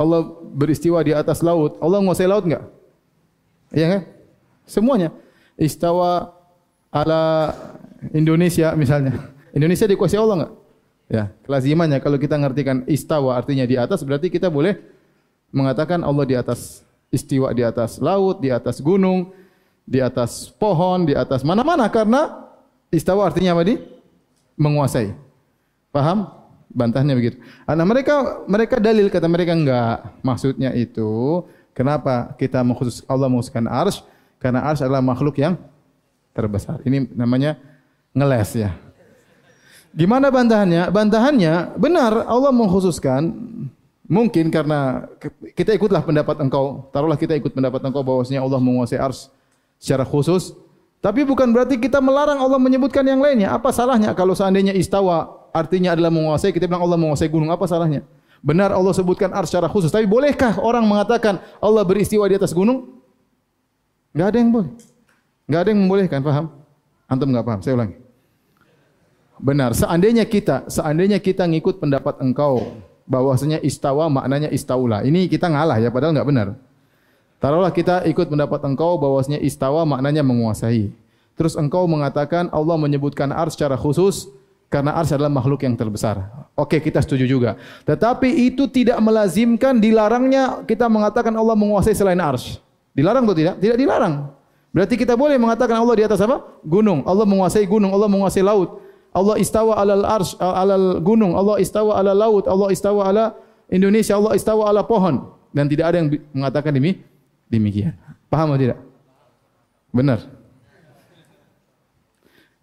Allah 0.00 0.20
beristiwa 0.56 0.98
di 1.06 1.14
atas 1.14 1.38
laut. 1.46 1.78
Allah 1.78 2.02
menguasai 2.02 2.26
laut 2.26 2.42
enggak? 2.42 2.66
Iya 3.70 3.86
kan? 3.86 4.02
Semuanya 4.66 5.14
istawa 5.54 6.34
ala 6.90 7.54
Indonesia 8.10 8.74
misalnya. 8.74 9.30
Indonesia 9.54 9.86
dikuasai 9.86 10.18
Allah 10.18 10.36
enggak? 10.42 10.52
Ya, 11.10 11.24
kelazimannya 11.46 11.98
kalau 12.02 12.18
kita 12.18 12.38
ngartikan 12.38 12.86
istawa 12.90 13.38
artinya 13.38 13.66
di 13.66 13.74
atas 13.78 14.02
berarti 14.02 14.30
kita 14.30 14.46
boleh 14.46 14.78
mengatakan 15.50 16.02
Allah 16.06 16.22
di 16.26 16.38
atas 16.38 16.86
istiwa 17.10 17.50
di 17.50 17.66
atas 17.66 17.98
laut, 17.98 18.38
di 18.38 18.50
atas 18.54 18.78
gunung, 18.78 19.34
di 19.82 19.98
atas 19.98 20.50
pohon, 20.54 21.06
di 21.06 21.14
atas 21.18 21.42
mana-mana 21.42 21.90
karena 21.90 22.49
istawa 22.90 23.26
artinya 23.26 23.54
apa 23.54 23.62
di? 23.66 23.74
menguasai. 24.60 25.16
Paham? 25.88 26.28
Bantahnya 26.70 27.16
begitu. 27.16 27.40
Nah, 27.66 27.82
mereka 27.82 28.44
mereka 28.46 28.76
dalil 28.78 29.10
kata 29.10 29.26
mereka 29.26 29.56
enggak. 29.56 30.06
Maksudnya 30.22 30.70
itu 30.76 31.42
kenapa 31.74 32.36
kita 32.38 32.62
mengkhusus 32.62 33.02
Allah 33.10 33.26
mengkhususkan 33.26 33.66
arsy? 33.66 34.04
Karena 34.40 34.64
ars 34.64 34.80
adalah 34.80 35.04
makhluk 35.04 35.36
yang 35.36 35.58
terbesar. 36.32 36.80
Ini 36.86 37.12
namanya 37.12 37.60
ngeles 38.16 38.50
ya. 38.56 38.70
Gimana 39.90 40.30
bantahannya? 40.30 40.88
Bantahannya 40.88 41.74
benar 41.74 42.24
Allah 42.24 42.54
mengkhususkan 42.54 43.34
mungkin 44.06 44.48
karena 44.48 45.10
kita 45.58 45.74
ikutlah 45.74 46.00
pendapat 46.06 46.38
engkau. 46.40 46.88
Taruhlah 46.94 47.18
kita 47.18 47.34
ikut 47.34 47.50
pendapat 47.52 47.82
engkau 47.82 48.00
bahwasanya 48.00 48.40
Allah 48.40 48.62
menguasai 48.62 49.02
ars 49.02 49.28
secara 49.76 50.06
khusus. 50.06 50.54
Tapi 51.00 51.24
bukan 51.24 51.48
berarti 51.48 51.80
kita 51.80 51.96
melarang 51.96 52.36
Allah 52.36 52.60
menyebutkan 52.60 53.00
yang 53.08 53.24
lainnya. 53.24 53.56
Apa 53.56 53.72
salahnya 53.72 54.12
kalau 54.12 54.36
seandainya 54.36 54.76
istawa 54.76 55.48
artinya 55.48 55.96
adalah 55.96 56.12
menguasai, 56.12 56.52
kita 56.52 56.68
bilang 56.68 56.84
Allah 56.84 57.00
menguasai 57.00 57.32
gunung, 57.32 57.48
apa 57.48 57.64
salahnya? 57.64 58.04
Benar 58.44 58.72
Allah 58.72 58.92
sebutkan 58.92 59.32
ars 59.32 59.48
secara 59.48 59.68
khusus. 59.68 59.88
Tapi 59.88 60.04
bolehkah 60.04 60.60
orang 60.60 60.84
mengatakan 60.84 61.40
Allah 61.60 61.84
beristiwa 61.88 62.28
di 62.28 62.36
atas 62.36 62.52
gunung? 62.52 63.00
Enggak 64.12 64.28
ada 64.28 64.38
yang 64.44 64.50
boleh. 64.52 64.70
Enggak 65.48 65.60
ada 65.60 65.68
yang 65.72 65.80
membolehkan, 65.80 66.20
paham? 66.20 66.46
Antum 67.08 67.28
enggak 67.32 67.46
paham? 67.48 67.60
Saya 67.64 67.74
ulangi. 67.80 67.96
Benar, 69.40 69.72
seandainya 69.72 70.24
kita, 70.28 70.68
seandainya 70.68 71.16
kita 71.16 71.48
ngikut 71.48 71.80
pendapat 71.80 72.20
engkau 72.20 72.76
bahwasanya 73.08 73.56
istawa 73.64 74.12
maknanya 74.12 74.52
istaula. 74.52 75.00
Ini 75.00 75.32
kita 75.32 75.48
ngalah 75.48 75.80
ya 75.80 75.88
padahal 75.88 76.12
enggak 76.12 76.28
benar. 76.28 76.48
Taruhlah 77.40 77.72
kita 77.72 78.04
ikut 78.04 78.28
pendapat 78.28 78.60
engkau 78.68 79.00
bahwasanya 79.00 79.40
istawa 79.40 79.88
maknanya 79.88 80.20
menguasai. 80.20 80.92
Terus 81.40 81.56
engkau 81.56 81.88
mengatakan 81.88 82.52
Allah 82.52 82.76
menyebutkan 82.76 83.32
ars 83.32 83.56
secara 83.56 83.80
khusus 83.80 84.28
karena 84.68 84.92
ars 84.92 85.08
adalah 85.08 85.32
makhluk 85.32 85.64
yang 85.64 85.72
terbesar. 85.72 86.20
Oke, 86.52 86.76
kita 86.84 87.00
setuju 87.00 87.24
juga. 87.24 87.56
Tetapi 87.88 88.28
itu 88.28 88.68
tidak 88.68 89.00
melazimkan 89.00 89.80
dilarangnya 89.80 90.68
kita 90.68 90.84
mengatakan 90.92 91.32
Allah 91.32 91.56
menguasai 91.56 91.96
selain 91.96 92.20
ars. 92.20 92.60
Dilarang 92.92 93.24
atau 93.24 93.32
tidak? 93.32 93.56
Tidak 93.56 93.80
dilarang. 93.80 94.36
Berarti 94.70 95.00
kita 95.00 95.16
boleh 95.16 95.40
mengatakan 95.40 95.80
Allah 95.80 95.96
di 95.96 96.04
atas 96.04 96.20
apa? 96.20 96.44
Gunung. 96.60 97.08
Allah 97.08 97.24
menguasai 97.24 97.64
gunung, 97.64 97.90
Allah 97.96 98.06
menguasai 98.12 98.44
laut. 98.44 98.84
Allah 99.10 99.40
istawa 99.40 99.80
alal 99.80 100.04
arsh, 100.06 100.36
alal 100.38 101.00
gunung, 101.02 101.34
Allah 101.34 101.56
istawa 101.58 101.98
ala 101.98 102.12
laut, 102.14 102.46
Allah 102.46 102.68
istawa 102.70 103.10
ala 103.10 103.24
Indonesia, 103.66 104.14
Allah 104.14 104.36
istawa 104.38 104.70
ala 104.70 104.86
pohon. 104.86 105.34
Dan 105.50 105.66
tidak 105.66 105.90
ada 105.90 105.96
yang 105.98 106.08
mengatakan 106.30 106.70
demi 106.70 107.02
demikian. 107.50 107.98
Paham 108.30 108.54
atau 108.54 108.62
tidak? 108.62 108.78
Benar. 109.90 110.22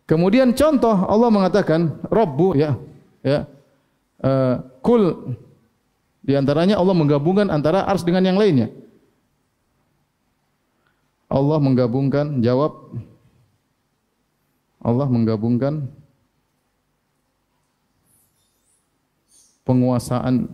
Kemudian 0.08 0.56
contoh 0.56 0.96
Allah 0.96 1.28
mengatakan 1.28 2.00
Rabbu 2.08 2.56
ya 2.56 2.80
ya 3.20 3.44
uh, 4.24 4.64
kul 4.80 5.36
di 6.24 6.32
antaranya 6.32 6.80
Allah 6.80 6.96
menggabungkan 6.96 7.52
antara 7.52 7.84
ars 7.84 8.08
dengan 8.08 8.24
yang 8.24 8.40
lainnya. 8.40 8.72
Allah 11.28 11.60
menggabungkan 11.60 12.40
jawab 12.40 12.96
Allah 14.80 15.12
menggabungkan 15.12 15.92
penguasaan 19.68 20.48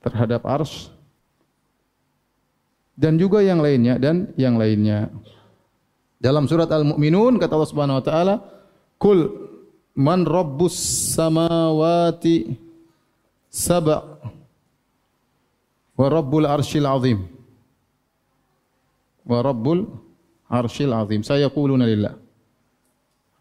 terhadap 0.00 0.40
ars 0.48 0.88
dan 2.96 3.20
juga 3.20 3.44
yang 3.44 3.60
lainnya 3.60 4.00
dan 4.00 4.32
yang 4.40 4.56
lainnya. 4.56 5.12
Dalam 6.16 6.48
surat 6.48 6.66
Al-Mu'minun 6.72 7.36
kata 7.36 7.52
Allah 7.54 7.70
Subhanahu 7.70 8.00
wa 8.00 8.04
taala, 8.04 8.34
"Kul 8.96 9.30
man 9.92 10.24
rabbus 10.24 10.74
samawati 11.12 12.56
sab' 13.52 13.92
wa 15.96 16.06
rabbul 16.08 16.48
arsyil 16.48 16.88
azim." 16.88 17.36
wa 19.26 19.42
rabbul 19.42 19.90
arshil 20.46 20.94
azim. 20.94 21.20
Saya 21.26 21.50
kuluna 21.50 21.84
lillah. 21.84 22.14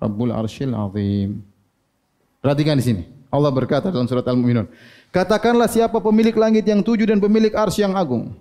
Rabbul 0.02 0.34
arshil 0.34 0.74
azim. 0.74 1.46
Perhatikan 2.42 2.82
di 2.82 2.84
sini. 2.84 3.04
Allah 3.30 3.54
berkata 3.54 3.94
dalam 3.94 4.10
surat 4.10 4.26
Al-Mu'minun. 4.26 4.68
Katakanlah 5.14 5.70
siapa 5.70 6.02
pemilik 6.02 6.36
langit 6.36 6.66
yang 6.68 6.82
tujuh 6.82 7.08
dan 7.08 7.22
pemilik 7.22 7.54
arsy 7.54 7.86
yang 7.86 7.96
agung. 7.96 8.36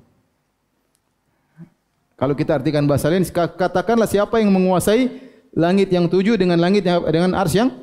Kalau 2.14 2.34
kita 2.38 2.62
artikan 2.62 2.86
bahasa 2.86 3.10
lain, 3.10 3.26
katakanlah 3.32 4.06
siapa 4.06 4.38
yang 4.38 4.54
menguasai 4.54 5.10
langit 5.54 5.90
yang 5.90 6.06
tujuh 6.06 6.38
dengan 6.38 6.58
langit 6.58 6.86
yang 6.86 7.02
dengan 7.10 7.34
arsy 7.34 7.62
yang 7.62 7.74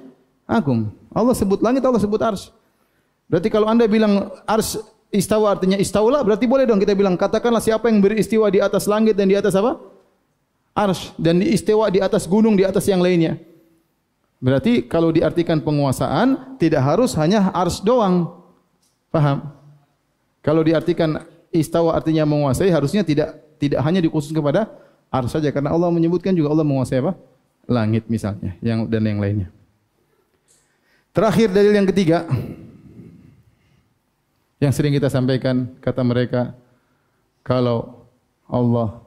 agung. 0.47 0.91
Allah 1.11 1.35
sebut 1.35 1.59
langit, 1.59 1.83
Allah 1.83 1.99
sebut 1.99 2.19
arsy. 2.19 2.51
Berarti 3.27 3.47
kalau 3.51 3.67
anda 3.67 3.87
bilang 3.87 4.31
arsy 4.47 4.79
istawa 5.11 5.51
artinya 5.51 5.75
istaula 5.75 6.23
berarti 6.23 6.47
boleh 6.47 6.63
dong 6.63 6.79
kita 6.79 6.95
bilang 6.95 7.19
katakanlah 7.19 7.59
siapa 7.59 7.91
yang 7.91 7.99
beristiwa 7.99 8.47
di 8.47 8.63
atas 8.63 8.87
langit 8.87 9.19
dan 9.19 9.27
di 9.27 9.35
atas 9.35 9.53
apa? 9.53 9.77
Arsh 10.71 11.11
dan 11.19 11.43
istiwa 11.43 11.91
di 11.91 11.99
atas 11.99 12.23
gunung 12.23 12.55
di 12.55 12.63
atas 12.63 12.87
yang 12.87 13.03
lainnya. 13.03 13.35
Berarti 14.39 14.87
kalau 14.87 15.11
diartikan 15.11 15.59
penguasaan 15.59 16.57
tidak 16.57 16.81
harus 16.81 17.11
hanya 17.19 17.51
arsh 17.51 17.83
doang. 17.83 18.31
Paham? 19.11 19.51
Kalau 20.39 20.63
diartikan 20.63 21.27
istawa 21.51 21.99
artinya 21.99 22.23
menguasai 22.23 22.71
harusnya 22.71 23.03
tidak 23.03 23.35
tidak 23.61 23.85
hanya 23.85 24.01
dikhusus 24.01 24.33
kepada 24.33 24.65
arsh 25.13 25.37
saja 25.37 25.53
karena 25.53 25.69
Allah 25.69 25.93
menyebutkan 25.93 26.33
juga 26.33 26.49
Allah 26.49 26.65
menguasai 26.65 26.97
apa? 26.97 27.13
Langit 27.69 28.09
misalnya 28.09 28.57
yang 28.65 28.89
dan 28.89 29.05
yang 29.05 29.21
lainnya. 29.21 29.53
Terakhir 31.13 31.53
dalil 31.53 31.75
yang 31.75 31.85
ketiga, 31.85 32.25
yang 34.57 34.73
sering 34.73 34.97
kita 34.97 35.11
sampaikan 35.13 35.69
kata 35.77 36.01
mereka 36.01 36.57
kalau 37.45 38.05
Allah 38.49 39.01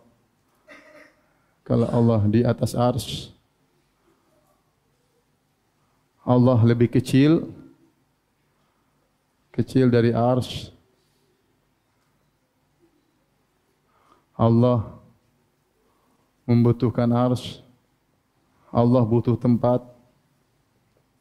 kalau 1.65 1.89
Allah 1.89 2.21
di 2.29 2.45
atas 2.45 2.77
ars 2.77 3.33
Allah 6.27 6.59
lebih 6.61 6.91
kecil 6.93 7.49
kecil 9.55 9.89
dari 9.89 10.11
ars 10.11 10.74
Allah 14.35 14.99
membutuhkan 16.45 17.09
ars 17.11 17.63
Allah 18.75 19.03
butuh 19.07 19.39
tempat 19.39 19.81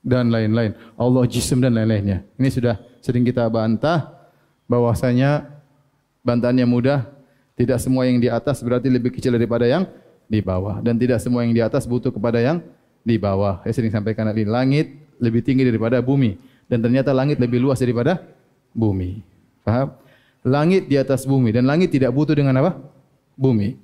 dan 0.03 0.28
lain-lain 0.28 0.76
Allah 0.99 1.24
jisim 1.30 1.64
dan 1.64 1.78
lain-lainnya 1.78 2.26
ini 2.36 2.49
sudah 2.51 2.76
sering 2.99 3.24
kita 3.24 3.47
bantah 3.47 4.11
bahwasanya 4.68 5.47
bantahannya 6.26 6.68
mudah 6.68 7.14
Tidak 7.53 7.78
semua 7.78 8.09
yang 8.09 8.18
di 8.18 8.34
atas 8.34 8.66
berarti 8.66 8.89
lebih 8.89 9.14
kecil 9.14 9.38
daripada 9.38 9.70
yang 9.70 9.86
di 10.26 10.41
bawah 10.41 10.82
dan 10.82 10.97
tidak 10.97 11.22
semua 11.22 11.45
yang 11.45 11.53
di 11.53 11.61
atas 11.61 11.86
butuh 11.86 12.09
kepada 12.09 12.41
yang 12.41 12.66
di 13.05 13.22
bawah. 13.22 13.61
Saya 13.61 13.78
sering 13.78 13.93
sampaikan 13.93 14.26
tadi 14.26 14.41
langit 14.41 14.89
lebih 15.22 15.45
tinggi 15.45 15.61
daripada 15.61 16.01
bumi 16.01 16.39
dan 16.66 16.82
ternyata 16.82 17.14
langit 17.14 17.38
lebih 17.38 17.61
luas 17.61 17.78
daripada 17.78 18.26
bumi. 18.74 19.22
Faham? 19.61 19.93
Langit 20.41 20.89
di 20.89 20.97
atas 20.97 21.30
bumi 21.30 21.53
dan 21.53 21.70
langit 21.70 21.93
tidak 21.93 22.09
butuh 22.09 22.34
dengan 22.34 22.57
apa? 22.57 22.82
Bumi. 23.34 23.76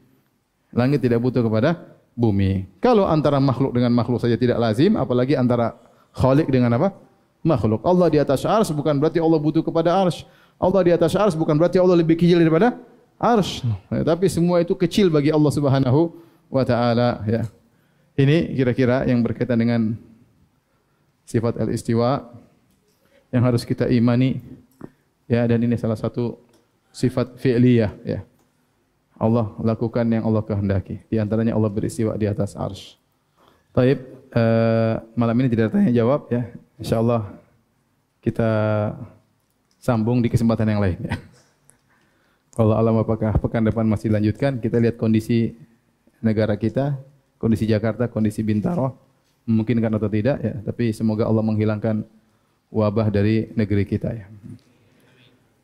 Langit 0.70 1.02
tidak 1.02 1.20
butuh 1.22 1.42
kepada 1.42 1.90
bumi. 2.20 2.68
Kalau 2.84 3.08
antara 3.08 3.40
makhluk 3.40 3.72
dengan 3.72 3.96
makhluk 3.96 4.20
saja 4.20 4.36
tidak 4.36 4.60
lazim, 4.60 5.00
apalagi 5.00 5.40
antara 5.40 5.80
khalik 6.12 6.52
dengan 6.52 6.76
apa? 6.76 6.92
Makhluk. 7.40 7.80
Allah 7.88 8.12
di 8.12 8.20
atas 8.20 8.44
ars 8.44 8.68
bukan 8.76 9.00
berarti 9.00 9.24
Allah 9.24 9.40
butuh 9.40 9.64
kepada 9.64 9.96
ars. 9.96 10.28
Allah 10.60 10.82
di 10.84 10.92
atas 10.92 11.16
ars 11.16 11.34
bukan 11.40 11.56
berarti 11.56 11.80
Allah 11.80 11.96
lebih 11.96 12.20
kecil 12.20 12.44
daripada 12.44 12.76
ars. 13.16 13.64
Ya, 13.88 14.04
tapi 14.04 14.28
semua 14.28 14.60
itu 14.60 14.76
kecil 14.76 15.08
bagi 15.08 15.32
Allah 15.32 15.52
Subhanahu 15.56 16.12
wa 16.52 16.64
taala 16.68 17.24
ya. 17.24 17.48
Ini 18.20 18.52
kira-kira 18.52 19.08
yang 19.08 19.24
berkaitan 19.24 19.56
dengan 19.56 19.96
sifat 21.24 21.56
al-istiwa 21.64 22.28
yang 23.32 23.48
harus 23.48 23.64
kita 23.64 23.88
imani 23.88 24.44
ya 25.30 25.48
dan 25.48 25.64
ini 25.64 25.80
salah 25.80 25.96
satu 25.96 26.36
sifat 26.92 27.40
fi'liyah 27.40 27.92
ya. 28.04 28.20
Allah 29.20 29.52
lakukan 29.60 30.08
yang 30.08 30.24
Allah 30.24 30.42
kehendaki. 30.42 31.04
Di 31.12 31.20
antaranya 31.20 31.54
Allah 31.54 31.68
beristiwa 31.68 32.16
di 32.16 32.24
atas 32.26 32.56
arsy. 32.56 32.96
Taib, 33.76 34.00
uh, 34.32 35.04
malam 35.14 35.36
ini 35.44 35.52
tidak 35.52 35.76
tanya 35.76 35.92
jawab 35.92 36.32
ya. 36.32 36.48
Insyaallah 36.80 37.28
kita 38.24 38.50
sambung 39.76 40.24
di 40.24 40.32
kesempatan 40.32 40.72
yang 40.72 40.80
lain 40.80 41.00
ya. 41.04 41.20
Kalau 42.56 42.76
alam 42.76 42.96
apakah 43.00 43.40
pekan 43.40 43.64
depan 43.64 43.88
masih 43.88 44.12
lanjutkan, 44.12 44.60
kita 44.60 44.80
lihat 44.84 45.00
kondisi 45.00 45.56
negara 46.20 46.60
kita, 46.60 47.00
kondisi 47.40 47.64
Jakarta, 47.64 48.12
kondisi 48.12 48.44
Bintaro, 48.44 49.00
memungkinkan 49.48 49.96
atau 49.96 50.12
tidak 50.12 50.44
ya. 50.44 50.56
Tapi 50.64 50.92
semoga 50.92 51.24
Allah 51.24 51.44
menghilangkan 51.44 52.04
wabah 52.68 53.08
dari 53.12 53.48
negeri 53.56 53.84
kita 53.88 54.12
ya. 54.12 54.28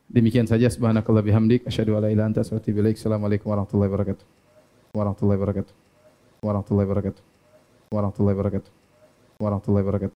Demikian 0.06 0.46
saja 0.46 0.70
subhanakallah 0.70 1.26
bihamdik 1.26 1.66
asyhadu 1.66 1.98
alla 1.98 2.14
ilaha 2.14 2.30
anta 2.30 2.46
astaghfiruka 2.46 2.86
wa 2.86 2.94
Assalamualaikum 2.94 3.48
warahmatullahi 3.50 3.90
wabarakatuh. 3.90 4.26
Warahmatullahi 4.94 5.40
wabarakatuh. 5.42 5.74
Warahmatullahi 6.46 6.88
wabarakatuh. 6.88 7.22
Warahmatullahi 7.90 8.36
wabarakatuh. 8.38 8.72
Warahmatullahi 9.42 9.86
wabarakatuh. 9.86 10.14